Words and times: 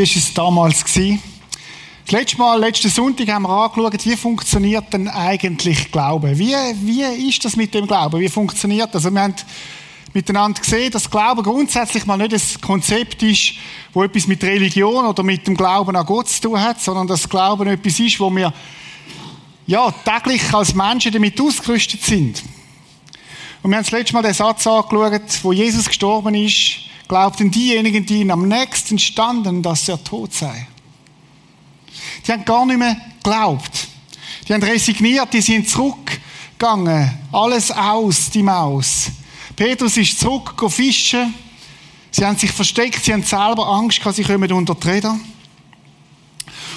Wie 0.00 0.06
war 0.06 0.16
es 0.16 0.32
damals? 0.32 0.82
Das 0.82 2.10
letzte 2.10 2.38
Mal, 2.38 2.58
letzten 2.58 2.88
Sonntag, 2.88 3.28
haben 3.28 3.42
wir 3.42 3.50
angeschaut, 3.50 4.06
wie 4.06 4.16
funktioniert 4.16 4.90
denn 4.94 5.08
eigentlich 5.08 5.92
Glauben? 5.92 6.38
Wie, 6.38 6.54
wie 6.54 7.28
ist 7.28 7.44
das 7.44 7.54
mit 7.54 7.74
dem 7.74 7.86
Glauben? 7.86 8.18
Wie 8.18 8.30
funktioniert 8.30 8.94
das? 8.94 9.04
Also 9.04 9.10
wir 9.10 9.20
haben 9.20 9.34
miteinander 10.14 10.58
gesehen, 10.58 10.90
dass 10.90 11.10
Glauben 11.10 11.42
grundsätzlich 11.42 12.06
mal 12.06 12.16
nicht 12.16 12.32
ein 12.32 12.60
Konzept 12.62 13.22
ist, 13.22 13.52
wo 13.92 14.02
etwas 14.02 14.26
mit 14.26 14.42
Religion 14.42 15.04
oder 15.04 15.22
mit 15.22 15.46
dem 15.46 15.54
Glauben 15.54 15.94
an 15.94 16.06
Gott 16.06 16.30
zu 16.30 16.40
tun 16.40 16.58
hat, 16.58 16.80
sondern 16.80 17.06
dass 17.06 17.28
Glauben 17.28 17.68
etwas 17.68 18.00
ist, 18.00 18.18
wo 18.18 18.30
wir 18.30 18.54
ja, 19.66 19.92
täglich 20.02 20.54
als 20.54 20.74
Menschen 20.74 21.12
damit 21.12 21.38
ausgerüstet 21.38 22.02
sind. 22.02 22.42
Und 23.62 23.70
wir 23.70 23.76
haben 23.76 23.84
das 23.84 23.92
letzte 23.92 24.14
Mal 24.14 24.22
den 24.22 24.32
Satz 24.32 24.66
angeschaut, 24.66 25.20
wo 25.42 25.52
Jesus 25.52 25.84
gestorben 25.84 26.34
ist, 26.34 26.88
glaubten 27.10 27.50
diejenigen, 27.50 28.06
die 28.06 28.20
ihn 28.20 28.30
am 28.30 28.46
nächsten 28.46 28.96
standen, 28.96 29.64
dass 29.64 29.88
er 29.88 30.02
tot 30.04 30.32
sei. 30.32 30.68
Die 32.24 32.30
haben 32.30 32.44
gar 32.44 32.64
nicht 32.64 32.78
mehr 32.78 32.96
geglaubt. 33.16 33.88
Die 34.46 34.54
haben 34.54 34.62
resigniert, 34.62 35.32
die 35.32 35.40
sind 35.40 35.68
zurückgegangen. 35.68 37.10
Alles 37.32 37.72
aus, 37.72 38.30
die 38.30 38.44
Maus. 38.44 39.06
Petrus 39.56 39.96
ist 39.96 40.20
zurück 40.20 40.54
fischen. 40.70 41.34
Sie 42.12 42.24
haben 42.24 42.38
sich 42.38 42.52
versteckt, 42.52 43.04
sie 43.04 43.12
haben 43.12 43.24
selber 43.24 43.66
Angst 43.66 43.98
gehabt, 43.98 44.14
sie 44.14 44.22
kommen 44.22 44.52
unter 44.52 44.76
die 44.76 44.88
Räder. 44.88 45.18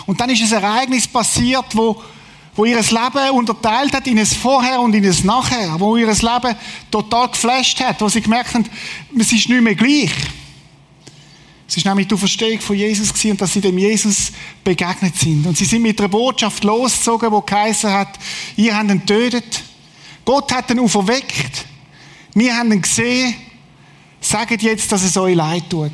Und 0.08 0.20
dann 0.20 0.31
ist 0.31 0.52
ein 0.52 0.64
Ereignis 0.64 1.08
passiert, 1.08 1.76
wo, 1.76 2.02
wo 2.55 2.65
ihr 2.65 2.77
Leben 2.77 3.31
unterteilt 3.31 3.93
hat 3.93 4.07
in 4.07 4.19
ein 4.19 4.25
Vorher 4.25 4.79
und 4.79 4.93
in 4.93 5.05
ein 5.05 5.15
Nachher, 5.23 5.79
wo 5.79 5.97
ihr 5.97 6.07
Leben 6.07 6.55
total 6.91 7.29
geflasht 7.29 7.79
hat, 7.79 7.99
wo 8.01 8.09
sie 8.09 8.21
gemerkt 8.21 8.53
haben, 8.53 8.65
es 9.17 9.31
ist 9.31 9.49
nicht 9.49 9.61
mehr 9.61 9.75
gleich. 9.75 10.11
Es 11.67 11.83
war 11.83 11.91
nämlich 11.91 12.07
die 12.07 12.13
Auferstehung 12.13 12.59
von 12.59 12.75
Jesus 12.75 13.11
und 13.25 13.41
dass 13.41 13.53
sie 13.53 13.61
dem 13.61 13.77
Jesus 13.77 14.31
begegnet 14.63 15.15
sind. 15.15 15.47
Und 15.47 15.57
sie 15.57 15.65
sind 15.65 15.81
mit 15.81 15.99
einer 15.99 16.09
Botschaft 16.09 16.63
losgezogen, 16.63 17.31
wo 17.31 17.41
geheißen 17.41 17.91
hat, 17.91 18.19
ihr 18.55 18.77
habt 18.77 18.91
ihn 18.91 18.99
getötet. 18.99 19.63
Gott 20.23 20.53
hat 20.53 20.69
ihn 20.69 20.79
auferweckt. 20.79 21.65
Wir 22.33 22.55
haben 22.55 22.71
ihn 22.71 22.81
gesehen. 22.81 23.36
Sagt 24.21 24.61
jetzt, 24.61 24.92
dass 24.92 25.03
es 25.03 25.17
euch 25.17 25.36
leid 25.36 25.63
tut. 25.69 25.92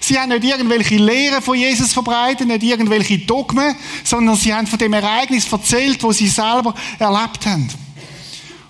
Sie 0.00 0.18
haben 0.18 0.28
nicht 0.28 0.44
irgendwelche 0.44 0.96
Lehren 0.96 1.42
von 1.42 1.58
Jesus 1.58 1.92
verbreitet, 1.92 2.46
nicht 2.46 2.62
irgendwelche 2.62 3.18
Dogmen, 3.18 3.74
sondern 4.04 4.36
sie 4.36 4.54
haben 4.54 4.66
von 4.66 4.78
dem 4.78 4.92
Ereignis 4.92 5.50
erzählt, 5.50 6.02
wo 6.02 6.12
sie 6.12 6.28
selber 6.28 6.74
erlebt 6.98 7.46
haben. 7.46 7.68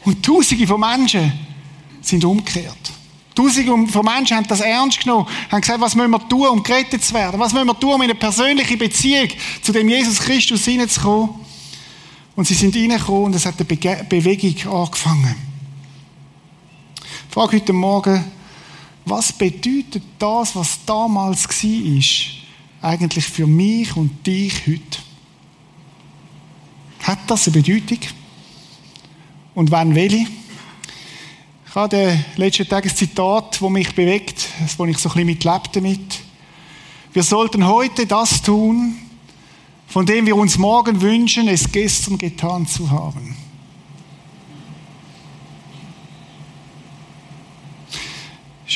Und 0.04 0.24
Tausende 0.24 0.66
von 0.66 0.80
Menschen 0.80 1.32
sind 2.00 2.24
umgekehrt. 2.24 2.92
Tausende 3.34 3.86
von 3.92 4.04
Menschen 4.04 4.36
haben 4.36 4.46
das 4.46 4.60
ernst 4.60 5.00
genommen, 5.00 5.26
haben 5.50 5.60
gesagt, 5.60 5.80
was 5.80 5.94
müssen 5.94 6.10
wir 6.10 6.28
tun, 6.28 6.48
um 6.48 6.62
gerettet 6.62 7.04
zu 7.04 7.12
werden? 7.12 7.38
Was 7.38 7.52
müssen 7.52 7.66
wir 7.66 7.78
tun, 7.78 7.94
um 7.94 8.02
in 8.02 8.10
eine 8.10 8.18
persönliche 8.18 8.76
Beziehung 8.76 9.28
zu 9.60 9.72
dem 9.72 9.88
Jesus 9.88 10.20
Christus 10.20 10.64
hineinzukommen? 10.64 11.30
Und 12.34 12.46
sie 12.46 12.54
sind 12.54 12.74
reingekommen 12.74 13.24
und 13.24 13.34
es 13.34 13.44
hat 13.44 13.54
eine 13.58 13.64
Be 13.64 14.06
Bewegung 14.08 14.72
angefangen. 14.72 15.34
Ich 17.28 17.34
frage 17.34 17.56
heute 17.56 17.72
Morgen, 17.72 18.24
was 19.06 19.32
bedeutet 19.32 20.02
das, 20.18 20.54
was 20.56 20.84
damals 20.84 21.48
war, 21.48 22.90
eigentlich 22.90 23.24
für 23.24 23.46
mich 23.46 23.96
und 23.96 24.26
dich 24.26 24.66
heute? 24.66 24.98
Hat 27.02 27.20
das 27.28 27.46
eine 27.46 27.62
Bedeutung? 27.62 28.00
Und 29.54 29.70
wann 29.70 29.94
welche? 29.94 30.26
Ich 31.68 31.74
habe 31.74 31.96
den 31.96 32.24
letzten 32.36 32.68
Tag 32.68 32.84
ein 32.84 32.94
Zitat, 32.94 33.60
das 33.60 33.70
mich 33.70 33.94
bewegt, 33.94 34.48
das 34.60 34.72
ich 34.72 34.76
so 34.76 34.84
ein 34.84 35.14
bisschen 35.14 35.26
mitlebt 35.26 35.70
damit. 35.74 36.20
Wir 37.12 37.22
sollten 37.22 37.66
heute 37.66 38.06
das 38.06 38.42
tun, 38.42 38.96
von 39.86 40.04
dem 40.04 40.26
wir 40.26 40.36
uns 40.36 40.58
morgen 40.58 41.00
wünschen, 41.00 41.46
es 41.46 41.70
gestern 41.70 42.18
getan 42.18 42.66
zu 42.66 42.90
haben. 42.90 43.36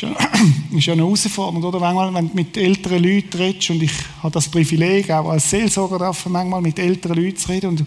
Ist 0.01 0.09
ja, 0.09 0.15
ist 0.77 0.85
ja 0.87 0.93
eine 0.93 1.03
Herausforderung, 1.03 1.63
oder? 1.63 1.79
Manchmal, 1.79 2.13
wenn 2.13 2.29
du 2.29 2.35
mit 2.35 2.57
älteren 2.57 3.03
Leuten 3.03 3.37
redest, 3.37 3.69
und 3.69 3.83
ich 3.83 3.91
habe 4.23 4.31
das 4.31 4.47
Privileg, 4.49 5.11
auch 5.11 5.29
als 5.29 5.49
Seelsorger 5.49 5.99
darf 5.99 6.25
manchmal 6.25 6.61
mit 6.61 6.79
älteren 6.79 7.23
Leuten 7.23 7.37
zu 7.37 7.49
reden 7.49 7.67
und 7.67 7.85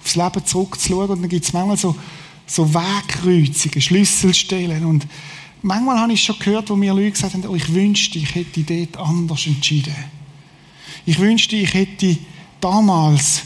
aufs 0.00 0.14
Leben 0.14 0.44
zurückzuschauen, 0.44 1.10
und 1.10 1.22
dann 1.22 1.28
gibt 1.28 1.44
es 1.44 1.52
manchmal 1.52 1.76
so 1.76 1.96
so 2.48 2.72
Wegkreuzungen, 2.72 3.80
Schlüsselstellen. 3.80 4.84
Und 4.84 5.08
manchmal 5.62 5.98
habe 5.98 6.12
ich 6.12 6.22
schon 6.22 6.38
gehört, 6.38 6.70
wo 6.70 6.76
mir 6.76 6.94
Leute 6.94 7.10
gesagt 7.10 7.34
haben, 7.34 7.44
oh, 7.48 7.56
ich 7.56 7.74
wünschte, 7.74 8.20
ich 8.20 8.32
hätte 8.36 8.62
dort 8.62 8.96
anders 9.04 9.44
entschieden. 9.48 9.96
Ich 11.04 11.18
wünschte, 11.18 11.56
ich 11.56 11.74
hätte 11.74 12.16
damals 12.60 13.42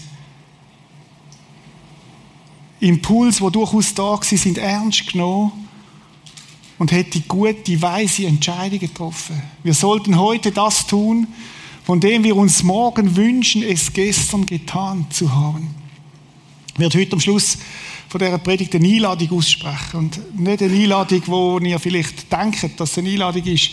Impuls, 2.80 3.38
die 3.38 3.50
durchaus 3.50 3.94
da 3.94 4.02
waren, 4.02 4.22
sind 4.22 4.58
ernst 4.58 5.06
genommen 5.10 5.69
und 6.80 6.92
hätte 6.92 7.20
gute, 7.20 7.82
weise 7.82 8.24
Entscheidungen 8.24 8.80
getroffen. 8.80 9.40
Wir 9.62 9.74
sollten 9.74 10.18
heute 10.18 10.50
das 10.50 10.86
tun, 10.86 11.28
von 11.84 12.00
dem 12.00 12.24
wir 12.24 12.34
uns 12.34 12.62
morgen 12.62 13.16
wünschen, 13.16 13.62
es 13.62 13.92
gestern 13.92 14.46
getan 14.46 15.04
zu 15.10 15.34
haben. 15.34 15.74
Wird 16.78 16.94
heute 16.94 17.12
am 17.12 17.20
Schluss 17.20 17.58
von 18.08 18.18
dieser 18.18 18.38
Predigt 18.38 18.74
eine 18.74 18.88
Einladung 18.88 19.30
aussprechen. 19.32 19.98
Und 19.98 20.40
nicht 20.40 20.62
eine 20.62 20.72
Einladung, 20.72 21.22
wo 21.26 21.58
ihr 21.58 21.78
vielleicht 21.78 22.32
denkt, 22.32 22.80
dass 22.80 22.92
es 22.92 22.98
eine 22.98 23.10
Einladung 23.10 23.44
ist, 23.44 23.72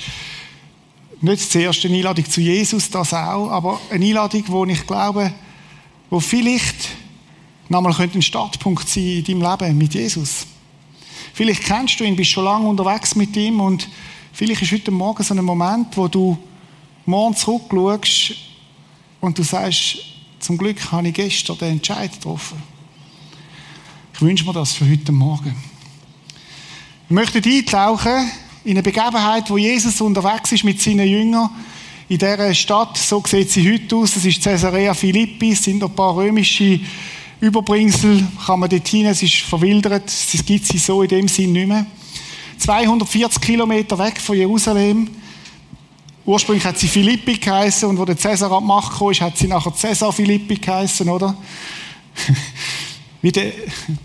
nicht 1.21 1.49
zuerst 1.49 1.85
eine 1.85 1.95
Einladung 1.95 2.29
zu 2.29 2.41
Jesus, 2.41 2.89
das 2.89 3.13
auch, 3.13 3.49
aber 3.49 3.79
eine 3.89 4.03
Einladung, 4.03 4.43
wo 4.47 4.65
ich 4.65 4.85
glaube, 4.85 5.33
wo 6.09 6.19
vielleicht 6.19 6.89
nochmal 7.69 7.95
ein 7.97 8.21
Startpunkt 8.21 8.89
sein 8.89 9.03
in 9.03 9.23
deinem 9.23 9.49
Leben 9.49 9.77
mit 9.77 9.93
Jesus. 9.93 10.45
Vielleicht 11.37 11.65
kennst 11.65 11.99
du 11.99 12.03
ihn, 12.03 12.15
bist 12.15 12.31
schon 12.31 12.45
lange 12.45 12.67
unterwegs 12.67 13.13
mit 13.13 13.37
ihm 13.37 13.61
und 13.61 13.87
vielleicht 14.33 14.63
ist 14.63 14.71
heute 14.71 14.89
Morgen 14.89 15.21
so 15.21 15.35
ein 15.35 15.45
Moment, 15.45 15.95
wo 15.95 16.07
du 16.07 16.35
morgen 17.05 17.35
zurückschaust 17.35 18.33
und 19.21 19.37
du 19.37 19.43
sagst, 19.43 19.99
zum 20.39 20.57
Glück 20.57 20.91
habe 20.91 21.09
ich 21.09 21.13
gestern 21.13 21.59
den 21.59 21.73
Entscheid 21.73 22.11
getroffen. 22.11 22.59
Ich 24.15 24.19
wünsche 24.19 24.45
mir 24.45 24.53
das 24.53 24.73
für 24.73 24.89
heute 24.89 25.11
Morgen. 25.11 25.55
Ich 27.07 27.11
möchte 27.11 27.37
eintauchen 27.37 28.31
in 28.63 28.71
eine 28.71 28.81
Begebenheit, 28.81 29.47
wo 29.51 29.59
Jesus 29.59 30.01
unterwegs 30.01 30.51
ist 30.53 30.63
mit 30.63 30.81
seinen 30.81 31.07
Jüngern 31.07 31.51
in 32.09 32.17
dieser 32.17 32.51
Stadt. 32.55 32.97
So 32.97 33.21
sieht 33.23 33.51
sie 33.51 33.71
heute 33.71 33.95
aus. 33.95 34.15
Das 34.15 34.25
ist 34.25 34.41
Caesarea 34.41 34.95
Philippi. 34.95 35.51
Es 35.51 35.63
sind 35.63 35.83
ein 35.83 35.93
paar 35.93 36.15
römische 36.15 36.79
Überbringsel. 37.39 38.25
Kann 38.45 38.59
man 38.59 38.69
dort 38.69 38.87
hin. 38.87 39.05
Es 39.05 39.21
ist 39.21 39.37
verwildert. 39.41 40.07
Es 40.07 40.45
gibt 40.45 40.65
sie 40.65 40.77
so 40.77 41.01
in 41.01 41.09
dem 41.09 41.27
Sinn 41.27 41.51
nicht 41.51 41.67
mehr. 41.67 41.85
240 42.57 43.41
Kilometer 43.41 43.97
weg 43.99 44.19
von 44.19 44.35
Jerusalem. 44.35 45.09
Ursprünglich 46.25 46.65
hat 46.65 46.77
sie 46.77 46.87
Philippi 46.87 47.37
geheißen 47.37 47.87
und 47.87 47.97
wo 47.97 48.03
der 48.03 48.17
Cäsar 48.17 48.51
an 48.51 48.63
die 48.63 48.67
Macht 48.67 48.99
kam, 48.99 49.13
hat 49.13 49.37
sie 49.37 49.47
nachher 49.47 49.73
Cäsar 49.73 50.11
Philippi 50.11 50.55
geheißen, 50.55 51.07
oder? 51.07 51.37
Wie 53.21 53.31
der 53.31 53.53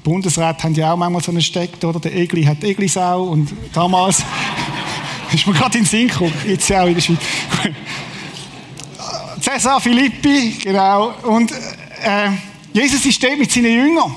Bundesrat 0.05 0.63
haben 0.63 0.75
ja 0.75 0.93
auch 0.93 0.97
manchmal 0.97 1.23
so 1.23 1.33
einen 1.33 1.43
Steck, 1.43 1.83
oder? 1.83 1.99
Der 1.99 2.15
Egli 2.15 2.45
hat 2.45 2.63
Eglisau 2.63 3.25
und 3.25 3.53
damals 3.73 4.23
ist 5.33 5.47
mir 5.47 5.53
gerade 5.53 5.79
in 5.79 5.85
den 5.85 5.91
Sinn 5.91 6.07
gekommen, 6.07 6.33
jetzt 6.47 6.73
auch 6.73 6.87
in 6.87 6.95
der 6.95 7.01
Schweiz. 7.01 7.19
Cäsar 9.41 9.81
Philippi, 9.81 10.59
genau. 10.63 11.15
Und 11.25 11.51
äh, 11.51 12.31
Jesus 12.73 13.05
ist 13.05 13.23
dort 13.23 13.39
mit 13.39 13.51
seinen 13.51 13.73
Jüngern. 13.73 14.15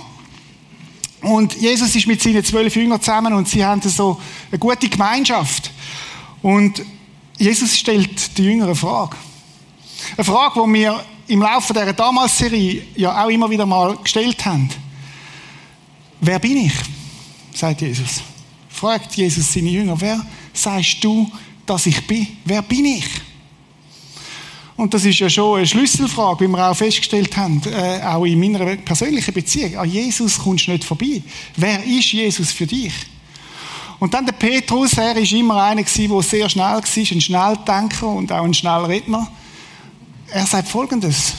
Und 1.22 1.56
Jesus 1.56 1.96
ist 1.96 2.07
mit 2.07 2.22
seinen 2.22 2.44
zwölf 2.44 2.75
Jüngern 2.75 3.02
zusammen 3.02 3.34
und 3.34 3.48
sie 3.48 3.66
haben 3.66 3.81
so 3.81 4.22
eine 4.52 4.60
gute 4.60 4.88
Gemeinschaft. 4.88 5.72
Und 6.42 6.84
Jesus 7.38 7.75
stellt 7.75 8.38
die 8.38 8.44
Jünger 8.44 8.66
eine 8.66 8.75
Frage. 8.75 9.16
Eine 10.16 10.24
Frage, 10.24 10.62
die 10.66 10.74
wir 10.74 11.04
im 11.28 11.42
Laufe 11.42 11.74
dieser 11.74 11.94
Damals-Serie 11.94 12.84
ja 12.96 13.24
auch 13.24 13.30
immer 13.30 13.50
wieder 13.50 13.66
mal 13.66 13.98
gestellt 13.98 14.46
haben. 14.46 14.69
Wer 16.22 16.40
bin 16.40 16.58
ich? 16.58 16.74
sagt 17.54 17.81
Jesus. 17.81 18.22
Fragt 18.69 19.16
Jesus 19.16 19.54
seine 19.54 19.69
Jünger, 19.69 20.00
wer 20.00 20.24
sagst 20.54 21.04
du, 21.04 21.30
dass 21.66 21.86
ich 21.86 22.06
bin? 22.06 22.28
Wer 22.44 22.62
bin 22.62 22.86
ich? 22.86 23.06
Und 24.77 24.94
das 24.94 25.06
ist 25.06 25.19
ja 25.19 25.30
schon 25.30 25.57
eine 25.57 25.68
Schlüsselfrage, 25.68 26.45
wie 26.45 26.51
wir 26.51 26.69
auch 26.69 26.75
festgestellt 26.75 27.36
haben, 27.38 27.62
äh, 27.66 28.01
auch 28.04 28.25
in 28.25 28.39
meiner 28.39 28.75
persönlichen 28.75 29.33
Beziehung. 29.33 29.77
An 29.77 29.89
Jesus 29.89 30.38
kommst 30.38 30.68
du 30.68 30.72
nicht 30.72 30.83
vorbei. 30.83 31.22
Wer 31.56 31.81
ist 31.83 32.12
Jesus 32.12 32.51
für 32.51 32.68
dich? 32.68 32.94
Und 34.00 34.13
dann 34.13 34.25
der 34.25 34.33
Petrus, 34.33 34.94
er 34.94 35.16
ist 35.16 35.31
immer 35.31 35.63
einer 35.63 35.83
gewesen, 35.83 36.10
der 36.10 36.22
sehr 36.22 36.50
schnell 36.50 36.66
war, 36.66 36.83
ein 36.83 37.22
Schnelldenker 37.22 38.07
und 38.07 38.31
auch 38.31 38.44
ein 38.44 38.54
Schnellredner. 38.54 39.31
Er 40.30 40.45
sagt 40.45 40.68
Folgendes. 40.68 41.36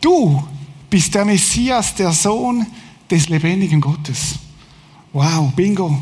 Du 0.00 0.42
bist 0.90 1.14
der 1.14 1.24
Messias, 1.24 1.94
der 1.94 2.12
Sohn 2.12 2.66
des 3.08 3.28
lebendigen 3.28 3.80
Gottes. 3.80 4.34
Wow, 5.12 5.52
bingo. 5.54 5.96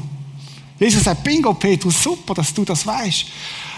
Jesus 0.79 1.05
sagt, 1.05 1.25
bingo, 1.25 1.55
Petrus, 1.55 2.03
super, 2.03 2.35
dass 2.35 2.53
du 2.53 2.65
das 2.65 2.87
weißt. 2.87 3.27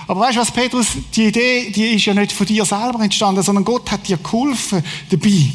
Aber 0.08 0.20
weißt 0.20 0.36
du 0.36 0.40
was, 0.40 0.50
Petrus, 0.50 0.86
die 1.14 1.26
Idee, 1.26 1.70
die 1.70 1.94
ist 1.94 2.06
ja 2.06 2.14
nicht 2.14 2.32
von 2.32 2.46
dir 2.46 2.64
selber 2.64 3.00
entstanden, 3.00 3.42
sondern 3.42 3.64
Gott 3.64 3.90
hat 3.90 4.08
dir 4.08 4.16
geholfen 4.16 4.82
dabei. 5.10 5.50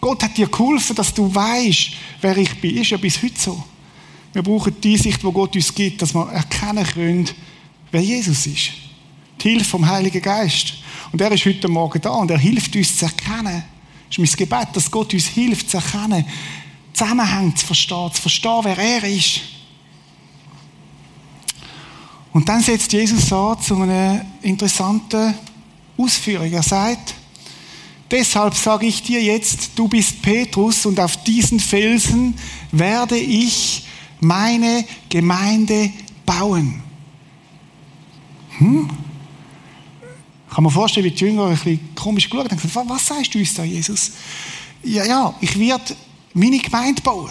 Gott 0.00 0.22
hat 0.22 0.36
dir 0.36 0.48
geholfen, 0.48 0.96
dass 0.96 1.14
du 1.14 1.32
weißt, 1.32 1.92
wer 2.20 2.36
ich 2.36 2.60
bin. 2.60 2.76
Ist 2.76 2.90
ja 2.90 2.96
bis 2.96 3.22
heute 3.22 3.40
so. 3.40 3.64
Wir 4.32 4.42
brauchen 4.42 4.78
die 4.80 4.96
Sicht, 4.96 5.22
wo 5.22 5.30
Gott 5.30 5.54
uns 5.54 5.72
gibt, 5.72 6.02
dass 6.02 6.12
wir 6.12 6.28
erkennen 6.28 6.84
können, 6.84 7.30
wer 7.92 8.02
Jesus 8.02 8.46
ist. 8.46 8.72
Die 9.40 9.50
Hilfe 9.50 9.64
vom 9.64 9.88
Heiligen 9.88 10.20
Geist. 10.20 10.74
Und 11.12 11.20
er 11.20 11.30
ist 11.30 11.46
heute 11.46 11.68
Morgen 11.68 12.02
da 12.02 12.10
und 12.10 12.30
er 12.32 12.38
hilft 12.38 12.74
uns 12.74 12.98
zu 12.98 13.04
erkennen. 13.04 13.62
Das 14.08 14.18
ist 14.18 14.18
mein 14.18 14.36
Gebet, 14.36 14.68
dass 14.72 14.90
Gott 14.90 15.14
uns 15.14 15.28
hilft 15.28 15.70
zu 15.70 15.76
erkennen, 15.76 16.24
Zusammenhänge 16.92 17.54
zu 17.54 17.64
verstehen, 17.64 18.10
zu 18.12 18.22
verstehen, 18.22 18.60
wer 18.64 18.76
er 18.76 19.04
ist. 19.04 19.40
Und 22.34 22.48
dann 22.48 22.60
setzt 22.60 22.92
Jesus 22.92 23.32
an 23.32 23.60
zu 23.62 23.76
einer 23.76 24.26
interessanten 24.42 25.34
Ausführung. 25.96 26.52
Er 26.52 26.64
sagt, 26.64 27.14
deshalb 28.10 28.54
sage 28.56 28.86
ich 28.86 29.04
dir 29.04 29.22
jetzt, 29.22 29.70
du 29.76 29.86
bist 29.86 30.20
Petrus 30.20 30.84
und 30.84 30.98
auf 30.98 31.22
diesen 31.22 31.60
Felsen 31.60 32.34
werde 32.72 33.16
ich 33.16 33.86
meine 34.20 34.84
Gemeinde 35.08 35.92
bauen. 36.26 36.82
Hm? 38.58 38.90
Kann 40.50 40.64
man 40.64 40.72
vorstellen, 40.72 41.06
wie 41.06 41.12
die 41.12 41.24
Jünger 41.24 41.46
ein 41.46 41.54
bisschen 41.54 41.94
komisch 41.94 42.28
geschaut 42.28 42.50
haben. 42.50 42.88
Was 42.88 43.06
sagst 43.06 43.32
du 43.32 43.38
uns 43.38 43.54
da, 43.54 43.62
Jesus? 43.62 44.10
Ja, 44.82 45.04
ja, 45.04 45.34
ich 45.40 45.56
werde 45.56 45.94
meine 46.32 46.58
Gemeinde 46.58 47.00
bauen. 47.00 47.30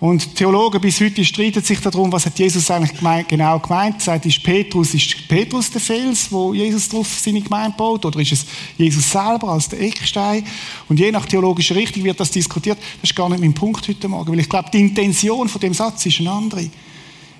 Und 0.00 0.36
Theologen 0.36 0.80
bis 0.80 1.00
heute 1.00 1.24
streiten 1.24 1.62
sich 1.62 1.80
darum, 1.80 2.12
was 2.12 2.24
hat 2.24 2.38
Jesus 2.38 2.70
eigentlich 2.70 3.26
genau 3.26 3.58
gemeint. 3.58 4.00
Sagt, 4.00 4.26
ist 4.26 4.40
Petrus, 4.44 4.94
ist 4.94 5.26
Petrus 5.26 5.72
der 5.72 5.80
Fels, 5.80 6.30
wo 6.30 6.54
Jesus 6.54 6.88
drauf 6.88 7.08
seine 7.20 7.40
Gemeinde 7.40 7.76
baut, 7.76 8.04
oder 8.04 8.20
ist 8.20 8.30
es 8.30 8.46
Jesus 8.76 9.10
selber 9.10 9.48
als 9.48 9.68
der 9.68 9.80
Eckstein? 9.80 10.44
Und 10.88 11.00
je 11.00 11.10
nach 11.10 11.26
theologischer 11.26 11.74
Richtung 11.74 12.04
wird 12.04 12.20
das 12.20 12.30
diskutiert. 12.30 12.78
Das 13.00 13.10
ist 13.10 13.16
gar 13.16 13.28
nicht 13.28 13.40
mein 13.40 13.54
Punkt 13.54 13.88
heute 13.88 14.06
Morgen, 14.06 14.30
weil 14.30 14.38
ich 14.38 14.48
glaube, 14.48 14.70
die 14.72 14.80
Intention 14.80 15.48
von 15.48 15.60
dem 15.60 15.74
Satz 15.74 16.06
ist 16.06 16.20
eine 16.20 16.30
andere. 16.30 16.70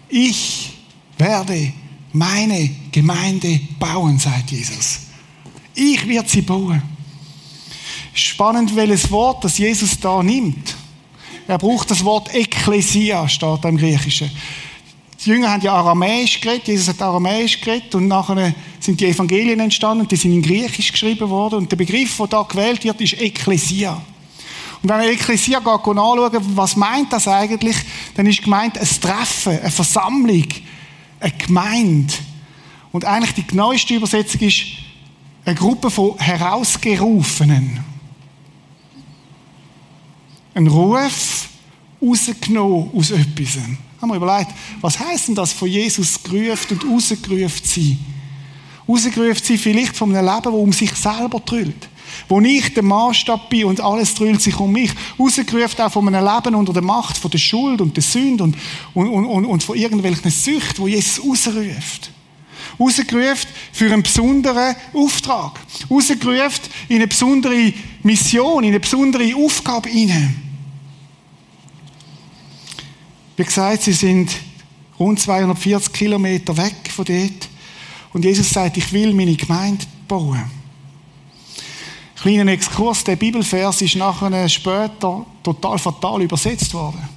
Ich 0.08 0.70
werde 1.16 1.72
meine 2.12 2.70
Gemeinde 2.90 3.60
bauen, 3.78 4.18
sagt 4.18 4.50
Jesus. 4.50 5.00
Ich 5.76 6.08
werde 6.08 6.28
sie 6.28 6.42
bauen. 6.42 6.82
Spannend, 8.12 8.74
welches 8.74 9.08
Wort 9.12 9.44
das 9.44 9.58
Jesus 9.58 10.00
da 10.00 10.24
nimmt. 10.24 10.74
Er 11.48 11.56
braucht 11.56 11.90
das 11.90 12.04
Wort 12.04 12.34
Ekklesia, 12.34 13.26
steht 13.26 13.64
im 13.64 13.78
Griechischen. 13.78 14.30
Die 15.24 15.30
Jünger 15.30 15.50
haben 15.50 15.62
ja 15.62 15.72
Aramäisch 15.72 16.42
geredet, 16.42 16.68
Jesus 16.68 16.88
hat 16.88 17.00
Aramäisch 17.00 17.58
geredet 17.58 17.94
und 17.94 18.06
nachher 18.06 18.54
sind 18.78 19.00
die 19.00 19.06
Evangelien 19.06 19.58
entstanden 19.58 20.02
und 20.02 20.12
die 20.12 20.16
sind 20.16 20.32
in 20.32 20.42
Griechisch 20.42 20.92
geschrieben 20.92 21.30
worden 21.30 21.60
und 21.60 21.72
der 21.72 21.76
Begriff, 21.78 22.18
der 22.18 22.26
da 22.26 22.42
gewählt 22.42 22.84
wird, 22.84 23.00
ist 23.00 23.14
Ekklesia. 23.14 23.94
Und 24.82 24.90
wenn 24.90 24.98
man 24.98 25.08
Ekklesia 25.08 25.58
anschauen, 25.58 26.38
was 26.54 26.76
meint 26.76 27.14
das 27.14 27.26
eigentlich, 27.26 27.76
dann 28.14 28.26
ist 28.26 28.42
gemeint 28.42 28.76
ein 28.76 28.86
Treffen, 29.00 29.58
eine 29.58 29.70
Versammlung, 29.70 30.48
eine 31.18 31.32
Gemeinde. 31.32 32.12
Und 32.92 33.06
eigentlich 33.06 33.32
die 33.32 33.46
genaueste 33.46 33.94
Übersetzung 33.94 34.42
ist 34.42 34.64
eine 35.46 35.54
Gruppe 35.54 35.90
von 35.90 36.18
Herausgerufenen 36.18 37.87
ein 40.58 40.66
Ruf 40.66 41.48
rausgenommen 42.02 42.90
aus 42.94 43.10
etwas. 43.10 43.58
Haben 44.00 44.10
wir 44.10 44.16
überlegt, 44.16 44.50
was 44.80 44.98
heißt 44.98 45.28
denn 45.28 45.34
das 45.34 45.52
von 45.52 45.68
Jesus 45.68 46.22
gerufen 46.22 46.78
und 46.78 46.92
rausgerufen 46.92 47.64
sein? 47.64 47.98
Rausgerufen 48.88 49.44
sein 49.44 49.58
vielleicht 49.58 49.96
von 49.96 50.14
einem 50.14 50.26
Leben, 50.26 50.42
das 50.44 50.52
um 50.52 50.72
sich 50.72 50.92
selber 50.92 51.44
trüllt. 51.44 51.88
Wo 52.28 52.40
ich 52.40 52.74
der 52.74 52.82
Maßstab 52.82 53.50
bin 53.50 53.66
und 53.66 53.80
alles 53.80 54.14
trüllt 54.14 54.40
sich 54.40 54.58
um 54.58 54.72
mich. 54.72 54.90
Rausgerufen 55.18 55.84
auch 55.84 55.92
von 55.92 56.08
einem 56.08 56.24
Leben 56.26 56.54
unter 56.54 56.72
der 56.72 56.82
Macht 56.82 57.18
von 57.18 57.30
der 57.30 57.38
Schuld 57.38 57.80
und 57.80 57.96
der 57.96 58.02
Sünde 58.02 58.44
und, 58.44 58.56
und, 58.94 59.08
und, 59.08 59.44
und 59.44 59.62
von 59.62 59.76
irgendwelchen 59.76 60.30
Süchten, 60.30 60.78
wo 60.78 60.88
Jesus 60.88 61.18
rausruft. 61.18 62.10
Rausgerufen 62.80 63.50
für 63.72 63.92
einen 63.92 64.02
besonderen 64.02 64.74
Auftrag. 64.94 65.60
Rausgerufen 65.90 66.64
in 66.88 66.96
eine 66.96 67.08
besondere 67.08 67.72
Mission, 68.02 68.64
in 68.64 68.70
eine 68.70 68.80
besondere 68.80 69.34
Aufgabe 69.34 69.88
hinein. 69.88 70.47
Wie 73.38 73.44
gesagt, 73.44 73.84
sie 73.84 73.92
sind 73.92 74.32
rund 74.98 75.20
240 75.20 75.92
Kilometer 75.92 76.56
weg 76.56 76.90
von 76.90 77.04
dort. 77.04 77.48
Und 78.12 78.24
Jesus 78.24 78.50
sagt, 78.50 78.76
ich 78.76 78.92
will 78.92 79.14
meine 79.14 79.36
Gemeinde 79.36 79.86
bauen. 80.08 80.50
Kleiner 82.16 82.50
Exkurs, 82.50 83.04
der 83.04 83.14
Bibelvers 83.14 83.80
ist 83.80 83.94
nachher 83.94 84.48
später 84.48 85.24
total 85.44 85.78
fatal 85.78 86.20
übersetzt 86.22 86.74
worden. 86.74 87.08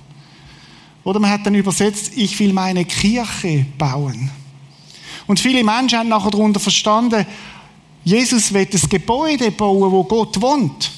Oder 1.04 1.20
man 1.20 1.32
hat 1.32 1.44
dann 1.44 1.56
übersetzt, 1.56 2.12
ich 2.16 2.40
will 2.40 2.54
meine 2.54 2.86
Kirche 2.86 3.66
bauen. 3.80 4.30
Und 5.26 5.40
viele 5.40 5.64
Menschen 5.64 5.98
haben 5.98 6.10
nachher 6.10 6.30
darunter 6.30 6.60
verstanden, 6.60 7.26
Jesus 8.04 8.54
will 8.54 8.68
das 8.68 8.88
Gebäude 8.88 9.50
bauen, 9.50 9.92
wo 9.92 10.04
Gott 10.04 10.40
wohnt. 10.40 10.92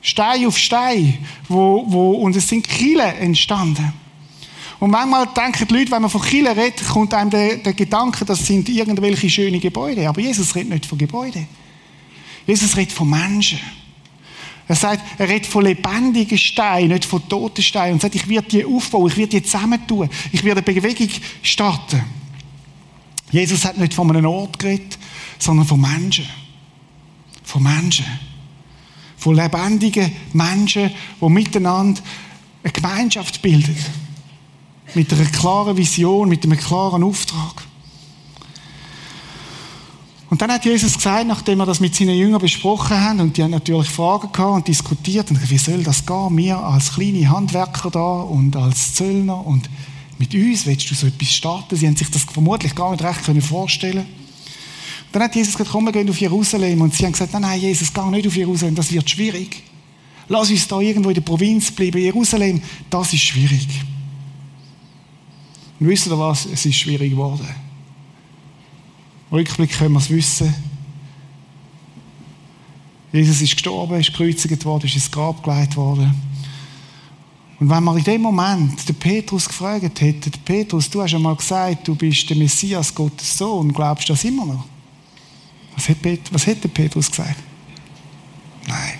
Stein 0.00 0.46
auf 0.46 0.56
Stein, 0.56 1.18
wo, 1.48 1.84
wo, 1.86 2.12
und 2.12 2.36
es 2.36 2.48
sind 2.48 2.66
Kille 2.66 3.04
entstanden. 3.04 3.92
Und 4.78 4.90
manchmal 4.90 5.26
denken 5.26 5.66
die 5.66 5.74
Leute, 5.74 5.90
wenn 5.90 6.02
man 6.02 6.10
von 6.10 6.22
Kille 6.22 6.56
redet, 6.56 6.86
kommt 6.86 7.12
einem 7.12 7.30
der, 7.30 7.56
der 7.56 7.72
Gedanke, 7.72 8.24
das 8.24 8.46
sind 8.46 8.68
irgendwelche 8.68 9.28
schöne 9.28 9.58
Gebäude. 9.58 10.08
Aber 10.08 10.20
Jesus 10.20 10.54
redet 10.54 10.70
nicht 10.70 10.86
von 10.86 10.98
Gebäuden. 10.98 11.48
Jesus 12.46 12.76
redet 12.76 12.92
von 12.92 13.10
Menschen. 13.10 13.58
Er 14.68 14.76
sagt, 14.76 15.02
er 15.18 15.28
redet 15.28 15.46
von 15.46 15.64
lebendigen 15.64 16.38
Steinen, 16.38 16.90
nicht 16.90 17.06
von 17.06 17.26
toten 17.28 17.62
Steinen. 17.62 17.94
Und 17.94 18.02
sagt, 18.02 18.14
ich 18.14 18.28
werde 18.28 18.48
die 18.48 18.64
aufbauen, 18.64 19.10
ich 19.10 19.16
werde 19.16 19.40
die 19.40 19.42
zusammentun, 19.42 20.08
ich 20.30 20.44
werde 20.44 20.62
eine 20.64 20.80
Bewegung 20.80 21.08
starten. 21.42 22.04
Jesus 23.30 23.64
hat 23.64 23.78
nicht 23.78 23.94
von 23.94 24.08
einem 24.10 24.26
Ort 24.26 24.58
geredet, 24.58 24.96
sondern 25.38 25.66
von 25.66 25.80
Menschen. 25.80 26.26
Von 27.42 27.62
Menschen 27.62 28.06
von 29.18 29.34
lebendigen 29.34 30.12
Menschen, 30.32 30.90
die 31.20 31.28
miteinander 31.28 32.00
eine 32.62 32.72
Gemeinschaft 32.72 33.42
bilden. 33.42 33.76
Mit 34.94 35.12
einer 35.12 35.26
klaren 35.26 35.76
Vision, 35.76 36.28
mit 36.28 36.44
einem 36.44 36.58
klaren 36.58 37.02
Auftrag. 37.02 37.66
Und 40.30 40.42
dann 40.42 40.52
hat 40.52 40.64
Jesus 40.64 40.94
gesagt, 40.94 41.26
nachdem 41.26 41.58
wir 41.58 41.66
das 41.66 41.80
mit 41.80 41.94
seinen 41.94 42.16
Jüngern 42.16 42.40
besprochen 42.40 43.00
haben, 43.00 43.20
und 43.20 43.36
die 43.36 43.42
haben 43.42 43.50
natürlich 43.50 43.88
Fragen 43.88 44.30
gehabt 44.30 44.56
und 44.56 44.68
diskutiert, 44.68 45.30
und 45.30 45.50
wie 45.50 45.58
soll 45.58 45.82
das 45.82 46.04
gehen? 46.04 46.36
Wir 46.36 46.58
als 46.58 46.94
kleine 46.94 47.28
Handwerker 47.30 47.90
da 47.90 48.20
und 48.20 48.54
als 48.54 48.94
Zöllner 48.94 49.46
und 49.46 49.68
mit 50.18 50.34
uns 50.34 50.66
willst 50.66 50.90
du 50.90 50.94
so 50.94 51.06
etwas 51.06 51.32
starten? 51.32 51.76
Sie 51.76 51.86
haben 51.86 51.96
sich 51.96 52.10
das 52.10 52.24
vermutlich 52.24 52.74
gar 52.74 52.90
nicht 52.90 53.04
recht 53.04 53.20
vorstellen 53.44 54.04
können 54.04 54.27
dann 55.12 55.22
hat 55.22 55.34
Jesus 55.34 55.54
gesagt, 55.54 55.70
komm, 55.70 55.84
wir 55.84 55.92
gehen 55.92 56.08
auf 56.08 56.20
Jerusalem. 56.20 56.82
Und 56.82 56.94
sie 56.94 57.04
haben 57.04 57.12
gesagt, 57.12 57.32
nein, 57.32 57.42
nein, 57.42 57.60
Jesus, 57.60 57.92
geh 57.92 58.00
nicht 58.10 58.26
auf 58.26 58.36
Jerusalem, 58.36 58.74
das 58.74 58.92
wird 58.92 59.08
schwierig. 59.08 59.62
Lass 60.28 60.50
uns 60.50 60.68
da 60.68 60.80
irgendwo 60.80 61.08
in 61.08 61.14
der 61.14 61.22
Provinz 61.22 61.70
bleiben. 61.70 61.98
Jerusalem, 61.98 62.60
das 62.90 63.12
ist 63.14 63.22
schwierig. 63.22 63.66
Und 65.80 65.88
wisst 65.88 66.06
ihr 66.06 66.18
was? 66.18 66.44
Es 66.46 66.66
ist 66.66 66.76
schwierig 66.76 67.10
geworden. 67.10 67.48
Rückblick 69.32 69.70
können 69.72 69.92
wir 69.92 70.00
es 70.00 70.10
wissen. 70.10 70.54
Jesus 73.12 73.40
ist 73.40 73.52
gestorben, 73.52 73.98
ist 73.98 74.12
gekreuzigt 74.12 74.64
worden, 74.64 74.86
ist 74.86 74.94
ins 74.94 75.10
Grab 75.10 75.42
gelegt 75.42 75.76
worden. 75.76 76.14
Und 77.58 77.70
wenn 77.70 77.82
man 77.82 77.96
in 77.96 78.04
dem 78.04 78.22
Moment 78.22 78.86
den 78.88 78.96
Petrus 78.96 79.48
gefragt 79.48 80.00
hätte, 80.00 80.30
Petrus, 80.44 80.90
du 80.90 81.02
hast 81.02 81.14
einmal 81.14 81.34
gesagt, 81.34 81.88
du 81.88 81.94
bist 81.94 82.28
der 82.28 82.36
Messias 82.36 82.94
Gottes 82.94 83.36
Sohn, 83.36 83.72
glaubst 83.72 84.08
du 84.08 84.12
das 84.12 84.24
immer 84.24 84.44
noch? 84.44 84.64
Was 85.78 85.88
hat, 85.88 86.02
Pet 86.02 86.20
was 86.32 86.44
hat 86.44 86.64
der 86.64 86.68
Petrus 86.68 87.08
gesagt? 87.08 87.36
Nein. 88.66 88.98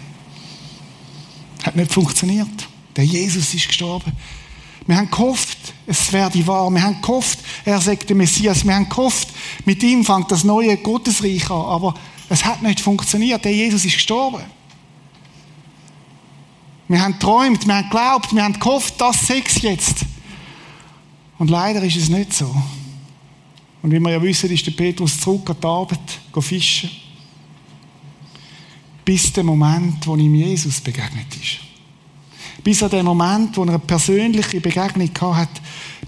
Hat 1.64 1.74
nicht 1.74 1.92
funktioniert. 1.92 2.48
Der 2.94 3.04
Jesus 3.04 3.52
ist 3.52 3.66
gestorben. 3.66 4.12
Wir 4.86 4.96
haben 4.96 5.10
gehofft, 5.10 5.58
es 5.88 6.12
werde 6.12 6.46
wahr. 6.46 6.70
Wir 6.70 6.80
haben 6.80 7.02
gehofft, 7.02 7.40
er 7.64 7.80
sagt 7.80 8.08
der 8.08 8.14
Messias. 8.14 8.64
Wir 8.64 8.76
haben 8.76 8.88
gehofft, 8.88 9.26
mit 9.64 9.82
ihm 9.82 10.04
fängt 10.04 10.30
das 10.30 10.44
neue 10.44 10.76
Gottesreich 10.76 11.50
an. 11.50 11.62
Aber 11.62 11.94
es 12.28 12.44
hat 12.44 12.62
nicht 12.62 12.78
funktioniert. 12.78 13.44
Der 13.44 13.52
Jesus 13.52 13.84
ist 13.84 13.94
gestorben. 13.94 14.44
Wir 16.86 17.02
haben 17.02 17.18
träumt, 17.18 17.66
wir 17.66 17.74
haben 17.74 17.90
geglaubt, 17.90 18.32
wir 18.32 18.44
haben 18.44 18.58
gehofft, 18.58 19.00
das 19.00 19.26
Sex 19.26 19.62
jetzt. 19.62 20.04
Und 21.38 21.50
leider 21.50 21.82
ist 21.82 21.96
es 21.96 22.08
nicht 22.08 22.32
so. 22.32 22.54
Und 23.82 23.92
wie 23.92 24.00
wir 24.00 24.10
ja 24.10 24.22
wissen, 24.22 24.50
ist 24.50 24.66
der 24.66 24.72
Petrus 24.72 25.20
zurück 25.20 25.48
an 25.50 25.56
die 25.60 25.66
Arbeit, 25.66 26.20
fischen. 26.40 26.90
Bis 29.04 29.32
der 29.32 29.44
Moment, 29.44 30.06
wo 30.06 30.16
ihm 30.16 30.34
Jesus 30.34 30.80
begegnet 30.80 31.34
ist. 31.40 31.58
Bis 32.62 32.82
an 32.82 32.90
den 32.90 33.06
Moment, 33.06 33.56
wo 33.56 33.62
er 33.62 33.68
eine 33.68 33.78
persönliche 33.78 34.60
Begegnung 34.60 35.10
hat 35.36 35.48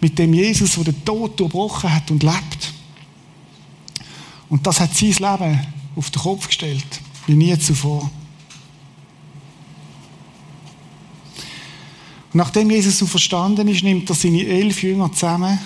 mit 0.01 0.19
dem 0.19 0.35
Jesus, 0.35 0.75
der 0.75 0.85
den 0.85 1.05
Tod 1.05 1.39
durchbrochen 1.39 1.93
hat 1.93 2.11
und 2.11 2.23
lebt. 2.23 2.73
Und 4.49 4.67
das 4.67 4.81
hat 4.81 4.95
sein 4.95 5.11
Leben 5.11 5.67
auf 5.97 6.11
den 6.11 6.23
Kopf 6.23 6.47
gestellt, 6.49 7.01
wie 7.27 7.35
nie 7.35 7.57
zuvor. 7.59 8.11
Und 12.33 12.39
nachdem 12.39 12.71
Jesus 12.71 12.99
so 12.99 13.07
verstanden 13.07 13.67
ist, 13.69 13.83
nimmt 13.83 14.09
er 14.09 14.15
seine 14.15 14.45
elf 14.45 14.83
Jünger 14.83 15.13
zusammen. 15.13 15.59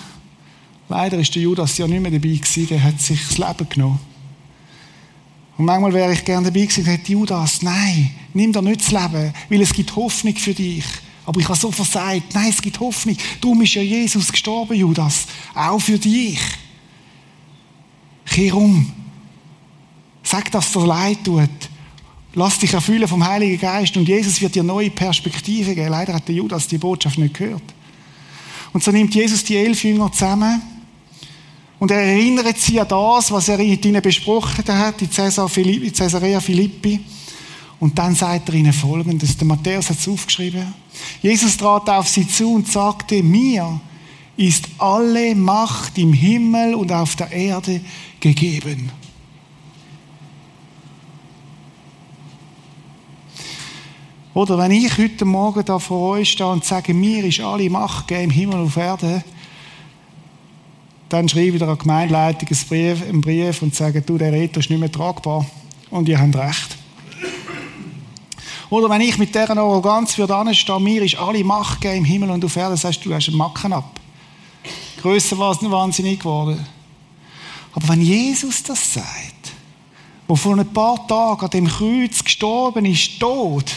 Leider 0.88 1.19
ist 1.19 1.35
der 1.35 1.43
Judas 1.43 1.79
ja 1.79 1.87
nicht 1.87 2.00
mehr 2.00 2.11
dabei 2.11 2.29
gewesen, 2.29 2.69
der 2.69 2.83
hat 2.83 3.00
sich 3.00 3.21
das 3.26 3.38
Leben 3.38 3.69
genommen. 3.69 4.00
Und 5.57 5.67
manchmal 5.67 5.93
wäre 5.93 6.12
ich 6.12 6.25
gerne 6.25 6.47
dabei 6.47 6.67
gewesen 6.67 6.81
und 6.81 6.91
hätte 6.91 7.12
Judas, 7.12 7.62
nein, 7.62 8.11
nimm 8.33 8.53
dir 8.53 8.61
nicht 8.61 8.81
das 8.81 8.91
Leben, 8.91 9.33
weil 9.49 9.61
es 9.61 9.73
gibt 9.73 9.95
Hoffnung 9.95 10.35
für 10.37 10.53
dich. 10.53 10.85
Aber 11.26 11.41
ich 11.41 11.49
habe 11.49 11.59
so 11.59 11.71
versagt, 11.71 12.35
nein, 12.35 12.50
es 12.50 12.61
gibt 12.61 12.79
Hoffnung. 12.81 13.17
Darum 13.41 13.62
ist 13.62 13.75
ja 13.75 13.83
Jesus 13.83 14.31
gestorben, 14.31 14.75
Judas. 14.75 15.26
Auch 15.55 15.81
für 15.81 15.99
dich. 15.99 16.38
Kehr 18.26 18.55
um. 18.55 18.93
Sag, 20.23 20.50
dass 20.50 20.73
dir 20.73 20.87
leid 20.87 21.19
tut. 21.25 21.49
Lass 22.35 22.59
dich 22.59 22.75
erfüllen 22.75 23.07
vom 23.07 23.25
Heiligen 23.25 23.61
Geist 23.61 23.97
und 23.97 24.09
Jesus 24.09 24.41
wird 24.41 24.55
dir 24.55 24.64
neue 24.64 24.91
Perspektiven 24.91 25.75
geben. 25.75 25.91
Leider 25.91 26.14
hat 26.14 26.26
der 26.26 26.35
Judas 26.35 26.67
die 26.67 26.79
Botschaft 26.79 27.17
nicht 27.17 27.35
gehört. 27.35 27.62
Und 28.73 28.83
so 28.83 28.91
nimmt 28.91 29.14
Jesus 29.14 29.45
die 29.45 29.57
elf 29.57 29.85
Jünger 29.85 30.11
zusammen 30.11 30.61
und 31.85 31.91
er 31.91 32.00
erinnert 32.00 32.57
sie 32.57 32.81
an 32.81 32.88
das, 32.88 33.31
was 33.31 33.47
er 33.50 33.59
mit 33.59 33.85
ihnen 33.85 34.00
besprochen 34.00 34.64
hat, 34.67 35.03
in 35.03 35.11
Caesarea 35.11 36.41
Philippi. 36.41 36.99
Und 37.79 37.99
dann 37.99 38.14
sagt 38.14 38.49
er 38.49 38.55
ihnen 38.55 38.73
Folgendes. 38.73 39.37
Der 39.37 39.47
Matthäus 39.47 39.91
hat 39.91 39.99
es 39.99 40.09
aufgeschrieben. 40.09 40.73
Jesus 41.21 41.59
trat 41.59 41.91
auf 41.91 42.09
sie 42.09 42.26
zu 42.26 42.55
und 42.55 42.73
sagte, 42.73 43.23
mir 43.23 43.79
ist 44.38 44.64
alle 44.79 45.35
Macht 45.35 45.99
im 45.99 46.14
Himmel 46.14 46.75
und 46.75 46.91
auf 46.91 47.17
der 47.17 47.31
Erde 47.31 47.83
gegeben. 48.19 48.91
Oder 54.33 54.57
wenn 54.57 54.71
ich 54.71 54.97
heute 54.97 55.26
Morgen 55.26 55.67
da 55.67 55.79
vor 55.79 56.17
euch 56.17 56.31
stehe 56.31 56.49
und 56.49 56.64
sage, 56.64 56.95
mir 56.95 57.23
ist 57.26 57.41
alle 57.41 57.69
Macht 57.69 58.09
gegeben 58.09 58.31
im 58.31 58.31
Himmel 58.31 58.61
und 58.61 58.67
auf 58.69 58.76
Erde, 58.79 59.23
dann 61.14 61.28
schreibe 61.28 61.52
ich 61.52 61.59
der 61.61 61.76
Gemeindeleitung 61.76 62.49
einen 62.49 62.68
Brief, 62.68 63.09
einen 63.09 63.21
Brief 63.21 63.62
und 63.62 63.73
sage, 63.73 64.02
du, 64.02 64.18
der 64.18 64.33
Reto 64.33 64.59
ist 64.59 64.68
nicht 64.68 64.80
mehr 64.80 64.90
tragbar. 64.90 65.47
Und 65.88 66.09
ihr 66.09 66.18
habt 66.18 66.35
recht. 66.35 66.76
Oder 68.68 68.90
wenn 68.90 69.00
ich 69.00 69.16
mit 69.16 69.33
dieser 69.33 69.56
Arroganz 69.56 70.14
für 70.14 70.26
stehe, 70.52 70.80
mir 70.80 71.02
ist 71.04 71.16
alle 71.16 71.44
Macht 71.44 71.80
gegeben 71.80 71.99
im 71.99 72.04
Himmel 72.04 72.30
und 72.30 72.44
auf 72.44 72.56
Erde, 72.56 72.76
sagst 72.76 73.04
du, 73.04 73.14
hast 73.14 73.28
einen 73.28 73.37
Macken 73.37 73.73
ab. 73.73 74.00
Größer 75.02 75.38
war 75.38 75.52
es 75.52 75.62
wahnsinnig 75.71 76.18
geworden. 76.18 76.66
Aber 77.75 77.88
wenn 77.90 78.00
Jesus 78.00 78.64
das 78.64 78.94
sagt, 78.94 79.52
wo 80.26 80.35
vor 80.35 80.59
ein 80.59 80.73
paar 80.73 81.06
Tagen 81.06 81.44
an 81.44 81.50
dem 81.50 81.68
Kreuz 81.68 82.25
gestorben 82.25 82.87
ist, 82.87 83.21
tot, 83.21 83.71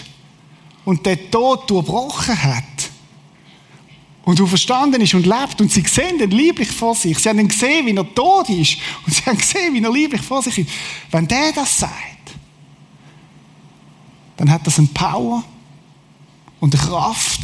und 0.85 1.05
der 1.05 1.29
Tod 1.29 1.69
durchbrochen 1.69 2.43
hat 2.43 2.86
und 4.27 4.37
du 4.37 4.45
verstanden 4.45 4.99
ist 4.99 5.13
und 5.13 5.25
lebt 5.25 5.61
und 5.61 5.71
sie 5.71 5.83
sehen 5.87 6.19
ihn 6.19 6.31
lieblich 6.31 6.69
vor 6.69 6.93
sich. 6.93 7.17
Sie 7.17 7.29
haben 7.29 7.39
ihn 7.39 7.47
gesehen, 7.47 7.85
wie 7.85 7.95
er 7.95 8.13
tot 8.13 8.49
ist 8.49 8.77
und 9.05 9.15
sie 9.15 9.23
haben 9.23 9.37
gesehen, 9.37 9.73
wie 9.73 9.81
er 9.81 9.89
lieblich 9.89 10.21
vor 10.21 10.43
sich 10.43 10.57
ist. 10.57 10.69
Wenn 11.11 11.25
der 11.29 11.53
das 11.53 11.77
sagt, 11.77 12.35
dann 14.35 14.51
hat 14.51 14.67
das 14.67 14.79
eine 14.79 14.87
Power 14.87 15.45
und 16.59 16.75
eine 16.75 16.83
Kraft, 16.83 17.39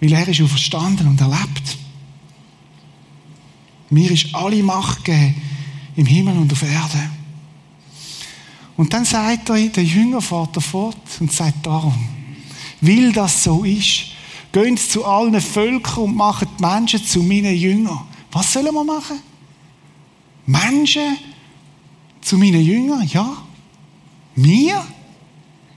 weil 0.00 0.12
er 0.12 0.26
ist 0.26 0.38
verstanden 0.38 1.06
und 1.06 1.20
er 1.20 1.28
lebt. 1.28 1.78
Mir 3.88 4.10
ist 4.10 4.34
alle 4.34 4.64
Macht 4.64 5.04
gegeben 5.04 5.40
im 5.94 6.06
Himmel 6.06 6.38
und 6.38 6.52
auf 6.52 6.62
Erde. 6.64 7.08
Und 8.76 8.92
dann 8.92 9.04
sagt 9.04 9.48
er, 9.48 9.68
der 9.68 9.84
Jünger 9.84 10.20
fährt 10.20 10.60
fort 10.60 10.96
und 11.20 11.30
sagt 11.30 11.64
darum, 11.64 11.94
weil 12.80 13.12
das 13.12 13.44
so 13.44 13.62
ist, 13.62 14.13
gehen 14.54 14.76
zu 14.76 15.04
allen 15.04 15.38
Völkern 15.40 16.04
und 16.04 16.16
machen 16.16 16.48
die 16.56 16.62
Menschen 16.62 17.04
zu 17.04 17.22
meinen 17.22 17.54
Jüngern. 17.56 18.06
Was 18.30 18.52
sollen 18.52 18.72
wir 18.72 18.84
machen? 18.84 19.20
Menschen 20.46 21.18
zu 22.20 22.38
meinen 22.38 22.64
Jüngern? 22.64 23.06
Ja. 23.12 23.36
Mir? 24.36 24.86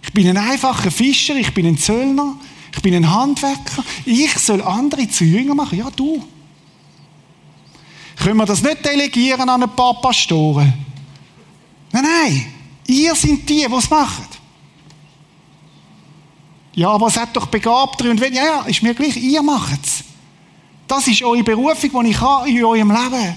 Ich 0.04 0.14
bin 0.14 0.28
ein 0.28 0.38
einfacher 0.38 0.92
Fischer, 0.92 1.36
ich 1.36 1.54
bin 1.54 1.66
ein 1.66 1.78
Zöllner, 1.78 2.36
ich 2.74 2.82
bin 2.82 2.94
ein 2.94 3.10
Handwerker. 3.12 3.84
Ich 4.06 4.38
soll 4.38 4.62
andere 4.62 5.10
zu 5.10 5.26
Jüngern 5.26 5.58
machen? 5.58 5.80
Ja, 5.80 5.90
du. 5.90 6.24
Können 8.16 8.38
wir 8.38 8.46
das 8.46 8.62
nicht 8.62 8.86
delegieren 8.86 9.50
an 9.50 9.64
ein 9.64 9.76
paar 9.76 10.00
Pastoren? 10.00 10.72
Nein, 11.92 12.04
nein. 12.04 12.46
Ihr 12.86 13.16
seid 13.16 13.50
die, 13.50 13.66
die 13.68 13.76
es 13.76 13.90
machen. 13.90 14.26
Ja, 16.78 16.92
aber 16.92 17.08
es 17.08 17.18
hat 17.18 17.36
doch 17.36 17.48
Begabtere 17.48 18.12
und 18.12 18.22
wenn, 18.22 18.32
ja, 18.36 18.46
ja, 18.46 18.62
ist 18.68 18.84
mir 18.84 18.94
gleich, 18.94 19.18
ihr 19.18 19.42
macht 19.42 19.84
es. 19.84 20.04
Das 20.88 21.08
ist 21.08 21.24
eure 21.24 21.44
Berufung, 21.44 22.04
die 22.04 22.12
ich 22.12 22.22
habe 22.22 22.48
in 22.48 22.64
eurem 22.64 22.92
Leben. 22.92 23.36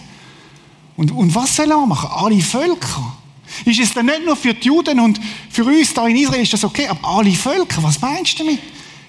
Und, 0.94 1.11
und 1.11 1.35
was 1.35 1.56
sollen 1.56 1.70
wir 1.70 1.87
machen? 1.87 2.11
Alle 2.12 2.38
Völker. 2.42 3.16
Ist 3.64 3.80
es 3.80 3.94
dann 3.94 4.04
nicht 4.04 4.26
nur 4.26 4.37
für 4.37 4.52
die 4.52 4.66
Juden 4.66 5.00
und 5.00 5.18
für 5.49 5.64
uns 5.64 5.94
da 5.94 6.06
in 6.06 6.16
Israel 6.16 6.42
ist 6.42 6.52
das 6.52 6.64
okay, 6.64 6.87
aber 6.87 7.09
alle 7.09 7.32
Völker, 7.32 7.82
was 7.82 7.99
meinst 7.99 8.38
du 8.38 8.44
damit? 8.44 8.61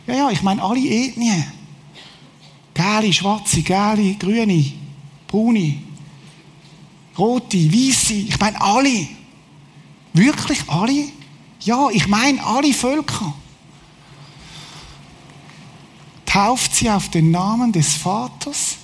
Ja, 0.08 0.14
ja, 0.14 0.30
ich 0.30 0.42
meine 0.42 0.64
alle 0.64 0.80
Ethnien. 0.80 1.52
Gelbe, 2.74 3.12
schwarze, 3.12 3.62
gelbe, 3.62 4.16
grüne, 4.16 4.72
braune, 5.28 5.76
rote, 7.18 7.58
weiße, 7.58 8.14
ich 8.14 8.40
meine 8.40 8.62
alle. 8.62 9.10
Wirklich 10.14 10.60
alle? 10.68 11.04
Ja, 11.66 11.90
ich 11.92 12.08
meine 12.08 12.42
alle 12.46 12.74
Völker 12.74 13.34
tauft 16.32 16.74
sie 16.76 16.90
auf 16.90 17.10
den 17.10 17.30
Namen 17.30 17.74
des 17.74 17.96
Vaters, 17.96 18.78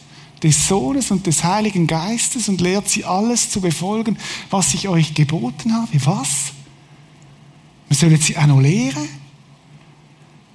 des 0.44 0.68
Sohnes 0.68 1.12
und 1.12 1.25
des 1.25 1.46
Heiligen 1.46 1.88
Geistes 1.88 2.50
und 2.50 2.60
lehrt 2.60 2.89
sie 2.89 3.06
alles 3.06 3.50
zu 3.50 3.62
befolgen, 3.62 4.18
was 4.50 4.74
ich 4.74 4.89
euch 4.89 5.13
geboten 5.13 5.74
habe. 5.74 5.88
Was? 6.06 6.51
Wir 7.88 7.96
sollen 7.96 8.20
sie 8.20 8.36
auch 8.36 8.48
noch 8.48 8.60
lehren? 8.60 9.08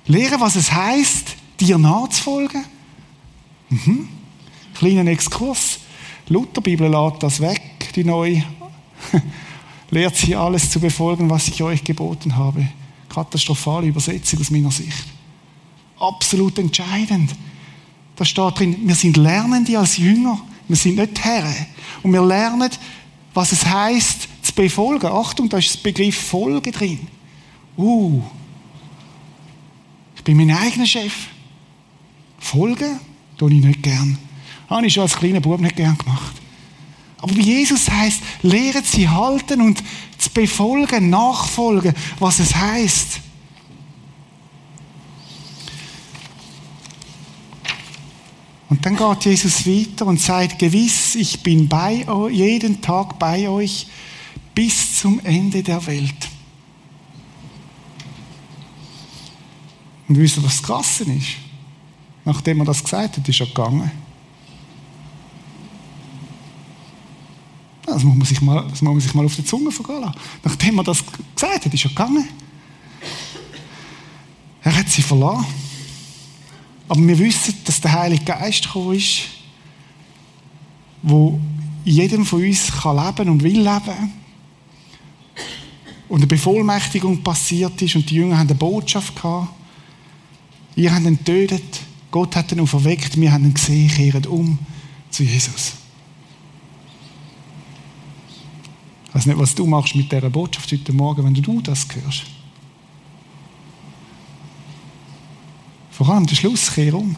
Lehren, 0.06 0.38
was 0.38 0.56
es 0.56 0.70
heißt, 0.70 1.34
dir 1.58 1.78
nachzufolgen? 1.78 2.62
Mhm. 3.70 4.08
Kleiner 4.74 5.10
Exkurs. 5.10 5.78
Lutherbibel 6.28 6.90
lädt 6.90 7.22
das 7.22 7.40
weg, 7.40 7.90
die 7.94 8.04
neue. 8.04 8.44
lehrt 9.90 10.16
sie 10.16 10.36
alles 10.36 10.70
zu 10.70 10.78
befolgen, 10.78 11.30
was 11.30 11.48
ich 11.48 11.62
euch 11.62 11.82
geboten 11.82 12.36
habe. 12.36 12.68
Katastrophale 13.08 13.86
Übersetzung 13.86 14.40
aus 14.40 14.50
meiner 14.50 14.70
Sicht 14.70 15.06
absolut 16.02 16.58
entscheidend. 16.58 17.30
Da 18.16 18.24
steht 18.24 18.58
drin, 18.58 18.76
wir 18.84 18.94
sind 18.94 19.16
Lernende 19.16 19.78
als 19.78 19.96
Jünger. 19.96 20.40
Wir 20.68 20.76
sind 20.76 20.96
nicht 20.96 21.24
Herren. 21.24 21.66
Und 22.02 22.12
wir 22.12 22.24
lernen, 22.24 22.70
was 23.34 23.52
es 23.52 23.64
heißt, 23.64 24.28
zu 24.42 24.52
befolgen. 24.54 25.06
Achtung, 25.06 25.48
da 25.48 25.58
ist 25.58 25.74
das 25.74 25.76
Begriff 25.76 26.16
Folge 26.16 26.70
drin. 26.70 27.00
Uh, 27.76 28.22
ich 30.16 30.22
bin 30.22 30.36
mein 30.36 30.50
eigener 30.50 30.86
Chef. 30.86 31.12
Folgen 32.38 33.00
tue 33.38 33.52
ich 33.54 33.64
nicht 33.64 33.82
gern. 33.82 34.18
Habe 34.68 34.86
ich 34.86 34.92
schon 34.92 35.04
als 35.04 35.16
kleiner 35.16 35.40
Bub 35.40 35.60
nicht 35.60 35.76
gern 35.76 35.96
gemacht. 35.96 36.34
Aber 37.18 37.36
wie 37.36 37.42
Jesus 37.42 37.88
heißt, 37.88 38.20
lehren 38.42 38.82
sie 38.84 39.08
halten 39.08 39.60
und 39.60 39.82
zu 40.18 40.30
befolgen, 40.30 41.08
nachfolgen, 41.08 41.94
was 42.18 42.40
es 42.40 42.54
heißt. 42.54 43.20
Und 48.72 48.86
dann 48.86 48.96
geht 48.96 49.26
Jesus 49.26 49.66
weiter 49.66 50.06
und 50.06 50.18
sagt, 50.18 50.58
gewiss, 50.58 51.14
ich 51.14 51.42
bin 51.42 51.68
bei 51.68 52.08
euch, 52.08 52.34
jeden 52.34 52.80
Tag 52.80 53.18
bei 53.18 53.46
euch 53.46 53.86
bis 54.54 54.98
zum 54.98 55.20
Ende 55.20 55.62
der 55.62 55.86
Welt. 55.86 56.30
Und 60.08 60.16
wisst 60.16 60.38
ihr, 60.38 60.42
was 60.42 60.56
das 60.56 60.62
Krasse 60.62 61.04
ist? 61.04 61.32
Nachdem 62.24 62.60
er 62.60 62.64
das 62.64 62.82
gesagt 62.82 63.18
hat, 63.18 63.28
ist 63.28 63.40
er 63.40 63.46
gegangen. 63.46 63.90
Das 67.84 68.02
muss 68.02 68.16
man 68.16 68.26
sich 68.26 68.40
mal, 68.40 68.66
das 68.70 68.80
muss 68.80 68.94
man 68.94 69.00
sich 69.00 69.12
mal 69.12 69.26
auf 69.26 69.36
die 69.36 69.44
Zunge 69.44 69.70
vergehen 69.70 70.00
lassen. 70.00 70.18
Nachdem 70.44 70.78
er 70.78 70.84
das 70.84 71.04
gesagt 71.34 71.66
hat, 71.66 71.74
ist 71.74 71.84
er 71.84 71.90
gegangen. 71.90 72.26
Er 74.62 74.74
hat 74.74 74.88
sie 74.88 75.02
verlassen. 75.02 75.61
Aber 76.92 77.08
wir 77.08 77.18
wissen, 77.20 77.54
dass 77.64 77.80
der 77.80 77.90
Heilige 77.90 78.22
Geist 78.22 78.64
gekommen 78.64 78.94
ist, 78.94 79.22
wo 81.00 81.40
jedem 81.86 82.26
von 82.26 82.44
uns 82.44 82.70
kann 82.70 83.02
leben 83.02 83.30
und 83.30 83.42
will 83.42 83.60
leben. 83.60 84.12
Und 86.10 86.18
eine 86.18 86.26
Bevollmächtigung 86.26 87.22
passiert 87.22 87.80
ist 87.80 87.96
und 87.96 88.10
die 88.10 88.16
Jünger 88.16 88.36
haben 88.36 88.46
eine 88.46 88.58
Botschaft 88.58 89.16
gehabt. 89.16 89.48
Ihr 90.76 90.94
habt 90.94 91.06
ihn 91.06 91.16
getötet. 91.16 91.80
Gott 92.10 92.36
hat 92.36 92.52
ihn 92.52 92.60
auferweckt. 92.60 93.18
Wir 93.18 93.32
haben 93.32 93.46
ihn 93.46 93.54
gesehen. 93.54 93.88
Kehren 93.88 94.26
um 94.26 94.58
zu 95.08 95.22
Jesus. 95.22 95.72
Ich 99.08 99.14
weiß 99.14 99.24
nicht, 99.24 99.38
was 99.38 99.54
du 99.54 99.66
machst 99.66 99.94
mit 99.94 100.12
dieser 100.12 100.28
Botschaft 100.28 100.70
heute 100.70 100.92
Morgen, 100.92 101.24
wenn 101.24 101.32
du 101.32 101.62
das 101.62 101.86
hörst. 101.94 102.24
Vor 105.92 106.08
allem 106.08 106.26
der 106.26 106.34
Schluss, 106.34 106.72
kehr 106.72 106.94
um. 106.94 107.14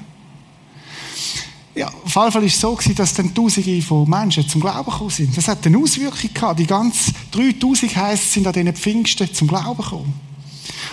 Ja, 1.74 1.88
auf 1.88 1.94
jeden 1.94 2.12
Fall 2.12 2.34
war 2.34 2.42
es 2.42 2.60
so, 2.60 2.78
dass 2.94 3.14
dann 3.14 3.34
Tausende 3.34 3.82
von 3.82 4.08
Menschen 4.08 4.48
zum 4.48 4.60
Glauben 4.60 4.90
gekommen 4.90 5.10
sind. 5.10 5.36
Das 5.36 5.48
hat 5.48 5.66
eine 5.66 5.78
Auswirkung 5.78 6.30
gehabt. 6.32 6.60
Die 6.60 6.66
ganzen 6.66 7.14
3000 7.32 7.96
heisst, 7.96 8.32
sind 8.32 8.46
an 8.46 8.52
diesen 8.52 8.74
Pfingsten 8.74 9.32
zum 9.34 9.48
Glauben 9.48 9.82
gekommen. 9.82 10.14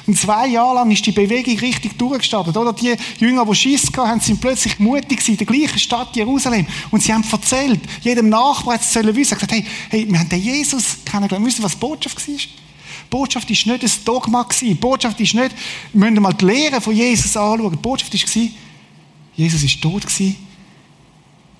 Und 0.07 0.17
zwei 0.17 0.47
Jahre 0.47 0.75
lang 0.75 0.91
ist 0.91 1.05
die 1.05 1.11
Bewegung 1.11 1.57
richtig 1.59 1.97
durchgestartet. 1.97 2.57
Oder 2.57 2.73
die 2.73 2.95
Jünger, 3.19 3.45
die 3.45 3.55
Schiss 3.55 3.91
hatten, 3.95 4.19
sind 4.19 4.41
plötzlich 4.41 4.79
mutig 4.79 5.27
in 5.29 5.38
der 5.38 5.45
gleichen 5.45 5.77
Stadt 5.77 6.15
Jerusalem. 6.15 6.65
Und 6.89 7.03
sie 7.03 7.13
haben 7.13 7.23
erzählt, 7.31 7.79
jedem 8.01 8.29
Nachbar 8.29 8.75
hat 8.75 8.81
es 8.81 8.91
sollen 8.91 9.15
wissen, 9.15 9.35
gesagt, 9.35 9.51
hey, 9.51 9.65
hey, 9.89 10.07
wir 10.09 10.19
haben 10.19 10.29
den 10.29 10.41
Jesus 10.41 10.97
kennengelernt. 11.05 11.45
Wisst 11.45 11.59
ihr, 11.59 11.63
was 11.63 11.73
die 11.73 11.79
Botschaft 11.79 12.27
war? 12.27 12.35
Botschaft 13.12 13.48
war 13.50 13.74
nicht 13.74 13.84
ein 13.84 14.06
Dogma. 14.06 14.48
Die 14.60 14.74
Botschaft 14.74 15.20
ist 15.20 15.36
nicht, 15.36 15.56
wir 15.94 16.10
müssen 16.10 16.24
mal 16.24 16.34
die 16.34 16.46
Lehre 16.46 16.82
von 16.82 16.96
Jesus 16.96 17.38
anschauen. 17.38 17.72
Die 17.72 17.77
Botschaft 17.77 18.13
war, 18.13 18.44
Jesus 19.36 19.62
ist 19.62 19.82
tot. 19.82 20.06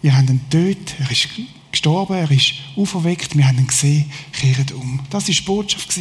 Wir 0.01 0.17
haben 0.17 0.27
ihn 0.27 0.41
tot. 0.50 0.96
Er 1.00 1.12
ist 1.12 1.29
gestorben. 1.72 2.15
Er 2.15 2.31
ist 2.31 2.53
auferweckt. 2.75 3.38
Wir 3.38 3.48
haben 3.48 3.60
ihn 3.60 3.67
gesehen. 3.67 4.10
Kehrt 4.31 4.72
um. 4.72 5.00
Das 5.10 5.27
war 5.27 5.36
die 5.36 5.41
Botschaft. 5.41 6.00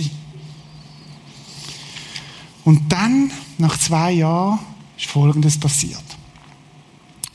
Und 2.64 2.90
dann, 2.92 3.30
nach 3.58 3.76
zwei 3.78 4.12
Jahren, 4.12 4.60
ist 4.96 5.06
Folgendes 5.06 5.58
passiert. 5.58 6.04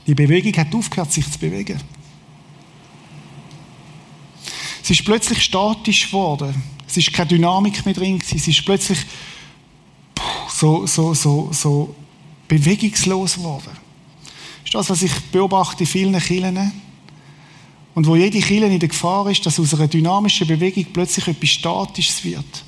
Die 0.08 0.16
Bewegung 0.16 0.54
hat 0.54 0.74
aufgehört, 0.74 1.12
sich 1.12 1.30
zu 1.30 1.38
bewegen. 1.38 1.80
Es 4.82 4.92
ist 4.92 5.04
plötzlich 5.04 5.44
statisch 5.44 6.06
geworden. 6.06 6.75
Es 6.96 7.00
ist 7.00 7.12
keine 7.12 7.28
Dynamik 7.28 7.86
mehr 7.86 7.94
drin. 7.94 8.22
Es 8.24 8.48
ist 8.48 8.64
plötzlich 8.64 9.00
so, 10.48 10.88
so, 10.88 11.14
so, 11.14 11.50
so 11.52 11.94
bewegungslos 12.48 13.36
geworden. 13.36 13.72
Das 14.24 14.64
ist 14.64 14.76
das, 14.76 14.90
was 14.92 15.02
ich 15.04 15.12
beobachte 15.30 15.84
in 15.84 15.88
vielen 15.88 16.18
Kirchen. 16.18 16.72
Und 17.96 18.08
wo 18.08 18.16
jede 18.16 18.40
Kirche 18.40 18.68
in 18.68 18.80
der 18.80 18.88
Gefahr 18.88 19.30
ist, 19.30 19.46
dass 19.46 19.60
aus 19.60 19.74
einer 19.74 19.90
dynamischen 19.90 20.48
Bewegung 20.48 20.86
plötzlich 20.94 21.28
etwas 21.28 21.50
Statisches 21.50 22.24
wird. 22.24 22.64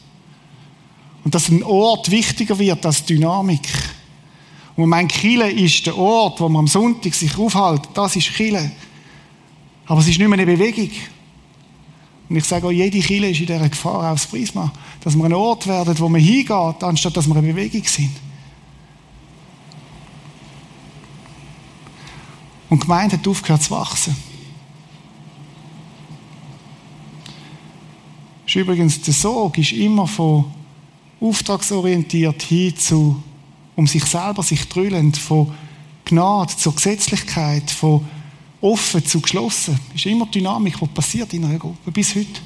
Und 1.23 1.33
dass 1.33 1.47
ein 1.47 1.63
Ort 1.63 2.11
wichtiger 2.11 2.59
wird 2.59 2.85
als 2.85 3.05
Dynamik. 3.05 3.69
Und 4.75 4.89
mein 4.89 5.07
Kille 5.07 5.49
ist 5.49 5.85
der 5.85 5.97
Ort, 5.97 6.41
wo 6.41 6.49
man 6.49 6.59
am 6.59 6.67
Sonntag 6.67 7.13
sich 7.13 7.37
aufhält. 7.37 7.83
Das 7.93 8.17
ist 8.17 8.33
Kille. 8.33 8.73
Aber 9.85 10.01
es 10.01 10.07
ist 10.09 10.19
nicht 10.19 10.27
mehr 10.27 10.37
eine 10.37 10.45
Bewegung. 10.45 10.91
Und 12.29 12.35
ich 12.35 12.43
sage 12.43 12.67
auch, 12.67 12.71
jede 12.71 12.99
Kille 12.99 13.29
ist 13.29 13.39
in 13.39 13.45
dieser 13.45 13.69
Gefahr 13.69 14.11
aufs 14.11 14.27
Prisma. 14.27 14.71
Dass 15.01 15.15
wir 15.15 15.23
ein 15.23 15.33
Ort 15.33 15.65
werden, 15.67 15.97
wo 15.99 16.09
man 16.09 16.19
hingeht, 16.19 16.83
anstatt 16.83 17.15
dass 17.15 17.27
wir 17.27 17.35
eine 17.35 17.47
Bewegung 17.47 17.83
sind. 17.83 18.11
Und 22.69 22.83
die 22.83 22.85
Gemeinde 22.85 23.17
hat 23.17 23.27
aufgehört 23.27 23.63
zu 23.63 23.71
wachsen. 23.71 24.15
Ist 28.45 28.55
übrigens 28.55 29.01
der 29.01 29.13
Sog 29.13 29.57
ist 29.57 29.71
immer 29.71 30.07
von 30.07 30.45
auftragsorientiert 31.19 32.41
hin 32.43 32.75
zu, 32.77 33.21
um 33.75 33.87
sich 33.87 34.03
selber 34.05 34.43
sich 34.43 34.67
drüllend, 34.67 35.17
von 35.17 35.53
Gnade 36.05 36.55
zur 36.55 36.75
Gesetzlichkeit, 36.75 37.69
von 37.69 38.05
offen 38.61 39.05
zu 39.05 39.21
geschlossen. 39.21 39.79
Das 39.93 39.97
ist 39.97 40.05
immer 40.05 40.25
Dynamik, 40.25 40.79
die 40.79 40.87
passiert 40.87 41.33
in 41.33 41.45
einer 41.45 41.59
Gruppe, 41.59 41.91
bis 41.91 42.15
heute. 42.15 42.41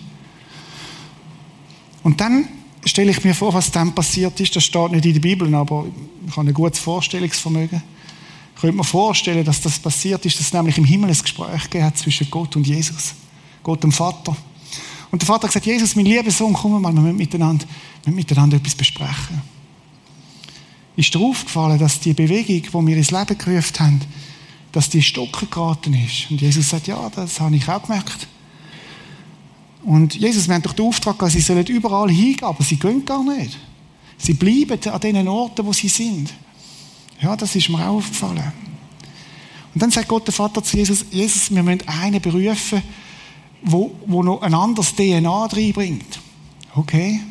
Und 2.04 2.20
dann 2.20 2.48
stelle 2.86 3.12
ich 3.12 3.24
mir 3.24 3.36
vor, 3.36 3.54
was 3.54 3.72
dann 3.72 3.94
passiert 3.94 4.40
ist. 4.40 4.56
Das 4.56 4.64
steht 4.64 4.92
nicht 4.92 5.06
in 5.06 5.14
der 5.14 5.20
Bibel, 5.20 5.54
aber 5.54 5.86
ich 6.28 6.36
habe 6.36 6.48
ein 6.48 6.54
gutes 6.54 6.80
Vorstellungsvermögen. 6.80 7.82
Ich 8.56 8.62
könnte 8.62 8.78
mir 8.78 8.84
vorstellen, 8.84 9.46
dass 9.46 9.62
das 9.62 9.80
passiert 9.80 10.26
ist, 10.26 10.40
dass 10.40 10.48
es 10.48 10.54
nämlich 10.54 10.78
im 10.78 10.86
Himmel 10.86 11.10
ein 11.10 11.18
Gespräch 11.18 11.82
hat 11.82 11.98
zwischen 11.98 12.30
Gott 12.30 12.56
und 12.56 12.68
Jesus. 12.68 13.14
Gott 13.64 13.84
dem 13.84 13.92
Vater. 13.92 14.36
Und 15.12 15.22
der 15.22 15.28
Vater 15.28 15.48
gesagt, 15.48 15.66
Jesus, 15.66 15.96
mein 15.96 16.06
lieber 16.06 16.32
Sohn, 16.32 16.54
komm 16.54 16.82
mal, 16.82 16.94
wir 16.94 17.02
müssen 17.02 17.18
miteinander, 17.18 17.66
wir 18.04 18.14
müssen 18.14 18.16
miteinander 18.16 18.58
etwas 18.58 18.76
besprechen. 18.76 19.42
Ist 20.96 21.14
dir 21.14 21.20
aufgefallen, 21.20 21.80
dass 21.80 22.00
die 22.00 22.14
Bewegung, 22.14 22.62
die 22.62 22.88
wir 22.88 22.98
ins 22.98 23.12
Leben 23.12 23.38
gerufen 23.38 23.80
haben, 23.80 24.02
dass 24.72 24.90
die 24.90 25.02
stocken 25.02 25.50
geraten 25.50 25.94
ist? 25.94 26.30
Und 26.30 26.42
Jesus 26.42 26.70
sagt, 26.70 26.88
ja, 26.88 27.10
das 27.10 27.40
habe 27.40 27.56
ich 27.56 27.68
auch 27.68 27.84
gemerkt. 27.84 28.28
Und 29.84 30.16
Jesus, 30.16 30.48
wir 30.48 30.56
haben 30.56 30.62
doch 30.62 30.74
den 30.74 30.86
Auftrag 30.86 31.18
gehabt, 31.18 31.34
sie 31.34 31.42
sollen 31.42 31.66
überall 31.66 32.10
hingehen, 32.10 32.44
aber 32.44 32.64
sie 32.64 32.78
gehen 32.78 33.04
gar 33.04 33.24
nicht. 33.24 33.58
Sie 34.18 34.34
bleiben 34.34 34.80
an 34.92 35.00
den 35.02 35.28
Orten, 35.28 35.66
wo 35.66 35.74
sie 35.74 35.88
sind. 35.88 36.32
Ja, 37.20 37.36
das 37.36 37.56
ist 37.56 37.70
mir 37.70 37.80
auch 37.80 37.98
aufgefallen. 37.98 38.52
Und 39.74 39.82
dann 39.82 39.92
sagt 39.92 40.08
Gott 40.08 40.28
der 40.28 40.34
Vater 40.34 40.64
zu 40.64 40.78
Jesus, 40.78 41.06
Jesus, 41.12 41.50
wir 41.50 41.64
müssen 41.64 41.88
einen 41.88 42.22
berufen, 42.22 42.84
wo, 43.64 43.92
wo 44.06 44.22
noch 44.22 44.42
ein 44.42 44.54
anderes 44.54 44.94
DNA 44.96 45.46
reinbringt. 45.46 46.20
Okay. 46.76 47.22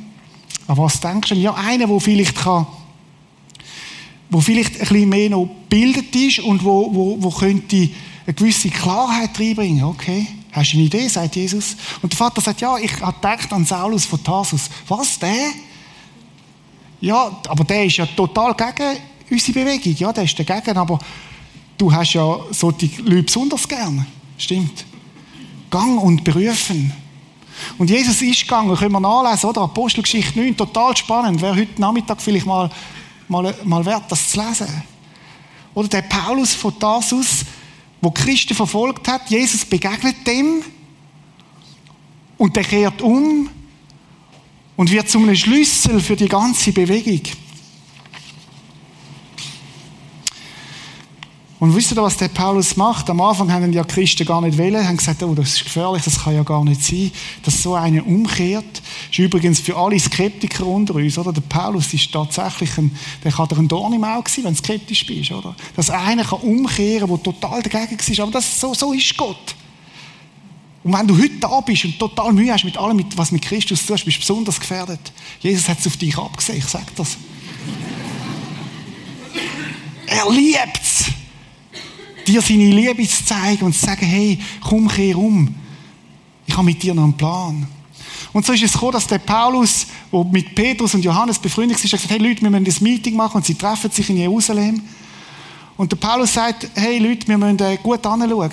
Aber 0.67 0.85
was 0.85 1.01
denkst 1.01 1.31
du? 1.31 1.35
Ja, 1.35 1.55
einer, 1.55 1.87
der 1.87 2.01
vielleicht 2.01 2.37
kann, 2.37 2.67
wo 4.31 4.41
vielleicht 4.41 4.75
ein 4.75 4.79
bisschen 4.81 5.09
mehr 5.09 5.31
noch 5.31 5.49
gebildet 5.69 6.15
ist 6.15 6.39
und 6.41 6.65
wo, 6.65 6.95
wo, 6.95 7.17
wo 7.21 7.31
könnte 7.31 7.91
eine 8.27 8.35
gewisse 8.35 8.71
Klarheit 8.71 9.39
reinbringen. 9.39 9.85
Okay. 9.85 10.27
Hast 10.53 10.73
du 10.73 10.79
eine 10.79 10.87
Idee, 10.87 11.09
sagt 11.09 11.37
Jesus. 11.37 11.77
Und 12.03 12.13
der 12.13 12.17
Vater 12.17 12.41
sagt, 12.41 12.61
ja, 12.61 12.77
ich 12.79 12.93
gedacht 12.93 13.53
an 13.53 13.65
Saulus 13.65 14.05
von 14.05 14.23
Tarsus. 14.23 14.69
Was, 14.89 15.19
der? 15.19 15.51
Ja, 17.01 17.41
aber 17.49 17.65
der 17.65 17.85
ist 17.85 17.97
ja 17.97 18.07
total 18.07 18.55
gegen 18.55 18.99
unsere 19.31 19.53
Bewegung. 19.61 19.95
Ja, 19.97 20.13
der 20.13 20.25
ist 20.25 20.39
dagegen, 20.39 20.77
aber 20.77 20.99
du 21.79 21.93
hast 21.93 22.15
ja 22.15 22.39
solche 22.51 22.91
Leute 23.03 23.23
besonders 23.23 23.67
gern. 23.67 24.07
Stimmt. 24.37 24.85
Gang 25.71 26.03
und 26.03 26.25
berufen. 26.25 26.93
Und 27.79 27.91
Jesus 27.91 28.21
ist 28.23 28.43
gegangen, 28.43 28.75
können 28.77 28.93
wir 28.93 29.01
nachlesen, 29.01 29.51
oder? 29.51 29.63
Apostelgeschichte 29.63 30.39
9, 30.39 30.57
total 30.57 30.97
spannend. 30.97 31.41
Wer 31.41 31.55
heute 31.55 31.81
Nachmittag 31.81 32.21
vielleicht 32.21 32.47
mal, 32.47 32.71
mal, 33.31 33.55
mal 33.65 33.85
wert, 33.87 34.11
das 34.11 34.31
zu 34.31 34.41
lesen. 34.41 34.83
Oder 35.73 35.89
der 35.89 36.03
Paulus 36.03 36.53
von 36.53 36.79
Tarsus, 36.79 37.45
wo 38.01 38.11
Christen 38.11 38.55
verfolgt 38.55 39.07
hat, 39.09 39.31
Jesus 39.31 39.65
begegnet 39.65 40.27
dem 40.27 40.63
und 42.37 42.57
der 42.57 42.65
kehrt 42.65 43.01
um 43.01 43.49
und 44.77 44.91
wird 44.91 45.09
zum 45.09 45.35
Schlüssel 45.35 46.01
für 46.01 46.17
die 46.17 46.29
ganze 46.29 46.73
Bewegung. 46.73 47.23
Und 51.61 51.77
wisst 51.77 51.93
ihr, 51.93 51.97
was 51.99 52.17
der 52.17 52.29
Paulus 52.29 52.75
macht? 52.77 53.11
Am 53.11 53.21
Anfang 53.21 53.53
haben 53.53 53.71
ja 53.71 53.85
Christen 53.85 54.27
gar 54.27 54.41
nicht 54.41 54.57
wollen, 54.57 54.83
haben 54.83 54.97
gesagt, 54.97 55.23
oh, 55.23 55.35
das 55.35 55.57
ist 55.57 55.65
gefährlich, 55.65 56.03
das 56.03 56.25
kann 56.25 56.35
ja 56.35 56.43
gar 56.43 56.65
nicht 56.65 56.83
sein, 56.83 57.13
dass 57.43 57.63
so 57.63 57.75
einer 57.75 58.07
umkehrt. 58.07 58.65
Das 58.73 58.83
ist 59.11 59.19
übrigens 59.19 59.61
für 59.61 59.77
alle 59.77 60.01
Skeptiker 60.01 60.65
unter 60.65 60.95
uns, 60.95 61.19
oder? 61.19 61.35
Der 61.35 61.43
Paulus 61.43 61.93
ist 61.93 62.11
tatsächlich 62.11 62.79
ein, 62.79 62.97
der 63.23 63.31
kann 63.31 63.47
dir 63.47 63.59
ein 63.59 63.69
Dorn 63.69 63.93
im 63.93 64.03
Auge 64.03 64.31
sein, 64.31 64.45
wenn 64.45 64.55
du 64.55 64.59
skeptisch 64.59 65.07
bist, 65.07 65.33
oder? 65.33 65.55
Dass 65.77 65.91
einer 65.91 66.25
kann 66.25 66.41
umkehren, 66.41 67.07
der 67.07 67.23
total 67.23 67.63
dagegen 67.63 67.99
war. 67.99 68.23
Aber 68.23 68.33
das, 68.33 68.59
so, 68.59 68.73
so 68.73 68.95
ist 68.95 69.15
Gott. 69.19 69.55
Und 70.83 70.95
wenn 70.95 71.07
du 71.07 71.15
heute 71.15 71.37
da 71.41 71.61
bist 71.61 71.85
und 71.85 71.99
total 71.99 72.33
Mühe 72.33 72.55
hast 72.55 72.65
mit 72.65 72.79
allem, 72.79 73.05
was 73.17 73.33
mit 73.33 73.43
Christus 73.43 73.85
tust, 73.85 74.07
bist 74.07 74.17
du 74.17 74.21
besonders 74.21 74.59
gefährdet. 74.59 75.13
Jesus 75.41 75.69
hat 75.69 75.79
es 75.79 75.87
auf 75.87 75.99
dich 75.99 76.17
abgesehen, 76.17 76.57
ich 76.57 76.65
sage 76.65 76.87
das. 76.97 77.19
er 80.07 80.31
liebt 80.31 80.81
es 80.83 81.00
dir 82.31 82.43
seine 82.43 82.71
Liebe 82.71 83.07
zu 83.07 83.25
zeigen 83.25 83.65
und 83.65 83.75
zu 83.75 83.85
sagen, 83.85 84.07
hey, 84.07 84.39
komm, 84.61 84.89
kehr 84.89 85.17
um. 85.17 85.55
Ich 86.47 86.55
habe 86.57 86.65
mit 86.65 86.83
dir 86.83 86.95
noch 86.95 87.05
einen 87.05 87.17
Plan. 87.17 87.67
Und 88.33 88.47
so 88.47 88.53
ist 88.53 88.63
es 88.63 88.73
gekommen, 88.73 88.93
dass 88.93 89.07
der 89.07 89.19
Paulus, 89.19 89.87
der 90.13 90.25
mit 90.25 90.55
Petrus 90.55 90.95
und 90.95 91.05
Johannes 91.05 91.39
befreundet 91.39 91.77
ist, 91.77 91.83
gesagt 91.83 92.05
hat, 92.05 92.11
hey 92.11 92.19
Leute, 92.19 92.43
wir 92.43 92.51
müssen 92.51 92.65
das 92.65 92.81
Meeting 92.81 93.17
machen 93.17 93.37
und 93.37 93.47
sie 93.47 93.55
treffen 93.55 93.91
sich 93.91 94.09
in 94.11 94.19
Jerusalem. 94.19 94.81
Und 95.77 95.91
der 95.91 95.97
Paulus 95.97 96.33
sagt, 96.35 96.69
hey 96.75 96.99
Leute, 96.99 97.27
wir 97.27 97.39
müssen 97.39 97.59
äh, 97.61 97.79
gut 97.83 98.05
anschauen. 98.07 98.51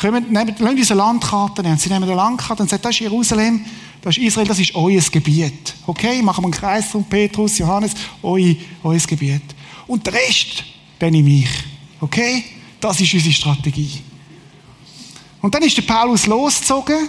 Kommt, 0.00 0.30
nehmt, 0.30 0.58
lasst 0.58 0.76
uns 0.76 0.90
eine 0.90 0.98
Landkarte 0.98 1.62
nehmen. 1.62 1.78
Sie 1.78 1.88
nehmen 1.88 2.04
eine 2.04 2.14
Landkarte 2.14 2.62
und 2.62 2.68
sagen, 2.68 2.82
das 2.82 2.94
ist 2.94 3.00
Jerusalem, 3.00 3.64
das 4.02 4.16
ist 4.16 4.24
Israel, 4.24 4.46
das 4.46 4.58
ist 4.58 4.74
euer 4.74 5.00
Gebiet. 5.00 5.74
Okay, 5.86 6.20
machen 6.22 6.42
wir 6.42 6.46
einen 6.46 6.52
Kreis 6.52 6.86
von 6.86 7.04
Petrus, 7.04 7.58
Johannes, 7.58 7.92
euer, 8.22 8.54
euer 8.82 8.98
Gebiet. 8.98 9.42
Und 9.86 10.04
der 10.06 10.14
Rest, 10.14 10.64
nehme 11.00 11.30
ich. 11.30 11.48
Okay? 12.00 12.44
Das 12.84 13.00
ist 13.00 13.14
unsere 13.14 13.32
Strategie. 13.32 14.02
Und 15.40 15.54
dann 15.54 15.62
ist 15.62 15.74
der 15.74 15.82
Paulus 15.84 16.26
losgezogen, 16.26 17.08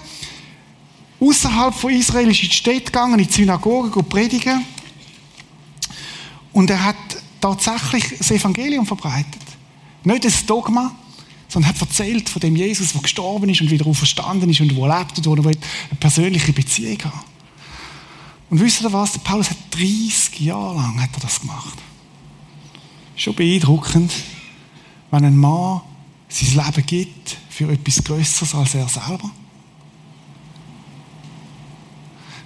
außerhalb 1.20 1.76
von 1.76 1.92
Israel 1.92 2.32
ist 2.32 2.44
in 2.44 2.48
die 2.48 2.56
Städte 2.56 2.86
gegangen, 2.86 3.20
in 3.20 3.28
die 3.28 3.34
Synagoge 3.34 4.02
predigen. 4.02 4.64
Und 6.54 6.70
er 6.70 6.82
hat 6.82 6.96
tatsächlich 7.42 8.18
das 8.18 8.32
Evangelium 8.32 8.86
verbreitet. 8.86 9.42
Nicht 10.06 10.24
das 10.24 10.46
Dogma, 10.46 10.96
sondern 11.50 11.72
hat 11.72 11.82
erzählt 11.82 12.30
von 12.30 12.40
dem 12.40 12.56
Jesus, 12.56 12.94
der 12.94 13.02
gestorben 13.02 13.50
ist 13.50 13.60
und 13.60 13.70
wieder 13.70 13.86
auferstanden 13.86 14.50
ist 14.50 14.62
und 14.62 14.72
der 14.72 14.78
lebt 14.78 15.18
und 15.18 15.26
wo 15.26 15.36
er 15.36 15.46
eine 15.48 15.58
persönliche 16.00 16.54
Beziehung 16.54 17.04
hat. 17.04 17.26
Und 18.50 18.62
wisst 18.62 18.82
ihr 18.82 18.94
was? 18.94 19.12
Der 19.12 19.20
Paulus 19.20 19.50
hat 19.50 19.58
30 19.72 20.40
Jahre 20.40 20.76
lang 20.76 21.02
hat 21.02 21.10
er 21.16 21.20
das 21.20 21.42
gemacht. 21.42 21.78
Schon 23.18 23.36
beeindruckend, 23.36 24.14
wenn 25.16 25.26
ein 25.26 25.38
Mann 25.38 25.82
sein 26.28 26.66
Leben 26.66 26.86
gibt 26.86 27.38
für 27.50 27.72
etwas 27.72 28.04
Größeres 28.04 28.54
als 28.54 28.76
er 28.76 28.88
selber. 28.90 29.32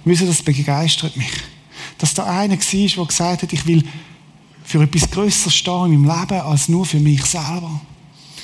Ihr, 0.04 0.16
das 0.26 0.42
begeistert 0.42 1.16
mich. 1.16 1.32
Dass 1.98 2.14
da 2.14 2.24
einer 2.24 2.56
war, 2.56 2.96
der 2.96 3.06
gesagt 3.06 3.42
hat, 3.42 3.52
ich 3.52 3.66
will 3.66 3.82
für 4.64 4.82
etwas 4.82 5.10
Größeres 5.10 5.54
stehen 5.54 5.92
in 5.92 6.00
meinem 6.00 6.20
Leben 6.20 6.40
als 6.40 6.68
nur 6.68 6.86
für 6.86 7.00
mich 7.00 7.24
selber. 7.24 7.80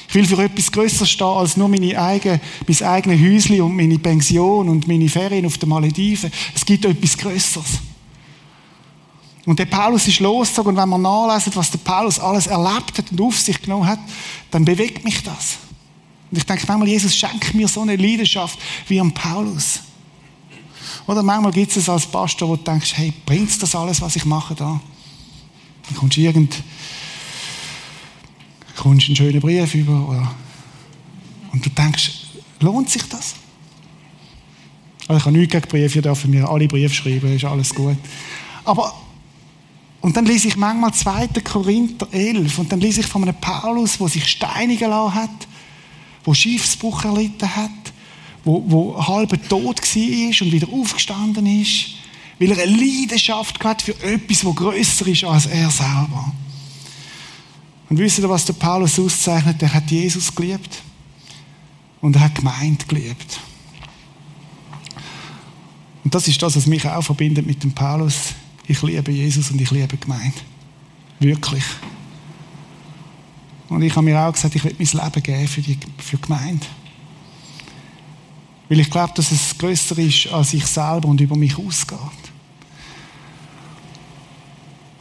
Ich 0.08 0.14
will 0.14 0.24
für 0.24 0.42
etwas 0.42 0.72
Größeres 0.72 1.08
stehen 1.08 1.26
als 1.26 1.56
nur 1.56 1.68
meine 1.68 1.98
eigene, 2.00 2.40
mein 2.66 2.88
eigenes 2.88 3.20
Häuschen 3.20 3.60
und 3.62 3.76
meine 3.76 3.98
Pension 3.98 4.68
und 4.68 4.88
meine 4.88 5.08
Ferien 5.08 5.46
auf 5.46 5.58
den 5.58 5.68
Malediven. 5.68 6.30
Es 6.54 6.64
gibt 6.64 6.84
etwas 6.84 7.16
Größeres. 7.16 7.80
Und 9.46 9.60
der 9.60 9.66
Paulus 9.66 10.08
ist 10.08 10.18
losgezogen 10.18 10.72
und 10.72 10.76
wenn 10.76 10.88
man 10.88 11.02
nachlesen, 11.02 11.54
was 11.54 11.70
der 11.70 11.78
Paulus 11.78 12.18
alles 12.18 12.48
erlebt 12.48 12.98
hat 12.98 13.12
und 13.12 13.20
auf 13.20 13.38
sich 13.38 13.62
genommen 13.62 13.86
hat, 13.86 14.00
dann 14.50 14.64
bewegt 14.64 15.04
mich 15.04 15.22
das. 15.22 15.58
Und 16.30 16.38
ich 16.38 16.44
denke 16.44 16.64
manchmal, 16.66 16.88
Jesus 16.88 17.14
schenkt 17.14 17.54
mir 17.54 17.68
so 17.68 17.80
eine 17.82 17.94
Leidenschaft 17.94 18.58
wie 18.88 19.00
am 19.00 19.12
Paulus. 19.12 19.80
Oder 21.06 21.22
manchmal 21.22 21.52
gibt 21.52 21.76
es 21.76 21.88
als 21.88 22.06
Pastor, 22.06 22.48
wo 22.48 22.56
du 22.56 22.64
denkst, 22.64 22.94
hey, 22.96 23.12
bringt 23.24 23.62
das 23.62 23.76
alles, 23.76 24.00
was 24.00 24.16
ich 24.16 24.24
mache 24.24 24.56
da? 24.56 24.80
Dann 25.86 25.96
kommst 25.96 26.16
du 26.16 26.22
irgend, 26.22 26.56
kommst 28.76 29.06
einen 29.06 29.14
schönen 29.14 29.40
Brief 29.40 29.72
über, 29.76 30.08
oder, 30.08 30.34
und 31.52 31.64
du 31.64 31.70
denkst, 31.70 32.10
lohnt 32.58 32.90
sich 32.90 33.08
das? 33.08 33.36
Also 35.06 35.18
ich 35.18 35.24
habe 35.24 35.38
nichts 35.38 35.52
gegen 35.52 35.68
Briefe, 35.68 36.02
dürfen 36.02 36.32
mir 36.32 36.48
alle 36.48 36.66
Briefe 36.66 36.92
schreiben, 36.92 37.32
ist 37.32 37.44
alles 37.44 37.72
gut. 37.72 37.96
Aber, 38.64 38.92
und 40.06 40.16
dann 40.16 40.24
lese 40.24 40.46
ich 40.46 40.56
manchmal 40.56 40.94
2. 40.94 41.26
Korinther 41.42 42.06
11 42.12 42.60
und 42.60 42.70
dann 42.70 42.78
lese 42.78 43.00
ich 43.00 43.06
von 43.06 43.22
einem 43.22 43.34
Paulus, 43.40 43.98
der 43.98 44.06
sich 44.06 44.28
steinigen 44.28 44.88
lassen 44.88 45.14
hat, 45.14 45.48
der 46.24 46.32
Schiffsbruch 46.32 47.04
erlitten 47.04 47.56
hat, 47.56 47.72
wo, 48.44 48.62
wo 48.68 49.04
halb 49.04 49.30
tot 49.48 49.80
war 49.80 50.46
und 50.46 50.52
wieder 50.52 50.68
aufgestanden 50.72 51.60
ist, 51.60 51.86
weil 52.38 52.52
er 52.52 52.62
eine 52.62 52.76
Leidenschaft 52.76 53.64
hat 53.64 53.82
für 53.82 54.00
etwas, 54.00 54.42
das 54.42 54.54
grösser 54.54 55.08
ist 55.08 55.24
als 55.24 55.46
er 55.46 55.72
selber. 55.72 56.32
Und 57.88 57.98
wisst 57.98 58.20
ihr, 58.20 58.30
was 58.30 58.44
der 58.44 58.52
Paulus 58.52 59.00
auszeichnet? 59.00 59.60
Er 59.60 59.74
hat 59.74 59.90
Jesus 59.90 60.32
geliebt 60.32 60.82
und 62.00 62.14
er 62.14 62.22
hat 62.22 62.36
Gemeinde 62.36 62.86
geliebt. 62.86 63.40
Und 66.04 66.14
das 66.14 66.28
ist 66.28 66.40
das, 66.40 66.54
was 66.54 66.66
mich 66.66 66.86
auch 66.86 67.02
verbindet 67.02 67.44
mit 67.44 67.60
dem 67.64 67.72
Paulus. 67.72 68.34
Ich 68.68 68.82
liebe 68.82 69.12
Jesus 69.12 69.50
und 69.50 69.60
ich 69.60 69.70
liebe 69.70 69.96
Gemeinde. 69.96 70.36
Wirklich. 71.20 71.64
Und 73.68 73.82
ich 73.82 73.94
habe 73.94 74.04
mir 74.04 74.20
auch 74.20 74.32
gesagt, 74.32 74.54
ich 74.54 74.64
will 74.64 74.74
mein 74.78 75.04
Leben 75.04 75.22
geben 75.22 75.48
für 75.48 75.60
die, 75.60 75.78
für 75.98 76.16
die 76.16 76.22
Gemeinde. 76.22 76.66
Weil 78.68 78.80
ich 78.80 78.90
glaube, 78.90 79.12
dass 79.14 79.30
es 79.30 79.56
größer 79.56 79.98
ist 79.98 80.28
als 80.28 80.54
ich 80.54 80.66
selber 80.66 81.08
und 81.08 81.20
über 81.20 81.36
mich 81.36 81.56
ausgeht. 81.56 81.98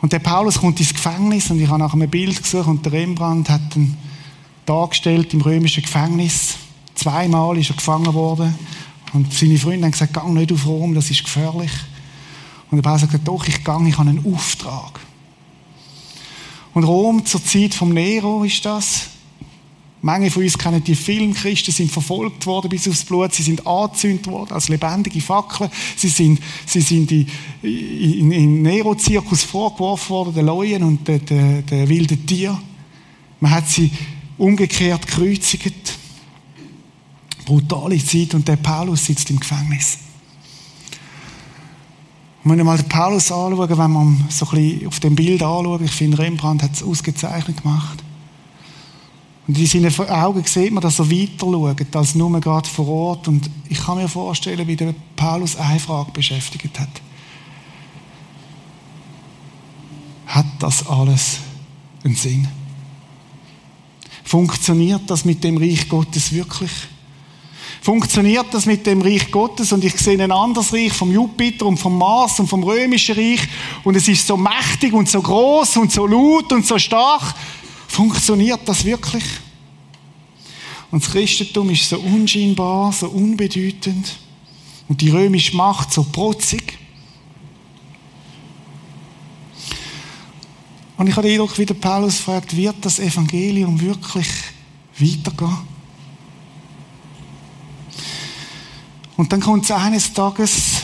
Und 0.02 0.14
der 0.14 0.20
Paulus 0.20 0.60
kommt 0.60 0.80
ins 0.80 0.94
Gefängnis 0.94 1.50
und 1.50 1.60
ich 1.60 1.68
habe 1.68 1.80
nach 1.80 1.94
einem 1.94 2.10
Bild 2.10 2.42
gesucht 2.42 2.68
und 2.68 2.86
der 2.86 2.92
Rembrandt 2.92 3.50
hat 3.50 3.76
ihn 3.76 3.98
dargestellt 4.66 5.34
im 5.34 5.42
römischen 5.42 5.82
Gefängnis. 5.82 6.58
Zweimal 6.94 7.58
ist 7.58 7.72
er 7.72 7.76
gefangen 7.76 8.14
worden 8.14 8.54
und 9.14 9.34
seine 9.34 9.58
Freunde 9.58 9.86
haben 9.86 9.92
gesagt, 9.92 10.14
geh 10.14 10.30
nicht 10.32 10.52
auf 10.52 10.66
Rom, 10.68 10.94
das 10.94 11.10
ist 11.10 11.24
gefährlich. 11.24 11.72
Und 12.70 12.78
der 12.78 12.84
Paulus 12.84 13.02
gesagt, 13.02 13.28
doch, 13.28 13.48
ich 13.48 13.64
gehe, 13.64 13.88
ich 13.88 13.98
habe 13.98 14.10
einen 14.10 14.34
Auftrag. 14.34 15.00
Und 16.74 16.84
Rom 16.84 17.26
zur 17.26 17.44
Zeit 17.44 17.74
vom 17.74 17.94
Nero 17.94 18.44
ist 18.44 18.66
das. 18.66 19.08
Manche 20.02 20.30
von 20.30 20.44
uns 20.44 20.58
kennen 20.58 20.84
die 20.84 20.94
Film, 20.94 21.34
Christen 21.34 21.72
sind 21.72 21.92
verfolgt 21.92 22.46
worden 22.46 22.70
bis 22.70 22.88
aufs 22.88 23.06
Blut, 23.06 23.34
sie 23.34 23.42
sind 23.42 23.66
angezündet 23.66 24.28
worden 24.28 24.52
als 24.52 24.70
lebendige 24.70 25.20
Fackeln, 25.20 25.72
sie 25.96 26.10
sind, 26.10 26.40
sie 26.68 26.82
sind 26.82 27.12
in, 27.12 27.28
in, 27.64 28.32
in 28.32 28.62
Nero-Zirkus 28.62 29.44
vorgeworfen 29.44 30.10
worden, 30.10 30.36
den 30.36 30.46
Leuen 30.46 30.84
und 30.84 31.08
den, 31.08 31.26
den, 31.26 31.66
den 31.66 31.90
wilden 31.90 32.24
Tieren. 32.24 32.60
Man 33.40 33.50
hat 33.50 33.68
sie 33.68 33.90
umgekehrt 34.38 35.08
gekreuzigt. 35.08 35.98
Brutale 37.46 37.98
Zeit 37.98 38.34
und 38.36 38.48
der 38.48 38.58
Paulus 38.58 39.06
sitzt 39.06 39.30
im 39.30 39.40
Gefängnis. 39.40 39.98
Wenn 42.48 42.58
wir 42.58 42.64
mal 42.64 42.78
den 42.78 42.88
Paulus 42.88 43.32
anschauen, 43.32 43.70
wenn 43.70 43.92
man 43.92 44.26
so 44.30 44.46
ein 44.46 44.52
bisschen 44.52 44.88
auf 44.88 45.00
dem 45.00 45.16
Bild 45.16 45.42
anschaut, 45.42 45.82
ich 45.82 45.92
finde, 45.92 46.20
Rembrandt 46.20 46.62
hat 46.62 46.74
es 46.74 46.84
ausgezeichnet 46.84 47.64
gemacht. 47.64 48.04
Und 49.48 49.58
in 49.58 49.66
seinen 49.66 50.10
Augen 50.10 50.44
sieht 50.44 50.72
man, 50.72 50.82
dass 50.82 51.00
er 51.00 51.10
weiter 51.10 51.48
schaut, 51.48 51.96
als 51.96 52.14
nur 52.14 52.40
gerade 52.40 52.70
vor 52.70 52.88
Ort. 52.88 53.28
Und 53.28 53.50
ich 53.68 53.80
kann 53.80 53.98
mir 53.98 54.08
vorstellen, 54.08 54.68
wie 54.68 54.76
der 54.76 54.94
Paulus 55.16 55.56
eine 55.56 55.80
Frage 55.80 56.12
beschäftigt 56.12 56.80
hat. 56.80 56.90
Hat 60.28 60.46
das 60.60 60.86
alles 60.86 61.40
einen 62.04 62.16
Sinn? 62.16 62.48
Funktioniert 64.24 65.10
das 65.10 65.26
mit 65.26 65.44
dem 65.44 65.58
Reich 65.58 65.90
Gottes 65.90 66.32
wirklich? 66.32 66.72
Funktioniert 67.86 68.48
das 68.52 68.66
mit 68.66 68.88
dem 68.88 69.04
Reich 69.04 69.30
Gottes? 69.30 69.72
Und 69.72 69.84
ich 69.84 69.96
sehe 69.96 70.20
ein 70.20 70.32
anderes 70.32 70.74
Reich 70.74 70.92
vom 70.92 71.12
Jupiter 71.12 71.68
und 71.68 71.78
vom 71.78 72.00
Mars 72.00 72.40
und 72.40 72.48
vom 72.48 72.64
römischen 72.64 73.14
Reich. 73.14 73.48
Und 73.84 73.94
es 73.94 74.08
ist 74.08 74.26
so 74.26 74.36
mächtig 74.36 74.92
und 74.92 75.08
so 75.08 75.22
groß 75.22 75.78
und 75.78 75.92
so 75.92 76.08
laut 76.08 76.52
und 76.52 76.66
so 76.66 76.80
stark. 76.80 77.36
Funktioniert 77.88 78.62
das 78.66 78.84
wirklich? 78.86 79.24
Und 80.90 81.04
das 81.04 81.12
Christentum 81.12 81.70
ist 81.70 81.88
so 81.88 82.00
unscheinbar, 82.00 82.92
so 82.92 83.08
unbedeutend. 83.08 84.18
Und 84.88 85.02
die 85.02 85.12
römische 85.12 85.56
Macht 85.56 85.94
so 85.94 86.04
protzig. 86.06 86.80
Und 90.98 91.08
ich 91.08 91.16
habe 91.16 91.28
den 91.28 91.34
Eindruck, 91.34 91.56
wie 91.60 91.68
der 91.68 91.76
Paulus 91.76 92.18
fragt, 92.18 92.58
wird 92.58 92.78
das 92.82 92.98
Evangelium 92.98 93.80
wirklich 93.80 94.28
weitergehen? 94.98 95.75
Und 99.18 99.32
dann 99.32 99.40
kommt 99.40 99.64
es 99.64 99.72
eines 99.72 100.14
Tages 100.14 100.82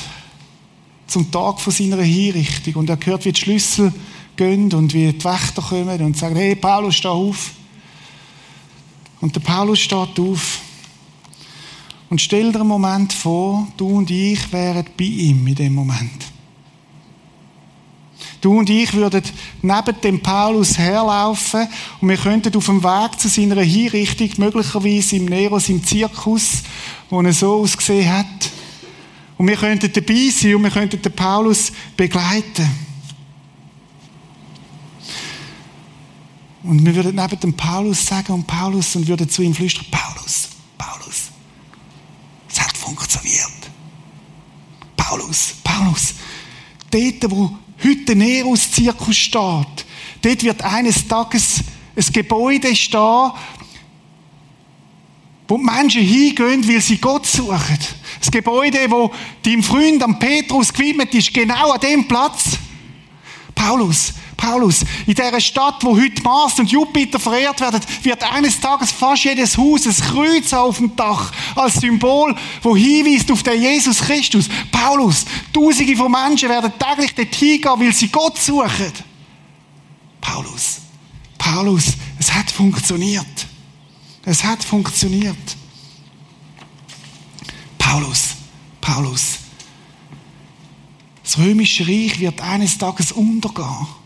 zum 1.08 1.30
Tag 1.30 1.60
von 1.60 1.74
seiner 1.74 2.02
Hinrichtung 2.02 2.76
und 2.76 2.90
er 2.90 2.98
hört, 3.04 3.26
wie 3.26 3.34
die 3.34 3.40
Schlüssel 3.40 3.94
gehen 4.38 4.72
und 4.74 4.94
wie 4.94 5.12
die 5.12 5.24
Wächter 5.24 5.62
kommen 5.62 6.02
und 6.02 6.18
sagen, 6.18 6.38
hey 6.38 6.56
Paulus, 6.56 6.96
steh 6.96 7.10
auf. 7.10 7.52
Und 9.20 9.36
der 9.36 9.42
Paulus 9.42 9.80
steht 9.80 10.20
auf 10.20 10.60
und 12.10 12.22
stellt 12.22 12.56
dir 12.56 12.62
einen 12.62 12.70
Moment 12.70 13.14
vor, 13.14 13.68
du 13.78 13.98
und 13.98 14.10
ich 14.10 14.52
wären 14.52 14.86
bei 14.98 15.04
ihm 15.04 15.46
in 15.48 15.56
dem 15.56 15.76
Moment. 15.76 16.31
Du 18.42 18.58
und 18.58 18.70
ich 18.72 18.92
würden 18.94 19.24
neben 19.62 20.02
dem 20.02 20.20
Paulus 20.20 20.78
herlaufen 20.78 21.68
und 22.02 22.10
wir 22.10 22.18
könnten 22.18 22.56
auf 22.56 22.66
dem 22.66 22.84
Weg 22.84 23.20
zu 23.20 23.28
seiner 23.28 23.62
Hinrichtung, 23.62 24.30
möglicherweise 24.38 25.16
im 25.18 25.26
Neros, 25.26 25.70
im 25.70 25.86
Zirkus, 25.86 26.64
wo 27.10 27.22
er 27.22 27.34
so 27.34 27.62
ausgesehen 27.62 28.12
hat, 28.12 28.52
und 29.42 29.48
wir 29.48 29.58
könnten 29.58 29.92
dabei 29.92 30.30
sein 30.30 30.54
und 30.54 30.64
wir 30.64 30.70
könnten 30.70 31.02
den 31.02 31.12
Paulus 31.14 31.72
begleiten. 31.98 32.70
Und 36.62 36.86
wir 36.86 36.96
würden 36.96 37.16
neben 37.16 37.40
dem 37.40 37.54
Paulus 37.58 38.06
sagen 38.06 38.34
und 38.34 38.46
Paulus 38.46 38.96
und 38.96 39.08
würden 39.08 39.28
zu 39.28 39.42
ihm 39.42 39.56
flüstern, 39.56 39.88
Paulus, 39.90 40.50
Paulus, 40.78 41.32
es 42.48 42.62
hat 42.62 42.78
funktioniert. 42.78 43.50
Paulus, 44.96 45.56
Paulus, 45.64 46.14
dort, 46.92 47.32
wo 47.32 47.58
heute 47.84 48.16
Neros-Zirkus 48.16 49.18
steht, 49.18 49.86
dort 50.22 50.44
wird 50.44 50.62
eines 50.64 51.08
Tages 51.08 51.62
ein 51.96 52.14
Gebäude 52.14 52.76
stehen, 52.76 53.32
wo 55.48 55.58
die 55.58 55.64
Menschen 55.64 56.02
hingehen, 56.02 56.68
weil 56.68 56.82
sie 56.82 56.98
Gott 56.98 57.26
suchen. 57.26 57.78
Das 58.20 58.32
Gebäude, 58.32 58.90
wo 58.90 59.12
dein 59.44 59.62
Freund 59.62 60.02
am 60.02 60.18
Petrus 60.18 60.72
gewidmet 60.72 61.14
ist, 61.14 61.34
genau 61.34 61.72
an 61.72 61.80
dem 61.82 62.08
Platz. 62.08 62.58
Paulus, 63.54 64.14
Paulus, 64.42 64.82
in 65.06 65.14
dieser 65.14 65.40
Stadt, 65.40 65.84
wo 65.84 65.96
heute 65.96 66.20
Mars 66.24 66.58
und 66.58 66.72
Jupiter 66.72 67.20
verehrt 67.20 67.62
werden, 67.62 67.80
wird 68.02 68.24
eines 68.24 68.60
Tages 68.60 68.92
fast 68.92 69.24
jedes 69.24 69.56
Haus 69.56 69.86
ein 69.86 69.94
Kreuz 69.94 70.52
auf 70.52 70.78
dem 70.78 70.96
Dach 70.96 71.32
als 71.56 71.76
Symbol, 71.76 72.36
wo 72.64 72.76
hinweist 72.76 73.32
auf 73.32 73.44
den 73.44 73.62
Jesus 73.62 74.00
Christus. 74.00 74.50
Paulus, 74.72 75.26
Tausende 75.54 75.96
von 75.96 76.12
Menschen 76.12 76.50
werden 76.50 76.74
täglich 76.80 77.14
dort 77.14 77.36
hingehen, 77.36 77.80
weil 77.80 77.94
sie 77.94 78.08
Gott 78.08 78.40
suchen. 78.40 78.92
Paulus. 80.20 80.80
Paulus, 81.38 81.94
es 82.18 82.34
hat 82.34 82.50
funktioniert. 82.50 83.46
Es 84.26 84.44
hat 84.44 84.64
funktioniert. 84.64 85.56
Paulus, 87.78 88.30
Paulus. 88.80 89.38
Das 91.24 91.38
römische 91.38 91.88
Reich 91.88 92.20
wird 92.20 92.42
eines 92.42 92.76
Tages 92.80 93.12
untergehen. 93.12 94.01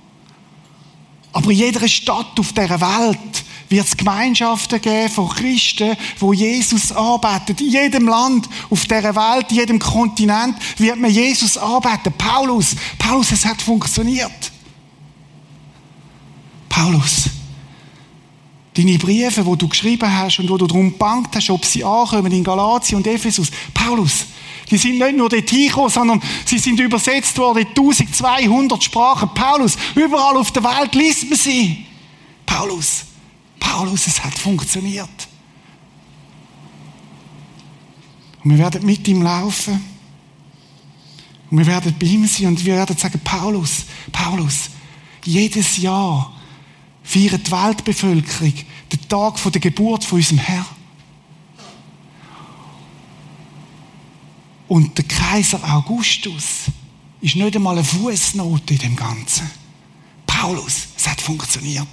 Aber 1.35 1.51
in 1.51 1.57
jeder 1.57 1.85
Stadt 1.89 2.39
auf 2.39 2.53
der 2.53 2.69
Welt 2.69 3.43
wird 3.67 3.85
es 3.85 3.97
Gemeinschaften 3.97 4.79
geben 4.79 5.09
von 5.09 5.27
Christen, 5.27 5.97
wo 6.17 6.31
Jesus 6.31 6.93
arbeitet. 6.93 7.59
In 7.59 7.71
jedem 7.71 8.07
Land 8.07 8.47
auf 8.69 8.85
der 8.85 9.03
Welt, 9.13 9.47
in 9.49 9.57
jedem 9.57 9.77
Kontinent 9.77 10.55
wird 10.77 10.97
man 10.97 11.11
Jesus 11.11 11.57
arbeiten. 11.57 12.13
Paulus, 12.17 12.77
Paulus, 12.97 13.33
es 13.33 13.43
hat 13.43 13.61
funktioniert. 13.61 14.49
Paulus, 16.69 17.25
deine 18.73 18.97
Briefe, 18.97 19.45
wo 19.45 19.57
du 19.57 19.67
geschrieben 19.67 20.09
hast 20.09 20.39
und 20.39 20.49
wo 20.49 20.55
du 20.55 20.67
darum 20.67 20.97
bangt 20.97 21.35
hast, 21.35 21.49
ob 21.49 21.65
sie 21.65 21.83
ankommen 21.83 22.31
in 22.31 22.45
Galatien 22.45 22.99
und 22.99 23.07
Ephesus. 23.07 23.51
Paulus, 23.73 24.27
die 24.69 24.78
sind 24.78 24.97
nicht 24.97 25.17
nur 25.17 25.30
dort 25.30 25.49
hingekommen, 25.49 25.89
sondern 25.89 26.21
sie 26.45 26.58
sind 26.58 26.80
übersetzt 26.80 27.38
worden 27.38 27.60
in 27.60 27.67
1200 27.67 28.84
Sprachen. 28.84 29.30
Paulus, 29.34 29.78
überall 29.95 30.38
auf 30.38 30.51
der 30.51 30.63
Welt 30.63 30.95
liest 30.95 31.30
man 31.30 31.38
sie. 31.38 31.86
Paulus, 32.45 33.06
Paulus, 33.60 34.08
es 34.08 34.23
hat 34.23 34.38
funktioniert. 34.38 35.10
Und 38.43 38.51
wir 38.51 38.58
werden 38.60 38.86
mit 38.86 39.08
ihm 39.08 39.21
laufen. 39.21 39.84
Und 41.49 41.58
wir 41.58 41.67
werden 41.67 41.95
bei 41.99 42.06
ihm 42.08 42.28
sein 42.28 42.47
und 42.47 42.65
wir 42.65 42.75
werden 42.75 42.97
sagen, 42.97 43.19
Paulus, 43.23 43.86
Paulus, 44.12 44.69
jedes 45.23 45.78
Jahr 45.78 46.34
feiert 47.04 47.47
die 47.47 47.51
Weltbevölkerung 47.51 48.54
den 48.91 49.08
Tag 49.08 49.51
der 49.51 49.62
Geburt 49.62 50.04
von 50.04 50.17
unserem 50.17 50.39
Herrn. 50.39 50.74
Und 54.67 54.97
der 54.97 55.06
Kaiser 55.06 55.60
Augustus 55.75 56.65
ist 57.21 57.36
nicht 57.36 57.56
einmal 57.56 57.75
eine 57.75 57.84
Fußnote 57.84 58.73
in 58.73 58.80
dem 58.80 58.95
Ganzen. 58.95 59.49
Paulus, 60.25 60.88
es 60.97 61.08
hat 61.08 61.21
funktioniert. 61.21 61.88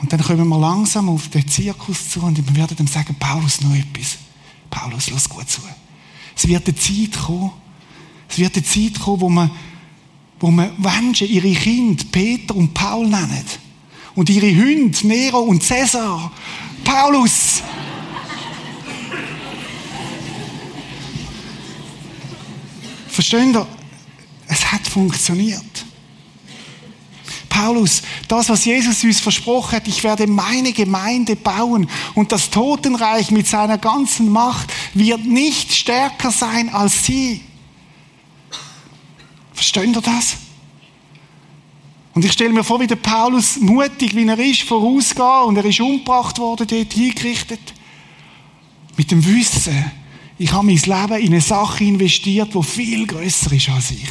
Und 0.00 0.12
dann 0.12 0.22
kommen 0.22 0.46
wir 0.48 0.58
langsam 0.58 1.08
auf 1.08 1.28
den 1.28 1.48
Zirkus 1.48 2.10
zu 2.10 2.20
und 2.20 2.36
wir 2.36 2.56
werden 2.56 2.76
ihm 2.78 2.86
sagen, 2.86 3.16
Paulus, 3.18 3.62
noch 3.62 3.74
etwas. 3.74 4.18
Paulus, 4.68 5.10
lass 5.10 5.28
gut 5.28 5.48
zu. 5.48 5.62
Es 6.36 6.46
wird 6.46 6.66
eine 6.66 6.76
Zeit 6.76 7.18
kommen, 7.18 7.52
es 8.28 8.38
wird 8.38 8.54
eine 8.54 8.64
Zeit 8.64 9.00
kommen, 9.00 9.20
wo 9.20 9.30
man, 9.30 9.50
wo 10.40 10.50
man 10.50 10.72
Menschen, 10.78 11.28
ihre 11.28 11.52
Kinder 11.52 12.04
Peter 12.12 12.54
und 12.54 12.74
Paul 12.74 13.08
nennen. 13.08 13.44
Und 14.14 14.30
ihre 14.30 14.54
Hunde 14.54 15.06
Nero 15.06 15.40
und 15.40 15.62
Cäsar. 15.62 16.30
Paulus, 16.84 17.62
Versteht 23.14 23.54
ihr? 23.54 23.66
Es 24.48 24.72
hat 24.72 24.84
funktioniert. 24.88 25.62
Paulus, 27.48 28.02
das, 28.26 28.48
was 28.48 28.64
Jesus 28.64 29.04
uns 29.04 29.20
versprochen 29.20 29.76
hat, 29.76 29.86
ich 29.86 30.02
werde 30.02 30.26
meine 30.26 30.72
Gemeinde 30.72 31.36
bauen 31.36 31.88
und 32.14 32.32
das 32.32 32.50
Totenreich 32.50 33.30
mit 33.30 33.46
seiner 33.46 33.78
ganzen 33.78 34.28
Macht 34.28 34.72
wird 34.94 35.24
nicht 35.24 35.72
stärker 35.72 36.32
sein 36.32 36.70
als 36.70 37.04
sie. 37.04 37.42
Versteht 39.52 39.94
ihr 39.94 40.02
das? 40.02 40.34
Und 42.14 42.24
ich 42.24 42.32
stelle 42.32 42.52
mir 42.52 42.64
vor, 42.64 42.80
wie 42.80 42.88
der 42.88 42.96
Paulus 42.96 43.60
mutig, 43.60 44.16
wie 44.16 44.26
er 44.26 44.38
ist, 44.40 44.62
vorausgeht 44.62 45.46
und 45.46 45.56
er 45.56 45.64
ist 45.64 45.80
umgebracht 45.80 46.40
worden, 46.40 46.66
dort 46.66 46.92
hingerichtet. 46.92 47.60
Mit 48.96 49.12
dem 49.12 49.24
Wissen, 49.24 49.92
ich 50.38 50.52
habe 50.52 50.66
mein 50.66 50.76
Leben 50.76 51.22
in 51.22 51.32
eine 51.32 51.40
Sache 51.40 51.84
investiert, 51.84 52.54
die 52.54 52.62
viel 52.62 53.06
größer 53.06 53.52
ist 53.52 53.68
als 53.68 53.90
ich. 53.92 54.08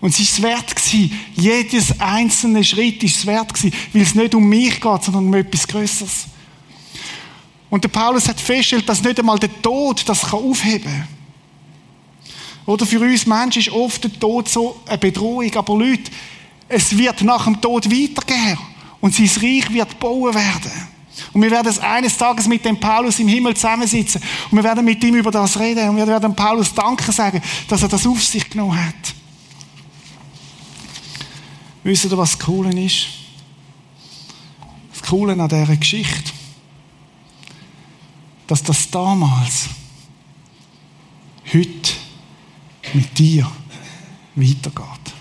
Und 0.00 0.10
es 0.10 0.20
ist 0.20 0.32
es 0.32 0.42
wert 0.42 0.76
gewesen. 0.76 1.10
Jedes 1.34 1.98
einzelne 1.98 2.62
Schritt 2.62 3.02
ist 3.02 3.16
es 3.16 3.26
wert 3.26 3.52
gewesen, 3.54 3.74
weil 3.92 4.02
es 4.02 4.14
nicht 4.14 4.34
um 4.34 4.48
mich 4.48 4.80
geht, 4.80 5.02
sondern 5.02 5.26
um 5.26 5.34
etwas 5.34 5.66
Größeres. 5.66 6.26
Und 7.70 7.82
der 7.82 7.88
Paulus 7.88 8.28
hat 8.28 8.38
festgestellt, 8.38 8.88
dass 8.88 9.02
nicht 9.02 9.18
einmal 9.18 9.38
der 9.38 9.62
Tod 9.62 10.06
das 10.08 10.32
aufheben 10.32 10.84
kann. 10.84 11.08
Oder 12.66 12.86
für 12.86 13.00
uns 13.00 13.26
Menschen 13.26 13.60
ist 13.60 13.70
oft 13.70 14.04
der 14.04 14.12
Tod 14.12 14.48
so 14.48 14.80
eine 14.86 14.98
Bedrohung. 14.98 15.52
Aber 15.54 15.76
Leute, 15.76 16.10
es 16.68 16.96
wird 16.96 17.22
nach 17.22 17.44
dem 17.44 17.60
Tod 17.60 17.86
weitergehen. 17.86 18.58
Und 19.00 19.14
sein 19.14 19.30
Reich 19.42 19.72
wird 19.72 19.98
bauen 19.98 20.34
werden. 20.34 20.93
Und 21.32 21.42
wir 21.42 21.50
werden 21.50 21.78
eines 21.78 22.16
Tages 22.16 22.46
mit 22.48 22.64
dem 22.64 22.78
Paulus 22.78 23.18
im 23.18 23.28
Himmel 23.28 23.54
zusammensitzen. 23.54 24.20
Und 24.50 24.56
wir 24.58 24.64
werden 24.64 24.84
mit 24.84 25.02
ihm 25.04 25.14
über 25.14 25.30
das 25.30 25.58
reden. 25.58 25.88
Und 25.88 25.96
wir 25.96 26.06
werden 26.06 26.34
Paulus 26.34 26.74
Danke 26.74 27.12
sagen, 27.12 27.40
dass 27.68 27.82
er 27.82 27.88
das 27.88 28.06
auf 28.06 28.22
sich 28.22 28.48
genommen 28.48 28.84
hat. 28.84 29.14
Wisst 31.84 32.06
ihr, 32.06 32.16
was 32.16 32.36
das 32.36 32.46
Coole 32.46 32.70
ist? 32.80 33.06
Das 34.92 35.02
Coole 35.02 35.34
an 35.34 35.48
dieser 35.48 35.76
Geschichte, 35.76 36.32
dass 38.46 38.62
das 38.62 38.90
damals, 38.90 39.68
heute 41.52 41.92
mit 42.94 43.18
dir 43.18 43.50
weitergeht. 44.34 45.14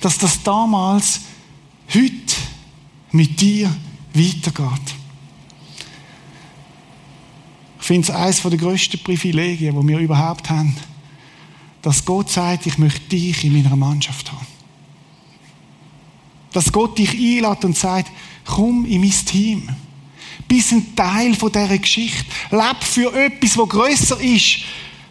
Dass 0.00 0.18
das 0.18 0.42
damals, 0.42 1.20
heute 1.94 2.29
mit 3.12 3.40
dir 3.40 3.74
weitergeht. 4.14 4.94
Ich 7.80 7.86
finde 7.86 8.08
es 8.08 8.14
eines 8.14 8.42
der 8.42 8.56
grössten 8.56 9.02
Privilegien, 9.02 9.80
die 9.80 9.88
wir 9.88 9.98
überhaupt 9.98 10.48
haben, 10.50 10.76
dass 11.82 12.04
Gott 12.04 12.30
sagt, 12.30 12.66
ich 12.66 12.78
möchte 12.78 13.00
dich 13.08 13.44
in 13.44 13.54
meiner 13.54 13.74
Mannschaft 13.74 14.30
haben. 14.30 14.46
Dass 16.52 16.70
Gott 16.70 16.98
dich 16.98 17.10
einlädt 17.10 17.64
und 17.64 17.76
sagt, 17.76 18.10
komm 18.44 18.84
in 18.84 19.00
mein 19.00 19.10
Team. 19.10 19.68
Bist 20.46 20.72
ein 20.72 20.94
Teil 20.94 21.34
von 21.34 21.50
dieser 21.50 21.78
Geschichte. 21.78 22.24
Leb 22.50 22.82
für 22.82 23.14
etwas, 23.14 23.54
das 23.54 23.68
grösser 23.68 24.20
ist 24.20 24.58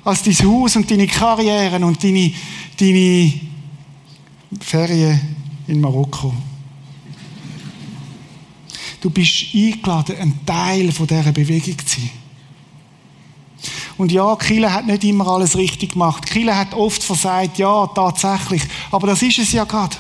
als 0.04 0.24
dein 0.24 0.36
Haus 0.48 0.76
und 0.76 0.90
deine 0.90 1.08
Karriere 1.08 1.84
und 1.86 2.04
deine, 2.04 2.34
deine 2.78 3.34
Ferien 4.60 5.36
in 5.68 5.82
Marokko. 5.82 6.34
Du 9.02 9.10
bist 9.10 9.46
eingeladen, 9.54 10.16
ein 10.20 10.40
Teil 10.46 10.92
von 10.92 11.08
dieser 11.08 11.32
Bewegung 11.32 11.78
zu 11.86 12.00
sein. 12.00 12.10
Und 13.98 14.12
ja, 14.12 14.34
Kille 14.38 14.72
hat 14.72 14.88
nicht 14.88 15.04
immer 15.04 15.28
alles 15.28 15.58
richtig 15.58 15.92
gemacht. 15.92 16.26
Kille 16.26 16.56
hat 16.56 16.74
oft 16.74 17.04
versagt, 17.04 17.58
ja, 17.58 17.86
tatsächlich. 17.88 18.62
Aber 18.92 19.08
das 19.08 19.22
ist 19.22 19.40
es 19.40 19.52
ja 19.52 19.66
gerade. 19.66 19.98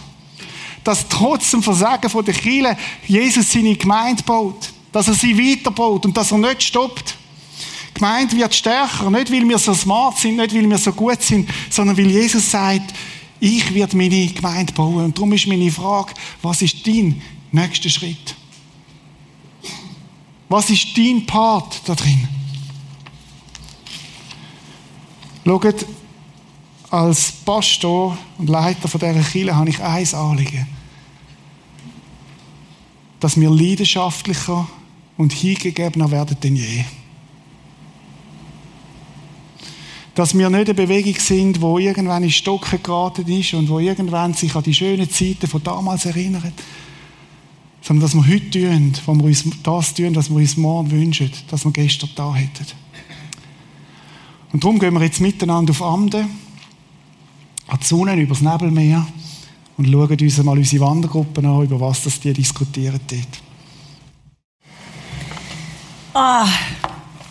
Dass 0.84 1.08
trotz 1.10 1.52
dem 1.52 1.62
Versagen 1.62 2.10
von 2.10 2.24
der 2.24 2.34
Kille 2.34 2.78
Jesus 3.06 3.52
seine 3.52 3.76
Gemeinde 3.76 4.24
baut. 4.24 4.72
Dass 4.94 5.10
er 5.10 5.14
sie 5.14 5.38
weiterbaut 5.38 6.06
und 6.06 6.16
dass 6.16 6.32
er 6.32 6.38
nicht 6.38 6.64
stoppt. 6.64 7.16
Die 7.90 7.94
Gemeinde 7.96 8.38
wird 8.38 8.56
stärker, 8.56 9.10
nicht 9.10 9.32
weil 9.32 9.48
wir 9.48 9.58
so 9.58 9.74
smart 9.74 10.18
sind, 10.18 10.38
nicht 10.38 10.56
weil 10.56 10.70
wir 10.70 10.78
so 10.78 10.94
gut 10.94 11.22
sind, 11.22 11.50
sondern 11.70 11.98
weil 11.98 12.10
Jesus 12.10 12.50
sagt, 12.50 12.94
ich 13.42 13.74
werde 13.74 13.98
meine 13.98 14.28
Gemeinde 14.28 14.72
bauen. 14.72 15.06
Und 15.06 15.18
darum 15.18 15.34
ist 15.34 15.48
meine 15.48 15.70
Frage, 15.72 16.14
was 16.42 16.62
ist 16.62 16.88
dein 16.88 17.22
nächster 17.52 17.90
Schritt? 17.90 18.36
Was 20.50 20.72
ist 20.72 20.98
dein 20.98 21.26
Part 21.28 21.82
da 21.86 21.94
drin? 21.94 22.28
Schaut, 25.46 25.86
als 26.90 27.32
Pastor 27.46 28.18
und 28.38 28.50
Leiter 28.50 28.88
von 28.88 29.00
dieser 29.00 29.22
Kirche 29.22 29.56
habe 29.56 29.70
ich 29.70 29.82
eins 29.82 30.14
Anliegen. 30.16 30.68
Dass 33.20 33.40
wir 33.40 33.50
leidenschaftlicher 33.50 34.68
und 35.18 35.34
hingegebener 35.34 36.10
werden 36.10 36.38
denn 36.42 36.56
je. 36.56 36.84
Dass 40.16 40.36
wir 40.36 40.50
nicht 40.50 40.70
eine 40.70 40.74
Bewegung 40.74 41.16
sind, 41.20 41.62
wo 41.62 41.78
irgendwann 41.78 42.24
in 42.24 42.32
Stocken 42.32 42.82
geraten 42.82 43.28
ist 43.28 43.54
und 43.54 43.70
wo 43.70 43.80
irgendwann 43.80 44.34
sich 44.34 44.56
an 44.56 44.64
die 44.64 44.74
schönen 44.74 45.10
Zeiten 45.10 45.48
von 45.48 45.64
damals 45.64 46.06
erinnert 46.06 46.54
sondern 47.90 48.04
dass 48.04 48.14
wir 48.14 48.28
heute 48.28 48.52
tun, 48.52 48.94
wo 49.08 49.16
wir 49.16 49.24
uns 49.24 49.44
das 49.64 49.96
tun, 49.96 50.16
was 50.16 50.30
wir 50.30 50.36
uns 50.36 50.58
morgen 50.58 50.92
wünschen, 50.92 51.32
dass 51.50 51.66
wir 51.66 51.72
gestern 51.72 52.12
da 52.14 52.36
hätten. 52.36 52.68
Und 54.54 54.64
darum 54.64 54.78
gehen 54.78 54.94
wir 54.94 55.02
jetzt 55.02 55.20
miteinander 55.20 55.72
auf 55.72 55.82
Amden, 55.82 56.30
an 57.68 57.80
die 57.82 57.88
Sonne, 57.88 58.14
über 58.14 58.36
das 58.36 58.44
Nebelmeer 58.44 59.08
und 59.76 59.88
schauen 59.90 60.18
uns 60.22 60.44
mal 60.44 60.56
unsere 60.56 60.86
Wandergruppen 60.86 61.44
an, 61.44 61.64
über 61.64 61.82
was 61.82 62.04
das 62.04 62.20
die 62.20 62.32
diskutieren 62.32 63.00
dort. 63.08 63.42
Ah, 66.14 66.48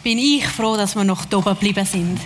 bin 0.02 0.18
ich 0.18 0.44
froh, 0.44 0.76
dass 0.76 0.96
wir 0.96 1.04
noch 1.04 1.24
da 1.26 1.36
oben 1.36 1.50
geblieben 1.50 1.86
sind. 1.86 2.18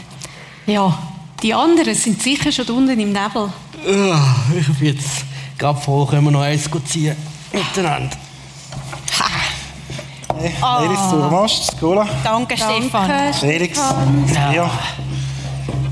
Ja, 0.67 0.99
Die 1.43 1.53
anderen 1.53 1.95
sind 1.95 2.23
sicher 2.23 2.51
schon 2.51 2.67
unten 2.71 2.99
im 2.99 3.13
Nebel. 3.13 3.53
Uh, 3.87 4.59
ich 4.59 4.69
bin 4.79 4.95
jetzt 4.95 5.27
gerade 5.59 5.79
froh, 5.79 6.07
können 6.07 6.25
wir 6.25 6.31
noch 6.31 6.41
eins 6.41 6.71
ziehen. 6.87 7.17
Miteinander. 7.53 8.22
Hey, 10.43 10.87
Elis, 10.87 10.99
du 11.09 11.17
machst 11.31 11.79
Cola. 11.79 12.05
Danke, 12.25 12.57
Stefan. 12.57 13.33
Felix, 13.35 13.79
ja. 14.53 14.65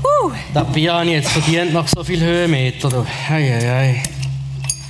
Uh. 0.03 0.31
Das 0.53 0.67
Bier 0.73 0.93
habe 0.93 1.05
ich 1.05 1.11
jetzt 1.11 1.29
verdient 1.29 1.71
nach 1.73 1.87
so 1.87 2.03
vielen 2.03 2.21
Höhenmetern. 2.21 2.91
du. 2.91 3.05
Hei, 3.29 3.47
hei, 3.49 3.69
hei. 3.69 4.03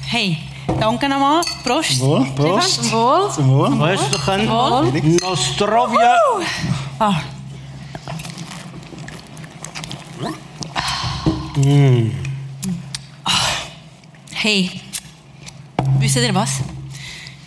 Hey, 0.07 0.37
danke 0.79 1.07
nochmal. 1.07 1.43
Prost. 1.63 1.99
Wohl, 1.99 2.25
Prost. 2.35 2.85
Zum 2.85 2.91
Wohl. 2.91 3.31
Zum 3.31 3.49
Wohl. 3.51 3.73
Rösterchen. 3.83 4.49
Wohl. 4.49 5.19
Nostrovia. 5.21 6.15
Ah, 6.97 7.21
Hey, 14.31 14.71
wisst 15.99 16.15
ihr 16.15 16.33
was? 16.33 16.61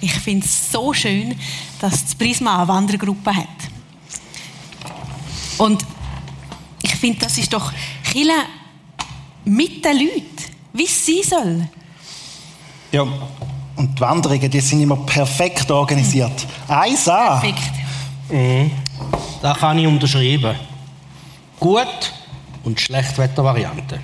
Ich 0.00 0.12
finde 0.12 0.46
es 0.46 0.70
so 0.70 0.92
schön, 0.92 1.34
dass 1.80 2.04
das 2.04 2.14
Prisma 2.14 2.58
eine 2.58 2.68
Wandergruppe 2.68 3.34
hat. 3.34 3.48
Und 5.58 5.84
ich 6.82 6.94
finde, 6.96 7.20
das 7.20 7.38
ist 7.38 7.52
doch 7.52 7.72
Chile 8.10 8.32
mit 9.44 9.84
den 9.84 9.98
Leuten, 9.98 10.44
wie 10.72 10.84
es 10.84 11.06
sein 11.06 11.22
soll. 11.22 11.68
Ja, 12.92 13.02
und 13.76 13.98
die 13.98 14.00
Wanderungen, 14.00 14.50
die 14.50 14.60
sind 14.60 14.80
immer 14.80 14.96
perfekt 14.96 15.70
organisiert. 15.70 16.46
Eins 16.68 17.08
an. 17.08 17.40
Perfekt. 17.40 17.72
Das 19.42 19.58
kann 19.58 19.78
ich 19.78 19.86
unterschreiben. 19.86 20.54
Gut 21.60 22.12
und 22.64 22.80
Schlechtwettervariante. 22.80 24.00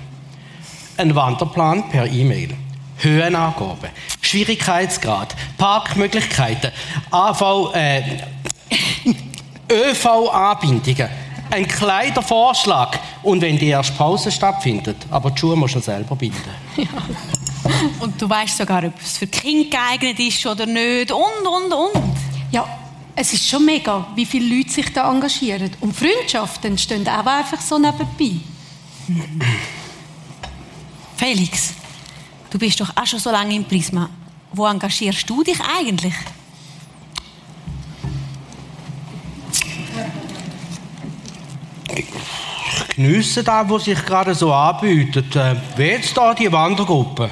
Ein 0.97 1.15
Wanderplan 1.15 1.89
per 1.89 2.05
E-Mail. 2.05 2.55
Höhenangaben, 2.97 3.89
Schwierigkeitsgrad, 4.31 5.35
Parkmöglichkeiten, 5.57 6.71
AV, 7.11 7.73
äh, 7.75 8.01
ÖV-Anbindungen, 9.69 11.09
ein 11.49 11.67
Kleidervorschlag 11.67 12.97
und 13.23 13.41
wenn 13.41 13.57
die 13.57 13.67
erste 13.67 13.91
Pause 13.97 14.31
stattfindet, 14.31 14.95
aber 15.09 15.31
die 15.31 15.37
Schuhe 15.37 15.57
musst 15.57 15.75
du 15.75 15.81
selber 15.81 16.15
binden. 16.15 16.49
Und 17.99 18.21
du 18.21 18.29
weißt 18.29 18.57
sogar, 18.57 18.85
ob 18.85 18.93
es 19.01 19.17
für 19.17 19.27
Kinder 19.27 19.69
geeignet 19.69 20.17
ist 20.17 20.45
oder 20.45 20.65
nicht 20.65 21.11
und, 21.11 21.45
und, 21.45 21.73
und. 21.73 22.03
Ja, 22.51 22.65
es 23.13 23.33
ist 23.33 23.49
schon 23.49 23.65
mega, 23.65 24.07
wie 24.15 24.25
viele 24.25 24.55
Leute 24.55 24.69
sich 24.69 24.93
da 24.93 25.11
engagieren. 25.11 25.71
Und 25.81 25.93
Freundschaften 25.93 26.71
entstehen 26.71 27.05
auch 27.05 27.25
einfach 27.25 27.59
so 27.59 27.77
nebenbei. 27.77 28.39
Felix, 31.17 31.73
du 32.49 32.57
bist 32.57 32.79
doch 32.79 32.95
auch 32.95 33.05
schon 33.05 33.19
so 33.19 33.29
lange 33.29 33.55
im 33.55 33.65
Prisma. 33.65 34.09
Wo 34.53 34.65
engagierst 34.65 35.29
du 35.29 35.43
dich 35.43 35.59
eigentlich? 35.61 36.13
Ich 41.95 42.95
geniesse 42.95 43.43
das, 43.43 43.69
was 43.69 43.85
sich 43.85 44.05
gerade 44.05 44.35
so 44.35 44.53
anbietet. 44.53 45.35
Äh, 45.35 45.55
wie 45.75 45.83
jetzt 45.83 46.15
da 46.15 46.33
die 46.33 46.51
Wandergruppe. 46.51 47.29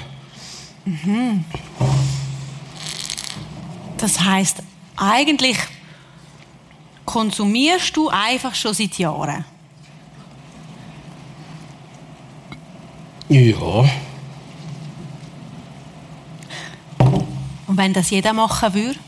Das 3.97 4.19
heißt, 4.19 4.63
eigentlich 4.95 5.58
konsumierst 7.05 7.95
du 7.95 8.10
einfach 8.10 8.55
schon 8.55 8.73
seit 8.73 8.97
Jahren. 8.97 9.45
Ja. 13.27 13.86
Wenn 17.80 17.94
das 17.94 18.10
jeder 18.10 18.34
machen 18.34 18.74
würde? 18.74 19.00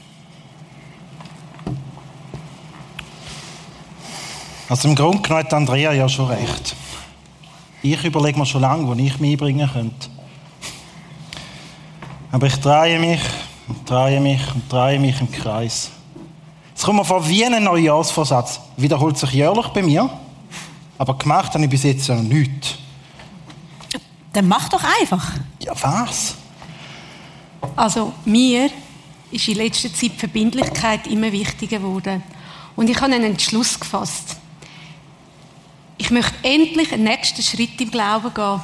Also 4.69 4.87
im 4.87 4.95
Grunde 4.95 5.21
genommen 5.21 5.43
hat 5.43 5.53
Andrea 5.53 5.91
ja 5.91 6.07
schon 6.07 6.27
recht. 6.27 6.75
Ich 7.83 8.01
überlege 8.05 8.39
mir 8.39 8.45
schon 8.45 8.61
lange, 8.61 8.87
wo 8.87 8.93
ich 8.93 9.19
mich 9.19 9.33
einbringen 9.33 9.69
könnte. 9.71 10.07
Aber 12.31 12.47
ich 12.47 12.55
drehe 12.61 12.97
mich 12.97 13.19
und 13.67 13.89
drehe 13.89 14.21
mich 14.21 14.41
und 14.55 14.71
drehe 14.71 14.97
mich 14.99 15.19
im 15.19 15.29
Kreis. 15.29 15.91
Es 16.73 16.83
kommt 16.83 16.99
mir 16.99 17.05
vor 17.05 17.27
wie 17.27 17.45
ein 17.45 17.61
Neujahrsvorsatz. 17.61 18.61
Wiederholt 18.77 19.17
sich 19.17 19.33
jährlich 19.33 19.67
bei 19.67 19.83
mir. 19.83 20.09
Aber 20.97 21.17
gemacht 21.17 21.53
habe 21.53 21.65
ich 21.65 21.69
bis 21.69 21.83
jetzt 21.83 22.07
noch 22.07 22.21
nichts. 22.21 22.75
Dann 24.31 24.47
mach 24.47 24.69
doch 24.69 24.83
einfach. 25.01 25.33
Ja, 25.59 25.73
was? 25.81 26.35
Also 27.81 28.13
mir 28.25 28.69
ist 29.31 29.47
in 29.47 29.55
letzter 29.55 29.91
Zeit 29.91 30.11
die 30.13 30.19
Verbindlichkeit 30.19 31.07
immer 31.07 31.31
wichtiger 31.31 31.79
geworden. 31.79 32.21
Und 32.75 32.87
ich 32.91 32.95
habe 32.97 33.11
einen 33.11 33.23
Entschluss 33.23 33.79
gefasst. 33.79 34.35
Ich 35.97 36.11
möchte 36.11 36.35
endlich 36.43 36.93
einen 36.93 37.05
nächsten 37.05 37.41
Schritt 37.41 37.81
im 37.81 37.89
Glauben 37.89 38.31
gehen. 38.35 38.61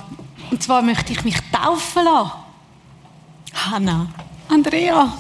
Und 0.52 0.62
zwar 0.62 0.84
möchte 0.84 1.14
ich 1.14 1.24
mich 1.24 1.36
taufen 1.52 2.04
lassen. 2.04 2.32
Hanna. 3.56 4.08
Andrea. 4.50 5.12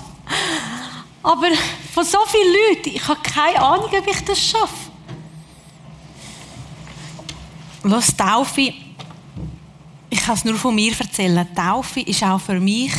Aber 1.23 1.47
von 1.91 2.05
so 2.05 2.19
vielen 2.27 2.53
Leuten, 2.53 2.95
ich 2.95 3.07
habe 3.07 3.19
keine 3.23 3.59
Ahnung, 3.59 3.89
ob 3.91 4.07
ich 4.07 4.23
das 4.23 4.39
schaffe. 4.39 4.91
Los, 7.81 8.15
Taufe. 8.15 8.75
Ich 10.11 10.19
kann 10.19 10.35
es 10.35 10.45
nur 10.45 10.53
von 10.53 10.75
mir 10.75 10.93
erzählen. 10.99 11.47
Taufe 11.55 12.01
ist 12.01 12.21
auch 12.21 12.39
für 12.39 12.59
mich 12.59 12.93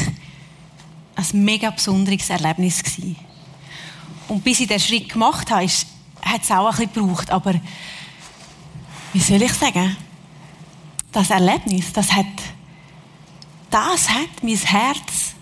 ein 1.19 1.45
mega 1.45 1.71
besonderes 1.71 2.31
Erlebnis 2.31 2.83
gewesen. 2.83 3.17
Und 4.29 4.45
bis 4.45 4.61
ich 4.61 4.69
den 4.69 4.79
Schritt 4.79 5.09
gemacht 5.09 5.51
habe, 5.51 5.67
hat 5.67 6.43
es 6.43 6.51
auch 6.51 6.67
ein 6.67 6.71
bisschen 6.71 6.93
gebraucht. 6.93 7.31
Aber 7.31 7.55
wie 9.13 9.21
soll 9.21 9.43
ich 9.43 9.53
sagen? 9.53 9.97
Das 11.11 11.31
Erlebnis, 11.31 11.93
das 11.93 12.13
hat, 12.13 12.27
das 13.71 14.09
hat 14.09 14.43
mein 14.43 14.57
Herz 14.57 15.35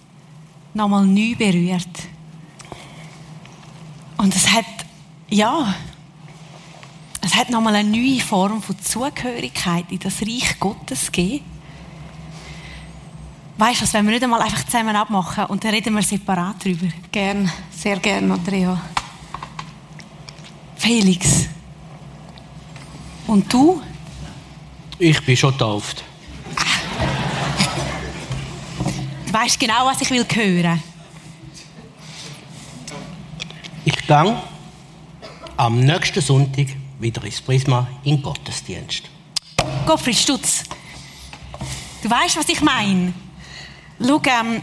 nochmal 0.73 1.05
neu 1.05 1.35
berührt. 1.35 1.89
Und 4.17 4.35
es 4.35 4.51
hat, 4.51 4.65
ja, 5.29 5.75
es 7.21 7.35
hat 7.35 7.51
nochmal 7.51 7.75
eine 7.75 7.91
neue 7.91 8.21
Form 8.21 8.63
von 8.63 8.81
Zugehörigkeit 8.81 9.91
in 9.91 9.99
das 9.99 10.23
Reich 10.23 10.59
Gottes 10.59 11.13
gegeben. 11.13 11.56
Weißt 13.59 13.81
du, 13.81 13.85
was, 13.85 13.95
wenn 13.95 14.05
wir 14.05 14.13
nicht 14.13 14.23
einmal 14.23 14.43
einfach 14.43 14.65
zusammen 14.65 14.95
abmachen 14.95 15.47
und 15.47 15.65
dann 15.65 15.73
reden 15.73 15.95
wir 15.95 16.03
separat 16.03 16.63
drüber. 16.63 16.89
Gern, 17.11 17.51
sehr 17.71 17.99
gern, 17.99 18.31
Andrea. 18.31 18.79
Felix. 20.77 21.49
Und 23.27 23.51
du? 23.51 23.81
Ich 24.99 25.25
bin 25.25 25.37
schon 25.37 25.53
getauft. 25.53 26.05
Du 29.27 29.33
weißt 29.33 29.59
genau, 29.59 29.87
was 29.87 30.03
ich 30.03 30.11
will 30.11 30.27
hören. 30.35 30.83
Ich 33.87 34.07
gehe 34.07 34.43
am 35.57 35.81
nächsten 35.81 36.21
Sonntag 36.21 36.67
wieder 37.01 37.25
ins 37.25 37.41
Prisma 37.41 37.89
in 38.05 38.21
Gottesdienst. 38.21 39.05
Gottfried 39.87 40.17
Stutz. 40.17 40.65
Du 42.03 42.11
weißt, 42.11 42.37
was 42.37 42.49
ich 42.49 42.61
meine. 42.61 43.15
Schau, 43.99 44.21
ähm, 44.27 44.63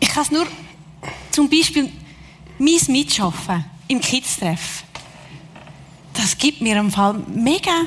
ich 0.00 0.08
kann 0.08 0.22
es 0.24 0.30
nur 0.30 0.46
zum 1.30 1.48
Beispiel 1.48 1.92
mein 2.58 2.80
Mitschaffen 2.88 3.64
im 3.88 4.00
Kids-Treff. 4.00 4.84
Das 6.12 6.36
gibt 6.36 6.60
mir 6.60 6.76
im 6.76 6.90
Fall 6.90 7.14
mega, 7.28 7.82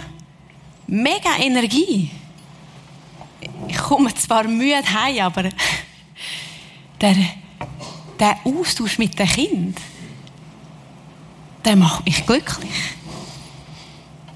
mega 0.88 1.38
Energie. 1.40 2.12
Ich 3.68 3.78
komme 3.78 4.14
zwar 4.14 4.46
müde 4.46 4.84
heim, 4.94 5.26
aber 5.26 5.50
der, 7.02 7.16
der 8.20 8.38
Austausch 8.44 8.98
mit 8.98 9.18
den 9.18 9.28
Kindern, 9.28 9.76
der 11.66 11.76
macht 11.76 12.06
mich 12.06 12.26
glücklich. 12.26 12.72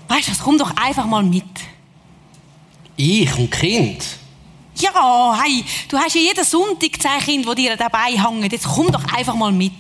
Weißt 0.08 0.28
du, 0.28 0.34
komm 0.44 0.58
doch 0.58 0.76
einfach 0.76 1.06
mal 1.06 1.24
mit. 1.24 1.46
Ich 3.04 3.36
und 3.36 3.50
Kind. 3.50 4.06
Ja, 4.76 5.36
hey, 5.42 5.66
du 5.88 5.98
hast 5.98 6.14
ja 6.14 6.22
jeden 6.22 6.46
Sonntag 6.46 7.02
zehn 7.02 7.20
Kinder, 7.20 7.56
die 7.56 7.64
dir 7.64 7.76
dabei 7.76 8.12
hängen. 8.16 8.48
Jetzt 8.52 8.68
komm 8.68 8.92
doch 8.92 9.04
einfach 9.12 9.34
mal 9.34 9.52
mit. 9.52 9.74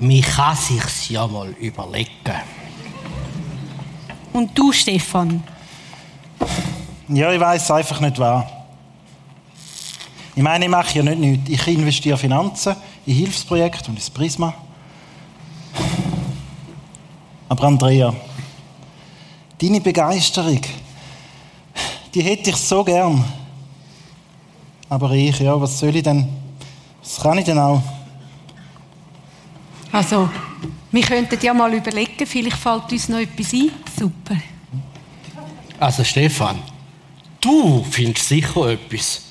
Man 0.00 0.20
kann 0.22 0.56
sich's 0.56 1.08
ja 1.08 1.24
mal 1.28 1.50
überlegen. 1.60 2.10
Und 4.32 4.58
du, 4.58 4.72
Stefan? 4.72 5.44
Ja, 7.06 7.32
ich 7.32 7.40
weiß 7.40 7.70
einfach 7.70 8.00
nicht 8.00 8.18
wahr. 8.18 8.66
Ich 10.34 10.42
meine, 10.42 10.64
ich 10.64 10.70
mache 10.70 10.98
ja 10.98 11.04
nicht 11.04 11.18
nichts. 11.46 11.48
Ich 11.48 11.66
investiere 11.68 12.18
Finanzen 12.18 12.74
in 13.06 13.14
Hilfsprojekte 13.14 13.88
und 13.90 13.96
ins 13.96 14.10
Prisma. 14.10 14.52
Aber 17.48 17.64
Andrea, 17.64 18.12
deine 19.60 19.80
Begeisterung, 19.80 20.60
die 22.14 22.22
hätte 22.22 22.50
ich 22.50 22.56
so 22.56 22.84
gern. 22.84 23.24
Aber 24.88 25.10
ich, 25.12 25.38
ja, 25.40 25.60
was 25.60 25.78
soll 25.78 25.94
ich 25.94 26.02
denn? 26.02 26.26
Was 27.02 27.20
kann 27.20 27.38
ich 27.38 27.44
denn 27.44 27.58
auch? 27.58 27.82
Also, 29.92 30.28
wir 30.90 31.02
könnten 31.02 31.38
ja 31.42 31.52
mal 31.52 31.72
überlegen, 31.72 32.26
vielleicht 32.26 32.56
fällt 32.56 32.90
uns 32.92 33.08
noch 33.08 33.18
etwas 33.18 33.52
ein. 33.52 33.70
Super. 33.98 34.36
Also 35.78 36.02
Stefan, 36.02 36.58
du 37.40 37.84
findest 37.84 38.28
sicher 38.28 38.68
etwas. 38.68 39.22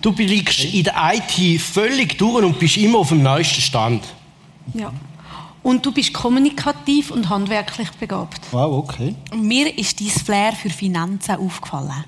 Du 0.00 0.12
liegst 0.12 0.64
in 0.64 0.84
der 0.84 0.94
IT 1.14 1.60
völlig 1.60 2.16
durch 2.16 2.44
und 2.44 2.58
bist 2.58 2.76
immer 2.78 2.98
auf 2.98 3.08
dem 3.08 3.22
neuesten 3.22 3.60
Stand. 3.60 4.04
Ja. 4.74 4.92
Und 5.62 5.84
du 5.84 5.92
bist 5.92 6.12
kommunikativ 6.14 7.10
und 7.10 7.28
handwerklich 7.28 7.90
begabt. 7.92 8.40
Wow, 8.50 8.78
okay. 8.78 9.14
Und 9.30 9.42
mir 9.42 9.76
ist 9.78 10.00
dein 10.00 10.08
Flair 10.08 10.52
für 10.52 10.70
Finanzen 10.70 11.36
aufgefallen. 11.36 12.04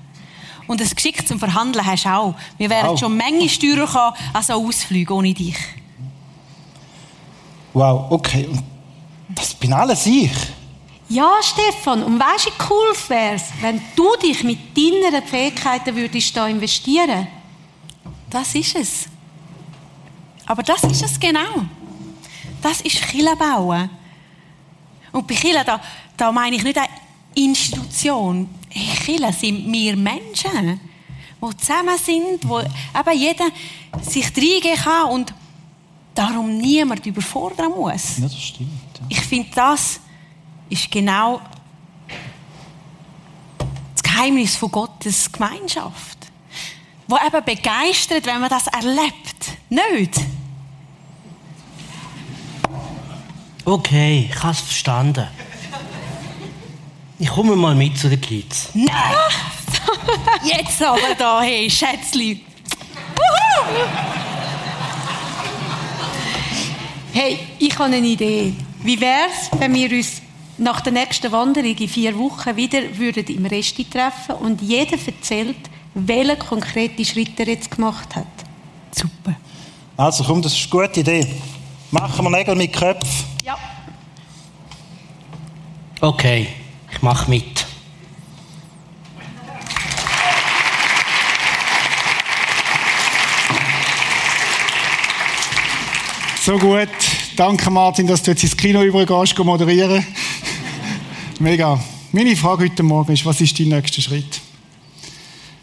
Und 0.65 0.81
das 0.81 0.95
Geschick 0.95 1.27
zum 1.27 1.39
Verhandeln 1.39 1.85
hast 1.85 2.05
du 2.05 2.09
auch. 2.09 2.35
Wir 2.57 2.69
wären 2.69 2.89
Wow. 2.91 2.99
schon 2.99 3.15
Menge 3.15 3.47
steuern 3.49 3.87
können 3.87 4.13
an 4.33 4.43
so 4.43 4.53
Ausflüge 4.53 5.13
ohne 5.13 5.33
dich. 5.33 5.57
Wow, 7.73 8.11
okay. 8.11 8.47
Und 8.47 8.63
das 9.29 9.53
bin 9.53 9.73
alles 9.73 10.05
ich. 10.05 10.31
Ja, 11.09 11.31
Stefan, 11.41 12.01
und 12.03 12.19
weißt 12.19 12.47
du, 12.47 12.51
cool 12.69 12.87
es 12.93 13.09
wäre, 13.09 13.39
wenn 13.61 13.81
du 13.95 14.15
dich 14.23 14.43
mit 14.43 14.75
deinen 14.75 15.21
Fähigkeiten 15.23 15.95
würdest 15.95 16.35
da 16.35 16.47
investieren 16.47 17.27
Das 18.29 18.55
ist 18.55 18.75
es. 18.75 19.05
Aber 20.45 20.63
das 20.63 20.83
ist 20.83 21.03
es 21.03 21.19
genau. 21.19 21.65
Das 22.63 22.79
ist 22.81 23.01
Kille 23.01 23.35
bauen. 23.35 23.89
Und 25.11 25.27
bei 25.27 25.35
Kille, 25.35 25.63
da, 25.65 25.79
da 26.15 26.31
meine 26.31 26.55
ich 26.55 26.63
nicht 26.63 26.77
eine 26.77 26.87
Institution. 27.35 28.49
Kille 29.03 29.31
sind 29.33 29.71
wir 29.71 29.97
Menschen, 29.97 30.79
die 31.41 31.57
zusammen 31.57 31.97
sind, 31.97 32.47
wo 32.47 32.59
eben 32.59 33.19
jeder 33.19 33.45
sich 34.01 34.25
reingehen 34.35 34.77
kann 34.77 35.09
und 35.09 35.33
darum 36.15 36.57
niemand 36.57 37.05
überfordern 37.05 37.71
muss. 37.71 38.17
Ja, 38.17 38.23
das 38.23 38.41
stimmt. 38.41 38.69
Ja. 38.99 39.05
Ich 39.09 39.21
finde, 39.21 39.49
das 39.53 39.99
ist 40.69 40.89
genau 40.89 41.41
das 43.93 44.03
Geheimnis 44.03 44.55
von 44.55 44.71
Gottes 44.71 45.29
Gemeinschaft. 45.29 46.17
Wo 47.07 47.17
eben 47.17 47.43
begeistert, 47.43 48.25
wenn 48.25 48.39
man 48.39 48.49
das 48.49 48.67
erlebt. 48.67 49.57
Nicht? 49.69 50.21
Okay, 53.65 54.29
ich 54.29 54.43
habe 54.43 54.51
es 54.51 54.59
verstanden. 54.59 55.27
Ich 57.17 57.29
komme 57.29 57.55
mal 57.55 57.73
mit 57.73 57.97
zu 57.97 58.09
den 58.09 58.19
Kids. 58.19 58.69
Nein! 58.73 58.91
Jetzt 60.43 60.83
aber 60.83 61.15
da, 61.17 61.41
hey, 61.41 61.69
Schätzli. 61.69 62.41
Hey, 67.13 67.39
ich 67.59 67.73
habe 67.75 67.95
eine 67.95 68.05
Idee. 68.05 68.53
Wie 68.81 68.99
wäre 68.99 69.27
es, 69.29 69.57
wenn 69.57 69.73
wir 69.73 69.89
uns 69.91 70.21
nach 70.57 70.81
der 70.81 70.91
nächsten 70.91 71.31
Wanderung 71.31 71.77
in 71.77 71.87
vier 71.87 72.17
Wochen 72.17 72.57
wieder 72.57 72.81
würden 72.97 73.25
im 73.27 73.45
Resti 73.45 73.85
treffen 73.85 74.35
und 74.41 74.61
jeder 74.61 74.97
erzählt, 75.05 75.55
welche 75.93 76.35
konkrete 76.35 77.05
Schritte 77.05 77.43
er 77.43 77.49
jetzt 77.53 77.71
gemacht 77.71 78.13
hat? 78.15 78.25
Super. 78.91 79.35
Also 79.95 80.25
komm, 80.25 80.41
das 80.41 80.53
ist 80.53 80.73
eine 80.73 80.87
gute 80.87 80.99
Idee. 80.99 81.27
Machen 81.91 82.25
wir 82.25 82.29
Nägel 82.29 82.55
mit 82.55 82.73
Köpfen. 82.73 83.32
Okay, 86.03 86.49
ich 86.91 87.01
mache 87.01 87.29
mit. 87.29 87.65
So 96.41 96.57
gut. 96.57 96.89
Danke, 97.37 97.69
Martin, 97.69 98.05
dass 98.05 98.21
du 98.21 98.31
jetzt 98.31 98.43
ins 98.43 98.57
Kino 98.57 98.83
übergehst, 98.83 99.33
geh 99.33 99.45
moderieren. 99.45 100.05
Mega. 101.39 101.81
Meine 102.11 102.35
Frage 102.35 102.65
heute 102.65 102.83
Morgen 102.83 103.13
ist, 103.13 103.25
was 103.25 103.39
ist 103.39 103.57
dein 103.57 103.69
nächster 103.69 104.01
Schritt? 104.01 104.41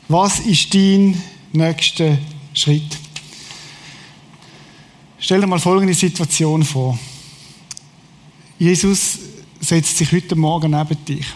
Was 0.09 0.41
ist 0.41 0.73
dein 0.73 1.23
nächster 1.53 2.17
Schritt? 2.55 2.97
Stell 5.19 5.43
dir 5.43 5.47
mal 5.47 5.59
folgende 5.59 5.93
Situation 5.93 6.65
vor. 6.65 6.99
Jesus 8.59 9.19
setzt 9.61 9.99
sich 9.99 10.11
heute 10.13 10.35
Morgen 10.37 10.73
neben 10.73 11.05
dich. 11.05 11.27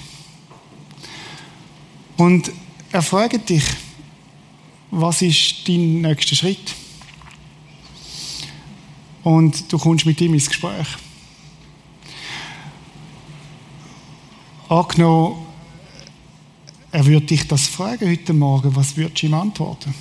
Und 2.17 2.51
er 2.91 3.03
fragt 3.03 3.49
dich, 3.49 3.65
was 4.91 5.23
ist 5.23 5.69
dein 5.69 6.01
nächster 6.01 6.37
Schritt? 6.37 6.75
Und 9.23 9.73
du 9.73 9.79
kommst 9.79 10.07
mit 10.07 10.21
ihm 10.21 10.35
ins 10.35 10.49
Gespräch. 10.49 10.87
Angenommen, 14.69 15.47
er 16.91 17.05
würde 17.07 17.27
dich 17.27 17.47
das 17.49 17.67
fragen 17.67 18.09
heute 18.09 18.33
Morgen, 18.33 18.75
was 18.77 18.97
würdest 18.97 19.23
du 19.23 19.27
ihm 19.27 19.35
antworten? 19.35 19.95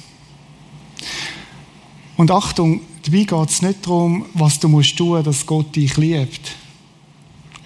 Und 2.15 2.29
Achtung, 2.29 2.81
dabei 3.03 3.23
geht 3.23 3.49
es 3.49 3.61
nicht 3.61 3.85
darum, 3.85 4.25
was 4.33 4.59
du 4.59 4.67
musst 4.69 4.95
tun, 4.95 5.23
dass 5.23 5.45
Gott 5.45 5.75
dich 5.75 5.97
liebt. 5.97 6.55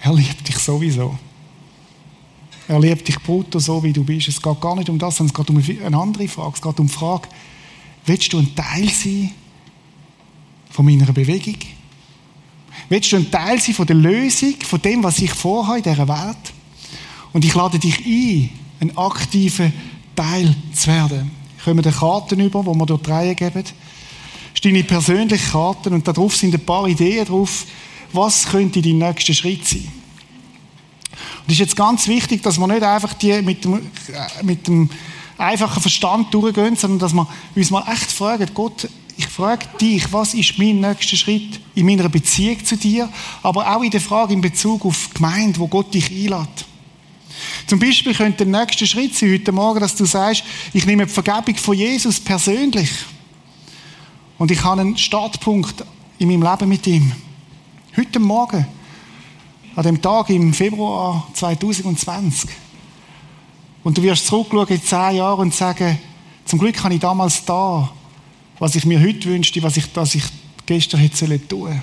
Er 0.08 0.14
liebt 0.14 0.48
dich 0.48 0.56
sowieso. 0.56 1.18
Er 2.66 2.80
liebt 2.80 3.06
dich 3.06 3.20
brutto 3.20 3.58
so, 3.58 3.82
wie 3.82 3.92
du 3.92 4.02
bist. 4.02 4.28
Es 4.28 4.40
geht 4.40 4.60
gar 4.60 4.74
nicht 4.74 4.88
um 4.88 4.98
das, 4.98 5.16
sondern 5.16 5.34
es 5.34 5.46
geht 5.46 5.50
um 5.50 5.84
eine 5.84 5.98
andere 5.98 6.28
Frage. 6.28 6.54
Es 6.54 6.62
geht 6.62 6.80
um 6.80 6.86
die 6.86 6.92
Frage, 6.94 7.28
willst 8.06 8.32
du 8.32 8.38
ein 8.38 8.54
Teil 8.54 8.88
sein 8.88 9.32
von 10.70 10.86
meiner 10.86 11.12
Bewegung? 11.12 11.56
Willst 12.88 13.12
du 13.12 13.16
ein 13.16 13.30
Teil 13.30 13.60
sein 13.60 13.74
von 13.74 13.86
der 13.86 13.96
Lösung, 13.96 14.54
von 14.62 14.80
dem, 14.80 15.02
was 15.02 15.18
ich 15.18 15.30
vorhabe 15.30 15.76
in 15.76 15.82
dieser 15.82 16.08
Welt? 16.08 16.54
Und 17.34 17.44
ich 17.44 17.54
lade 17.54 17.78
dich 17.78 17.98
ein, 18.06 18.48
ein 18.80 18.96
aktiver 18.96 19.70
Teil 20.16 20.56
zu 20.72 20.86
werden. 20.86 21.30
Ich 21.58 21.64
komme 21.64 21.82
dir 21.82 21.92
Karten 21.92 22.40
über, 22.40 22.62
die 22.62 22.78
wir 22.78 22.86
die 22.86 23.10
Reihe 23.10 23.34
geben. 23.34 23.62
Das 23.62 23.72
ist 24.54 24.64
deine 24.64 24.84
persönliche 24.84 25.50
Karten 25.50 25.92
und 25.92 26.08
darauf 26.08 26.34
sind 26.34 26.54
ein 26.54 26.64
paar 26.64 26.88
Ideen 26.88 27.26
drauf, 27.26 27.66
was 28.14 28.46
könnte 28.46 28.80
dein 28.80 28.96
nächster 28.96 29.34
Schritt 29.34 29.66
sein. 29.66 29.97
Und 31.48 31.52
es 31.52 31.60
ist 31.60 31.68
jetzt 31.68 31.76
ganz 31.76 32.06
wichtig, 32.08 32.42
dass 32.42 32.58
wir 32.58 32.66
nicht 32.66 32.82
einfach 32.82 33.14
die 33.14 33.40
mit 33.40 33.64
dem, 33.64 33.76
äh, 33.76 34.42
mit 34.42 34.68
dem 34.68 34.90
einfachen 35.38 35.80
Verstand 35.80 36.34
durchgehen, 36.34 36.76
sondern 36.76 36.98
dass 36.98 37.14
wir 37.14 37.26
uns 37.54 37.70
mal 37.70 37.90
echt 37.90 38.12
fragen, 38.12 38.50
Gott, 38.52 38.86
ich 39.16 39.26
frage 39.26 39.64
dich, 39.80 40.12
was 40.12 40.34
ist 40.34 40.58
mein 40.58 40.80
nächster 40.80 41.16
Schritt 41.16 41.58
in 41.74 41.86
meiner 41.86 42.10
Beziehung 42.10 42.62
zu 42.62 42.76
dir, 42.76 43.08
aber 43.42 43.74
auch 43.74 43.82
in 43.82 43.90
der 43.90 44.02
Frage 44.02 44.34
in 44.34 44.42
Bezug 44.42 44.84
auf 44.84 45.08
die 45.08 45.14
Gemeinde, 45.14 45.58
wo 45.58 45.68
Gott 45.68 45.94
dich 45.94 46.10
einlädt. 46.10 46.66
Zum 47.66 47.78
Beispiel 47.78 48.14
könnte 48.14 48.44
der 48.44 48.60
nächste 48.60 48.86
Schritt 48.86 49.16
sein 49.16 49.32
heute 49.32 49.50
Morgen, 49.50 49.80
dass 49.80 49.96
du 49.96 50.04
sagst, 50.04 50.44
ich 50.74 50.84
nehme 50.84 51.06
die 51.06 51.12
Vergebung 51.12 51.56
von 51.56 51.74
Jesus 51.74 52.20
persönlich 52.20 52.90
und 54.36 54.50
ich 54.50 54.62
habe 54.62 54.82
einen 54.82 54.98
Startpunkt 54.98 55.82
in 56.18 56.28
meinem 56.28 56.42
Leben 56.42 56.68
mit 56.68 56.86
ihm. 56.86 57.10
Heute 57.96 58.18
Morgen, 58.18 58.66
an 59.78 59.84
dem 59.84 60.02
Tag 60.02 60.28
im 60.30 60.52
Februar 60.52 61.28
2020. 61.34 62.50
Und 63.84 63.96
du 63.96 64.02
wirst 64.02 64.26
zurückschauen 64.26 64.66
in 64.66 64.82
zehn 64.82 65.16
Jahren 65.18 65.38
und 65.42 65.54
sagen, 65.54 65.96
zum 66.44 66.58
Glück 66.58 66.82
habe 66.82 66.94
ich 66.94 67.00
damals 67.00 67.44
da, 67.44 67.88
was 68.58 68.74
ich 68.74 68.84
mir 68.84 69.00
heute 69.00 69.28
wünschte, 69.28 69.62
was 69.62 69.76
ich, 69.76 69.92
dass 69.92 70.16
ich 70.16 70.24
gestern 70.66 70.98
hätte 70.98 71.16
sollen 71.16 71.46
tun. 71.46 71.80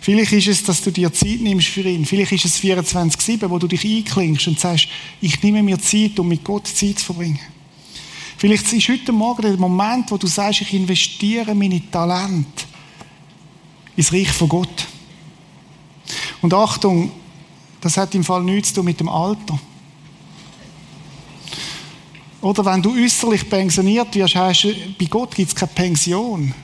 Vielleicht 0.00 0.32
ist 0.32 0.48
es, 0.48 0.64
dass 0.64 0.82
du 0.82 0.90
dir 0.90 1.12
Zeit 1.12 1.40
nimmst 1.42 1.68
für 1.68 1.82
ihn. 1.82 2.04
Vielleicht 2.04 2.32
ist 2.32 2.44
es 2.44 2.60
24-7, 2.60 3.48
wo 3.48 3.60
du 3.60 3.68
dich 3.68 3.84
einklingst 3.84 4.48
und 4.48 4.58
sagst, 4.58 4.88
ich 5.20 5.40
nehme 5.44 5.62
mir 5.62 5.78
Zeit, 5.78 6.18
um 6.18 6.26
mit 6.26 6.42
Gott 6.42 6.66
Zeit 6.66 6.98
zu 6.98 7.04
verbringen. 7.04 7.38
Vielleicht 8.36 8.72
ist 8.72 8.88
heute 8.88 9.12
Morgen 9.12 9.42
der 9.42 9.56
Moment, 9.56 10.10
wo 10.10 10.16
du 10.16 10.26
sagst, 10.26 10.62
ich 10.62 10.74
investiere 10.74 11.54
meine 11.54 11.88
Talente 11.88 12.64
ins 13.94 14.12
Reich 14.12 14.32
von 14.32 14.48
Gott. 14.48 14.88
Und 16.46 16.54
Achtung, 16.54 17.10
das 17.80 17.96
hat 17.96 18.14
im 18.14 18.22
Fall 18.22 18.44
nichts 18.44 18.68
zu 18.68 18.76
tun 18.76 18.84
mit 18.84 19.00
dem 19.00 19.08
Alter. 19.08 19.58
Oder 22.40 22.64
wenn 22.64 22.80
du 22.80 22.94
äußerlich 22.94 23.50
pensioniert 23.50 24.14
wirst, 24.14 24.36
heißt 24.36 24.66
es, 24.66 24.76
bei 24.96 25.06
Gott 25.06 25.34
gibt 25.34 25.48
es 25.48 25.56
keine 25.56 25.72
Pension. 25.72 26.54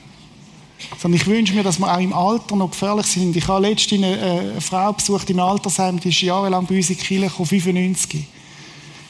Sondern 0.97 1.19
ich 1.19 1.27
wünsche 1.27 1.53
mir, 1.53 1.63
dass 1.63 1.79
wir 1.79 1.93
auch 1.93 1.99
im 1.99 2.13
Alter 2.13 2.55
noch 2.55 2.71
gefährlich 2.71 3.07
sind. 3.07 3.35
Ich 3.35 3.45
habe 3.45 3.67
letztens 3.67 4.05
eine, 4.05 4.55
äh, 4.55 4.61
Frau 4.61 4.93
besucht 4.93 5.29
im 5.29 5.41
Altersheim, 5.41 5.99
die 5.99 6.07
ist 6.07 6.21
jahrelang 6.21 6.65
bei 6.65 6.77
uns 6.77 6.89
in 6.89 6.97
Kirche 6.97 7.27
gekommen, 7.27 7.49
95. 7.49 8.23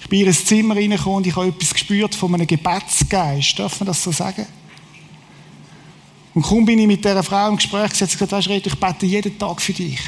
Ich 0.02 0.10
bin 0.10 0.22
in 0.22 0.26
ihr 0.26 0.34
Zimmer 0.34 0.76
reingekommen 0.76 1.18
und 1.18 1.28
ich 1.28 1.36
habe 1.36 1.50
etwas 1.50 1.72
gespürt 1.72 2.16
von 2.16 2.34
einem 2.34 2.48
Gebetsgeist. 2.48 3.60
Darf 3.60 3.80
man 3.80 3.86
das 3.86 4.02
so 4.02 4.12
sagen? 4.12 4.48
Und 6.34 6.42
kaum 6.42 6.66
bin 6.66 6.80
ich 6.80 6.88
mit 6.88 7.06
dieser 7.06 7.22
Frau 7.22 7.50
im 7.50 7.58
Gespräch 7.58 7.94
sie 7.94 8.06
hat 8.06 8.12
gesagt, 8.12 8.32
weißt 8.32 8.48
du, 8.48 8.52
Reto, 8.54 8.70
ich 8.70 8.80
bete 8.80 9.06
jeden 9.06 9.38
Tag 9.38 9.62
für 9.62 9.74
dich. 9.74 10.00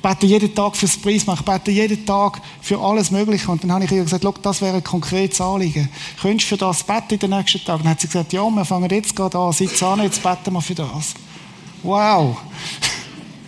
Bete 0.00 0.26
jeden 0.26 0.54
Tag 0.54 0.76
fürs 0.76 0.96
Prisma, 0.96 1.34
ich 1.34 1.42
bete 1.42 1.70
jeden 1.70 2.04
Tag 2.04 2.40
für 2.60 2.80
alles 2.80 3.10
Mögliche. 3.10 3.50
Und 3.50 3.62
dann 3.62 3.72
habe 3.72 3.84
ich 3.84 3.92
ihr 3.92 4.02
gesagt, 4.02 4.24
das 4.42 4.60
wäre 4.60 4.76
ein 4.76 4.84
konkretes 4.84 5.40
Anliegen. 5.40 5.88
Könntest 6.20 6.50
du 6.50 6.56
für 6.56 6.64
das 6.64 6.82
beten 6.82 7.14
in 7.14 7.18
den 7.18 7.30
nächsten 7.30 7.64
Tagen? 7.64 7.82
Dann 7.82 7.92
hat 7.92 8.00
sie 8.00 8.06
gesagt, 8.06 8.32
ja, 8.32 8.48
wir 8.48 8.64
fangen 8.64 8.90
jetzt 8.90 9.14
gerade 9.14 9.38
an, 9.38 9.52
sitz 9.52 9.82
an, 9.82 10.02
jetzt 10.02 10.22
beten 10.22 10.52
wir 10.52 10.60
für 10.60 10.74
das. 10.74 11.14
Wow. 11.82 12.36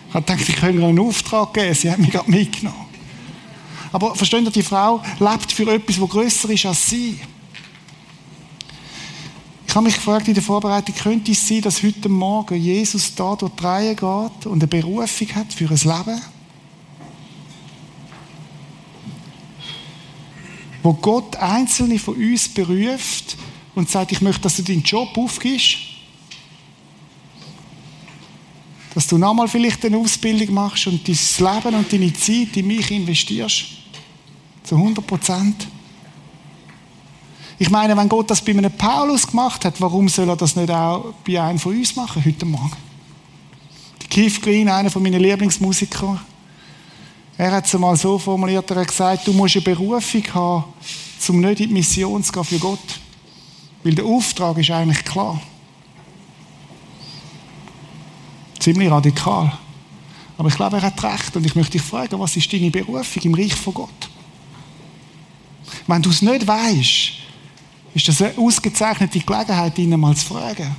Ich 0.09 0.15
habe 0.15 0.25
gedacht, 0.25 0.49
ich 0.49 0.57
könnte 0.57 0.81
ihr 0.81 0.87
einen 0.87 1.01
Auftrag 1.01 1.53
geben. 1.53 1.75
Sie 1.75 1.91
hat 1.91 1.99
mich 1.99 2.11
gerade 2.11 2.31
mitgenommen. 2.31 2.87
Aber 3.93 4.15
versteht 4.15 4.45
ihr, 4.45 4.51
die 4.51 4.63
Frau 4.63 5.03
lebt 5.19 5.53
für 5.53 5.71
etwas, 5.71 5.99
das 5.99 6.09
grösser 6.09 6.49
ist 6.49 6.65
als 6.65 6.89
sie. 6.89 7.21
Ich 9.67 9.75
habe 9.75 9.85
mich 9.85 9.97
gefragt 9.97 10.27
in 10.29 10.33
der 10.33 10.43
Vorbereitung, 10.43 10.95
könnte 10.95 11.33
es 11.33 11.47
sein, 11.47 11.61
dass 11.61 11.83
heute 11.83 12.09
Morgen 12.09 12.55
Jesus 12.55 13.15
da 13.15 13.37
durch 13.37 13.53
die 13.53 13.65
Reihe 13.65 13.95
geht 13.95 14.47
und 14.47 14.63
eine 14.63 14.67
Berufung 14.67 15.35
hat 15.35 15.53
für 15.53 15.69
ein 15.69 15.77
Leben? 15.77 16.23
Wo 20.87 20.93
Gott 20.93 21.35
Einzelne 21.35 21.99
von 21.99 22.15
uns 22.15 22.49
beruft 22.49 23.37
und 23.75 23.91
sagt, 23.91 24.13
ich 24.13 24.21
möchte, 24.21 24.43
dass 24.43 24.55
du 24.55 24.63
deinen 24.63 24.85
Job 24.85 25.19
aufgibst. 25.19 25.79
Dass 28.95 29.09
du 29.09 29.19
nochmal 29.19 29.49
vielleicht 29.49 29.85
eine 29.85 29.99
Ausbildung 29.99 30.55
machst 30.55 30.87
und 30.87 31.01
dein 31.09 31.17
Leben 31.17 31.75
und 31.75 31.93
deine 31.93 32.13
Zeit 32.13 32.57
in 32.57 32.69
mich 32.69 32.89
investierst. 32.93 33.65
Zu 34.63 34.77
100 34.77 35.05
Prozent. 35.05 35.67
Ich 37.59 37.69
meine, 37.69 37.97
wenn 37.97 38.09
Gott 38.09 38.31
das 38.31 38.41
bei 38.41 38.53
einem 38.53 38.71
Paulus 38.71 39.27
gemacht 39.27 39.65
hat, 39.65 39.81
warum 39.81 40.09
soll 40.09 40.29
er 40.29 40.37
das 40.37 40.55
nicht 40.55 40.71
auch 40.71 41.15
bei 41.27 41.43
einem 41.43 41.59
von 41.59 41.77
uns 41.77 41.97
machen, 41.97 42.25
heute 42.25 42.47
Morgen? 42.47 42.77
Keith 44.09 44.41
Green, 44.41 44.69
einer 44.69 44.91
von 44.93 45.03
meinen 45.03 45.21
Lieblingsmusikern, 45.21 46.21
er 47.39 47.53
hat 47.53 47.67
es 47.67 47.75
einmal 47.75 47.97
so 47.97 48.19
formuliert, 48.19 48.71
er 48.71 48.81
hat 48.81 48.89
gesagt, 48.89 49.27
du 49.27 49.33
musst 49.33 49.57
eine 49.57 49.65
Berufung 49.65 50.23
haben, 50.35 50.65
um 51.29 51.41
nicht 51.41 51.61
in 51.61 51.69
die 51.69 51.75
Mission 51.75 52.23
zu 52.23 52.33
gehen 52.33 52.45
für 52.45 52.59
Gott. 52.59 53.01
Weil 53.83 53.95
der 53.95 54.05
Auftrag 54.05 54.57
ist 54.59 54.71
eigentlich 54.71 55.05
klar. 55.05 55.41
Ziemlich 58.59 58.91
radikal. 58.91 59.53
Aber 60.39 60.49
ich 60.49 60.57
glaube, 60.57 60.77
er 60.77 60.83
hat 60.83 61.03
recht. 61.05 61.37
Und 61.37 61.47
ich 61.47 61.55
möchte 61.55 61.73
dich 61.73 61.83
fragen, 61.83 62.19
was 62.19 62.37
ist 62.37 62.53
deine 62.53 62.71
Berufung 62.71 63.23
im 63.23 63.35
Reich 63.35 63.55
von 63.55 63.75
Gott? 63.75 64.11
Wenn 65.87 66.03
du 66.03 66.11
es 66.11 66.23
nicht 66.23 66.47
weißt, 66.47 67.13
ist 67.95 68.09
das 68.09 68.23
eine 68.23 68.37
ausgezeichnete 68.39 69.21
Gelegenheit, 69.21 69.79
ihn 69.79 69.99
mal 69.99 70.17
zu 70.17 70.27
fragen. 70.27 70.75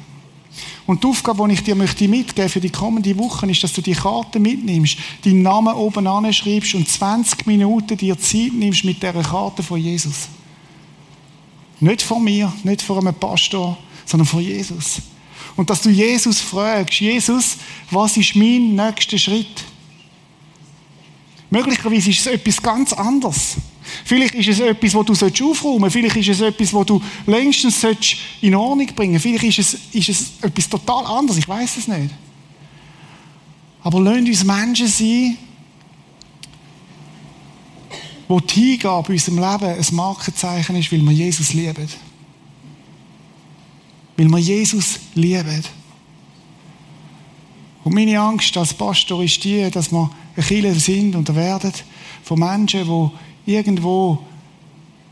Und 0.87 1.03
die 1.03 1.07
Aufgabe, 1.07 1.45
die 1.47 1.55
ich 1.55 1.63
dir 1.63 1.75
möchte 1.75 2.07
mitgeben 2.07 2.49
für 2.49 2.61
die 2.61 2.69
kommenden 2.69 3.17
Wochen, 3.17 3.49
ist, 3.49 3.61
dass 3.61 3.73
du 3.73 3.81
die 3.81 3.93
Karte 3.93 4.39
mitnimmst, 4.39 4.97
deinen 5.23 5.41
Namen 5.41 5.75
oben 5.75 6.07
anschreibst 6.07 6.73
und 6.75 6.87
20 6.87 7.45
Minuten 7.45 7.97
dir 7.97 8.17
Zeit 8.17 8.53
nimmst 8.53 8.85
mit 8.85 9.03
dieser 9.03 9.21
Karte 9.21 9.61
von 9.61 9.79
Jesus. 9.79 10.29
Nicht 11.81 12.01
von 12.01 12.23
mir, 12.23 12.51
nicht 12.63 12.81
von 12.81 12.99
einem 12.99 13.13
Pastor, 13.13 13.77
sondern 14.05 14.25
von 14.25 14.39
Jesus. 14.39 15.01
Und 15.57 15.69
dass 15.69 15.81
du 15.81 15.89
Jesus 15.89 16.39
fragst, 16.39 17.01
Jesus, 17.01 17.57
was 17.91 18.15
ist 18.15 18.35
mein 18.37 18.73
nächster 18.73 19.17
Schritt? 19.17 19.65
Möglicherweise 21.49 22.09
ist 22.09 22.21
es 22.21 22.27
etwas 22.27 22.61
ganz 22.61 22.93
anderes. 22.93 23.57
Vielleicht 24.05 24.35
ist 24.35 24.49
es 24.49 24.59
etwas, 24.59 24.93
wo 24.93 25.03
du 25.03 25.13
aufräumen 25.13 25.79
sollst. 25.79 25.93
Vielleicht 25.93 26.15
ist 26.17 26.29
es 26.29 26.41
etwas, 26.41 26.73
wo 26.73 26.83
du 26.83 27.01
längstens 27.25 27.85
in 28.41 28.55
Ordnung 28.55 28.87
bringen 28.95 29.19
Vielleicht 29.19 29.43
ist 29.43 29.59
es, 29.59 29.79
ist 29.93 30.09
es 30.09 30.31
etwas 30.41 30.69
total 30.69 31.05
anderes. 31.05 31.39
Ich 31.39 31.47
weiß 31.47 31.77
es 31.77 31.87
nicht. 31.87 32.13
Aber 33.81 34.01
lasst 34.01 34.27
uns 34.27 34.43
Menschen 34.43 34.87
sein, 34.87 35.37
wo 38.27 38.39
die 38.39 38.71
Hingabe 38.71 39.13
in 39.13 39.13
unserem 39.13 39.37
Leben 39.37 39.79
ein 39.79 39.95
Markenzeichen 39.95 40.75
ist, 40.75 40.91
weil 40.91 41.01
wir 41.01 41.13
Jesus 41.13 41.53
lieben. 41.53 41.87
Weil 44.17 44.27
wir 44.27 44.39
Jesus 44.39 44.99
lieben. 45.15 45.63
Und 47.83 47.93
meine 47.93 48.19
Angst 48.19 48.57
als 48.57 48.73
Pastor 48.73 49.23
ist 49.23 49.41
die, 49.45 49.69
dass 49.71 49.91
wir 49.91 50.09
ein 50.35 50.43
Kirche 50.43 50.75
sind 50.75 51.15
und 51.15 51.33
werden 51.33 51.71
von 52.23 52.39
Menschen, 52.39 52.83
die 52.83 53.09
irgendwo 53.47 54.19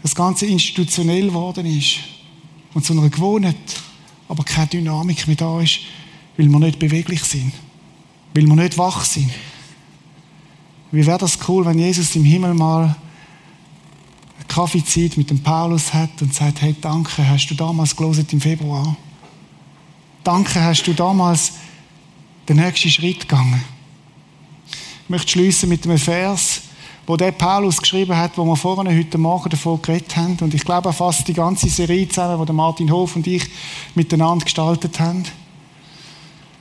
das 0.04 0.14
Ganze 0.14 0.46
institutionell 0.46 1.28
geworden 1.28 1.66
ist 1.66 1.98
und 2.76 2.86
zu 2.86 2.94
einer 2.94 3.10
Gewohnheit, 3.10 3.56
aber 4.28 4.44
keine 4.44 4.68
Dynamik 4.68 5.26
mehr 5.26 5.38
da 5.38 5.62
ist, 5.62 5.80
weil 6.38 6.48
wir 6.48 6.60
nicht 6.60 6.78
beweglich 6.78 7.24
sind, 7.24 7.54
weil 8.34 8.46
wir 8.46 8.56
nicht 8.56 8.78
wach 8.78 9.04
sind. 9.04 9.32
Wie 10.92 11.06
wäre 11.06 11.18
das 11.18 11.40
cool, 11.48 11.66
wenn 11.66 11.80
Jesus 11.80 12.16
im 12.16 12.26
Himmel 12.26 12.54
mal 12.54 12.84
eine 14.38 14.46
Kaffeezeit 14.48 15.18
mit 15.18 15.30
dem 15.30 15.42
Paulus 15.42 15.94
hat 15.94 16.22
und 16.22 16.34
sagt, 16.34 16.62
hey, 16.62 16.76
danke, 16.80 17.28
hast 17.28 17.48
du 17.48 17.56
damals 17.56 17.96
gelesen 17.96 18.28
im 18.32 18.42
Februar? 18.42 18.96
Danke, 20.24 20.62
hast 20.62 20.84
du 20.84 20.94
damals 20.94 21.54
den 22.50 22.58
nächsten 22.58 22.90
Schritt 22.90 23.22
gegangen? 23.22 23.64
Ich 25.04 25.10
möchte 25.10 25.32
schließen 25.32 25.70
mit 25.70 25.86
einem 25.86 25.98
Vers, 25.98 26.62
wo 27.08 27.16
der 27.18 27.32
Paulus 27.32 27.82
geschrieben 27.82 28.18
hat, 28.18 28.38
wo 28.38 28.46
wir 28.46 28.56
vorhin 28.56 28.98
heute 28.98 29.18
Morgen 29.18 29.50
davon 29.50 29.82
geredet 29.82 30.16
haben. 30.16 30.38
Und 30.42 30.54
ich 30.54 30.66
glaube, 30.66 30.90
er 30.90 30.94
fasst 30.94 31.28
die 31.28 31.34
ganze 31.34 31.70
Serie 31.70 32.08
zusammen, 32.08 32.46
die 32.46 32.54
Martin 32.54 32.92
Hof 32.92 33.16
und 33.16 33.28
ich 33.28 33.48
miteinander 33.94 34.44
gestaltet 34.44 35.00
haben. 35.00 35.24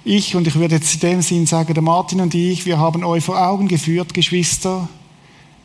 Ich, 0.05 0.37
und 0.37 0.47
ich 0.47 0.55
würde 0.55 0.75
jetzt 0.75 0.95
in 0.95 1.01
dem 1.01 1.23
Sinn 1.23 1.47
sagen, 1.47 1.73
der 1.73 1.83
Martin 1.83 2.21
und 2.21 2.35
ich, 2.35 2.67
wir 2.67 2.79
haben 2.79 3.05
euch 3.05 3.25
vor 3.25 3.41
Augen 3.41 3.69
geführt, 3.69 4.13
Geschwister, 4.13 4.87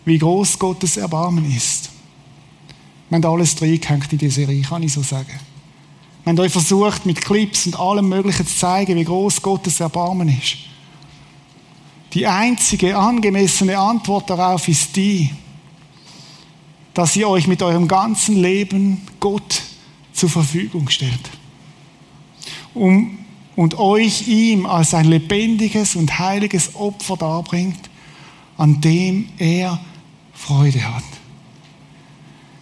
wie 0.05 0.17
groß 0.17 0.57
Gottes 0.57 0.95
Erbarmen 0.95 1.53
ist. 1.53 1.89
Wir 3.09 3.17
haben 3.17 3.25
alles 3.25 3.61
reingehängt 3.61 4.13
in 4.13 4.17
die 4.17 4.29
Serie, 4.29 4.61
kann 4.61 4.83
ich 4.83 4.93
so 4.93 5.01
sagen. 5.01 5.39
Wir 6.23 6.31
haben 6.31 6.39
euch 6.39 6.53
versucht, 6.53 7.05
mit 7.05 7.19
Clips 7.19 7.65
und 7.65 7.77
allem 7.77 8.07
Möglichen 8.07 8.47
zu 8.47 8.55
zeigen, 8.55 8.95
wie 8.95 9.03
groß 9.03 9.41
Gottes 9.41 9.81
Erbarmen 9.81 10.29
ist. 10.29 10.68
Die 12.13 12.25
einzige 12.25 12.97
angemessene 12.97 13.77
Antwort 13.77 14.29
darauf 14.29 14.67
ist 14.67 14.95
die, 14.95 15.29
dass 16.93 17.15
ihr 17.15 17.29
euch 17.29 17.47
mit 17.47 17.61
eurem 17.61 17.87
ganzen 17.87 18.41
Leben 18.41 19.01
Gott 19.19 19.61
zur 20.13 20.29
Verfügung 20.29 20.89
stellt. 20.89 21.29
Um, 22.73 23.19
und 23.55 23.77
euch 23.77 24.27
ihm 24.27 24.65
als 24.65 24.93
ein 24.93 25.05
lebendiges 25.05 25.95
und 25.95 26.17
heiliges 26.17 26.75
Opfer 26.75 27.17
darbringt, 27.17 27.89
an 28.57 28.79
dem 28.81 29.27
er 29.37 29.79
Freude 30.33 30.81
hat. 30.95 31.03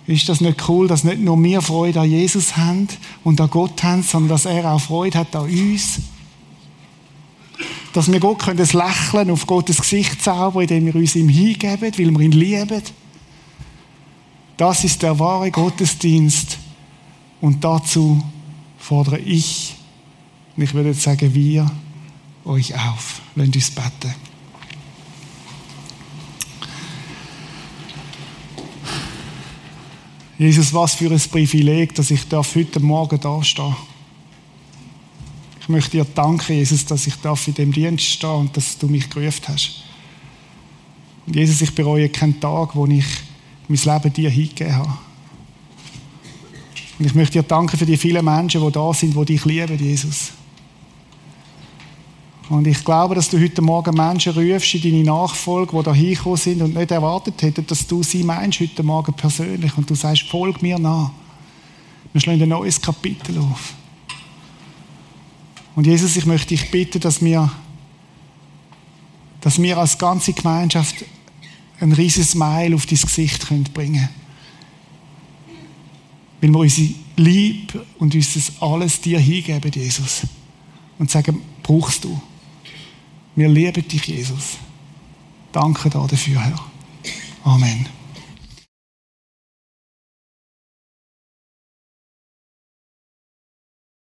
Ist 0.08 0.28
das 0.28 0.42
nicht 0.42 0.68
cool, 0.70 0.88
dass 0.88 1.04
nicht 1.04 1.20
nur 1.20 1.42
wir 1.44 1.62
Freude 1.62 2.02
an 2.02 2.10
Jesus 2.10 2.58
haben 2.58 2.88
und 3.24 3.40
an 3.40 3.50
Gott 3.50 3.84
haben, 3.84 4.04
sondern 4.04 4.30
dass 4.30 4.46
er 4.46 4.72
auch 4.72 4.82
Freude 4.82 5.20
hat 5.20 5.36
an 5.36 5.44
uns? 5.44 6.00
Dass 7.98 8.12
wir 8.12 8.20
Gott 8.20 8.38
können 8.38 8.58
das 8.58 8.74
Lächeln 8.74 9.32
auf 9.32 9.48
Gottes 9.48 9.82
Gesicht 9.82 10.22
zaubern, 10.22 10.62
indem 10.62 10.86
wir 10.86 10.96
uns 10.98 11.16
ihm 11.16 11.30
hingeben, 11.30 11.82
weil 11.82 11.98
wir 11.98 12.20
ihn 12.20 12.32
lieben. 12.32 12.84
Das 14.56 14.84
ist 14.84 15.02
der 15.02 15.18
wahre 15.18 15.50
Gottesdienst. 15.50 16.60
Und 17.42 17.64
dazu 17.64 18.24
fordere 18.78 19.18
ich, 19.18 19.74
und 20.56 20.62
ich 20.62 20.76
würde 20.76 20.90
jetzt 20.90 21.02
sagen 21.02 21.34
wir, 21.34 21.72
euch 22.46 22.76
auf. 22.76 23.22
Lasst 23.34 23.56
uns 23.56 23.72
beten. 23.72 24.14
Jesus, 30.38 30.72
was 30.72 30.94
für 30.94 31.10
ein 31.10 31.20
Privileg, 31.20 31.96
dass 31.96 32.12
ich 32.12 32.22
heute 32.32 32.80
Morgen 32.80 33.20
da 33.20 33.44
stehe. 33.44 33.76
Ich 35.68 35.70
möchte 35.70 35.98
dir 35.98 36.06
danken, 36.06 36.56
Jesus, 36.56 36.86
dass 36.86 37.08
ich 37.08 37.16
darf 37.16 37.46
in 37.50 37.54
dem 37.54 37.74
Dienst 37.74 38.06
stehen 38.06 38.30
und 38.30 38.56
dass 38.56 38.78
du 38.78 38.88
mich 38.88 39.10
gerufen 39.10 39.50
hast. 39.50 39.84
Und 41.26 41.36
Jesus, 41.36 41.62
ich 41.62 41.76
bereue 41.76 42.08
keinen 42.08 42.40
Tag, 42.40 42.74
wo 42.74 42.86
ich 42.86 43.04
mein 43.68 43.78
Leben 43.78 44.14
dir 44.14 44.30
hingegeben 44.30 44.78
habe. 44.78 44.98
Und 46.98 47.06
ich 47.06 47.14
möchte 47.14 47.34
dir 47.34 47.44
danken 47.44 47.78
für 47.78 47.86
die 47.86 47.98
vielen 47.98 48.24
Menschen, 48.24 48.66
die 48.66 48.72
da 48.72 48.94
sind, 48.94 49.14
die 49.14 49.26
dich 49.26 49.44
lieben, 49.44 49.78
Jesus. 49.78 50.32
Und 52.48 52.66
ich 52.66 52.82
glaube, 52.86 53.16
dass 53.16 53.30
du 53.30 53.38
heute 53.38 53.62
Morgen 53.62 53.94
Menschen 53.94 54.32
rufst 54.32 54.74
in 54.76 54.82
deine 54.84 55.04
Nachfolge, 55.04 55.76
die 55.78 55.84
da 55.84 55.94
hingekommen 55.94 56.38
sind 56.38 56.62
und 56.62 56.76
nicht 56.76 56.92
erwartet 56.92 57.42
hätten, 57.42 57.68
dass 57.68 57.86
du 57.86 58.02
sie 58.04 58.24
meinst 58.24 58.62
heute 58.62 58.84
Morgen 58.84 59.12
persönlich 59.12 59.78
und 59.78 59.90
du 59.90 59.96
sagst, 59.96 60.30
folg 60.30 60.62
mir 60.62 60.80
nach. 60.80 61.12
Wir 62.14 62.22
schlagen 62.22 62.44
ein 62.44 62.48
neues 62.48 62.82
Kapitel 62.82 63.38
auf. 63.40 63.74
Und 65.78 65.86
Jesus, 65.86 66.18
ich 66.18 66.26
möchte 66.26 66.48
dich 66.48 66.72
bitten, 66.72 67.00
dass 67.02 67.24
wir, 67.24 67.52
dass 69.42 69.62
wir 69.62 69.78
als 69.78 70.00
ganze 70.00 70.34
Gemeinschaft 70.34 71.06
ein 71.80 71.92
riesiges 71.92 72.32
Smile 72.32 72.76
auf 72.76 72.88
dein 72.88 72.98
Gesicht 72.98 73.48
können 73.48 73.66
bringen 73.66 74.10
Weil 76.42 76.50
wir 76.50 76.60
unsere 76.62 76.96
Liebe 77.16 77.86
und 78.00 78.16
uns 78.16 78.54
alles 78.60 79.02
dir 79.02 79.20
hingeben, 79.20 79.72
Jesus. 79.72 80.22
Und 80.98 81.12
sagen, 81.12 81.44
brauchst 81.62 82.06
du. 82.06 82.20
Wir 83.36 83.48
lieben 83.48 83.88
dich, 83.88 84.04
Jesus. 84.08 84.58
Danke 85.52 85.92
dafür, 85.92 86.44
Herr. 86.44 86.60
Amen. 87.44 87.97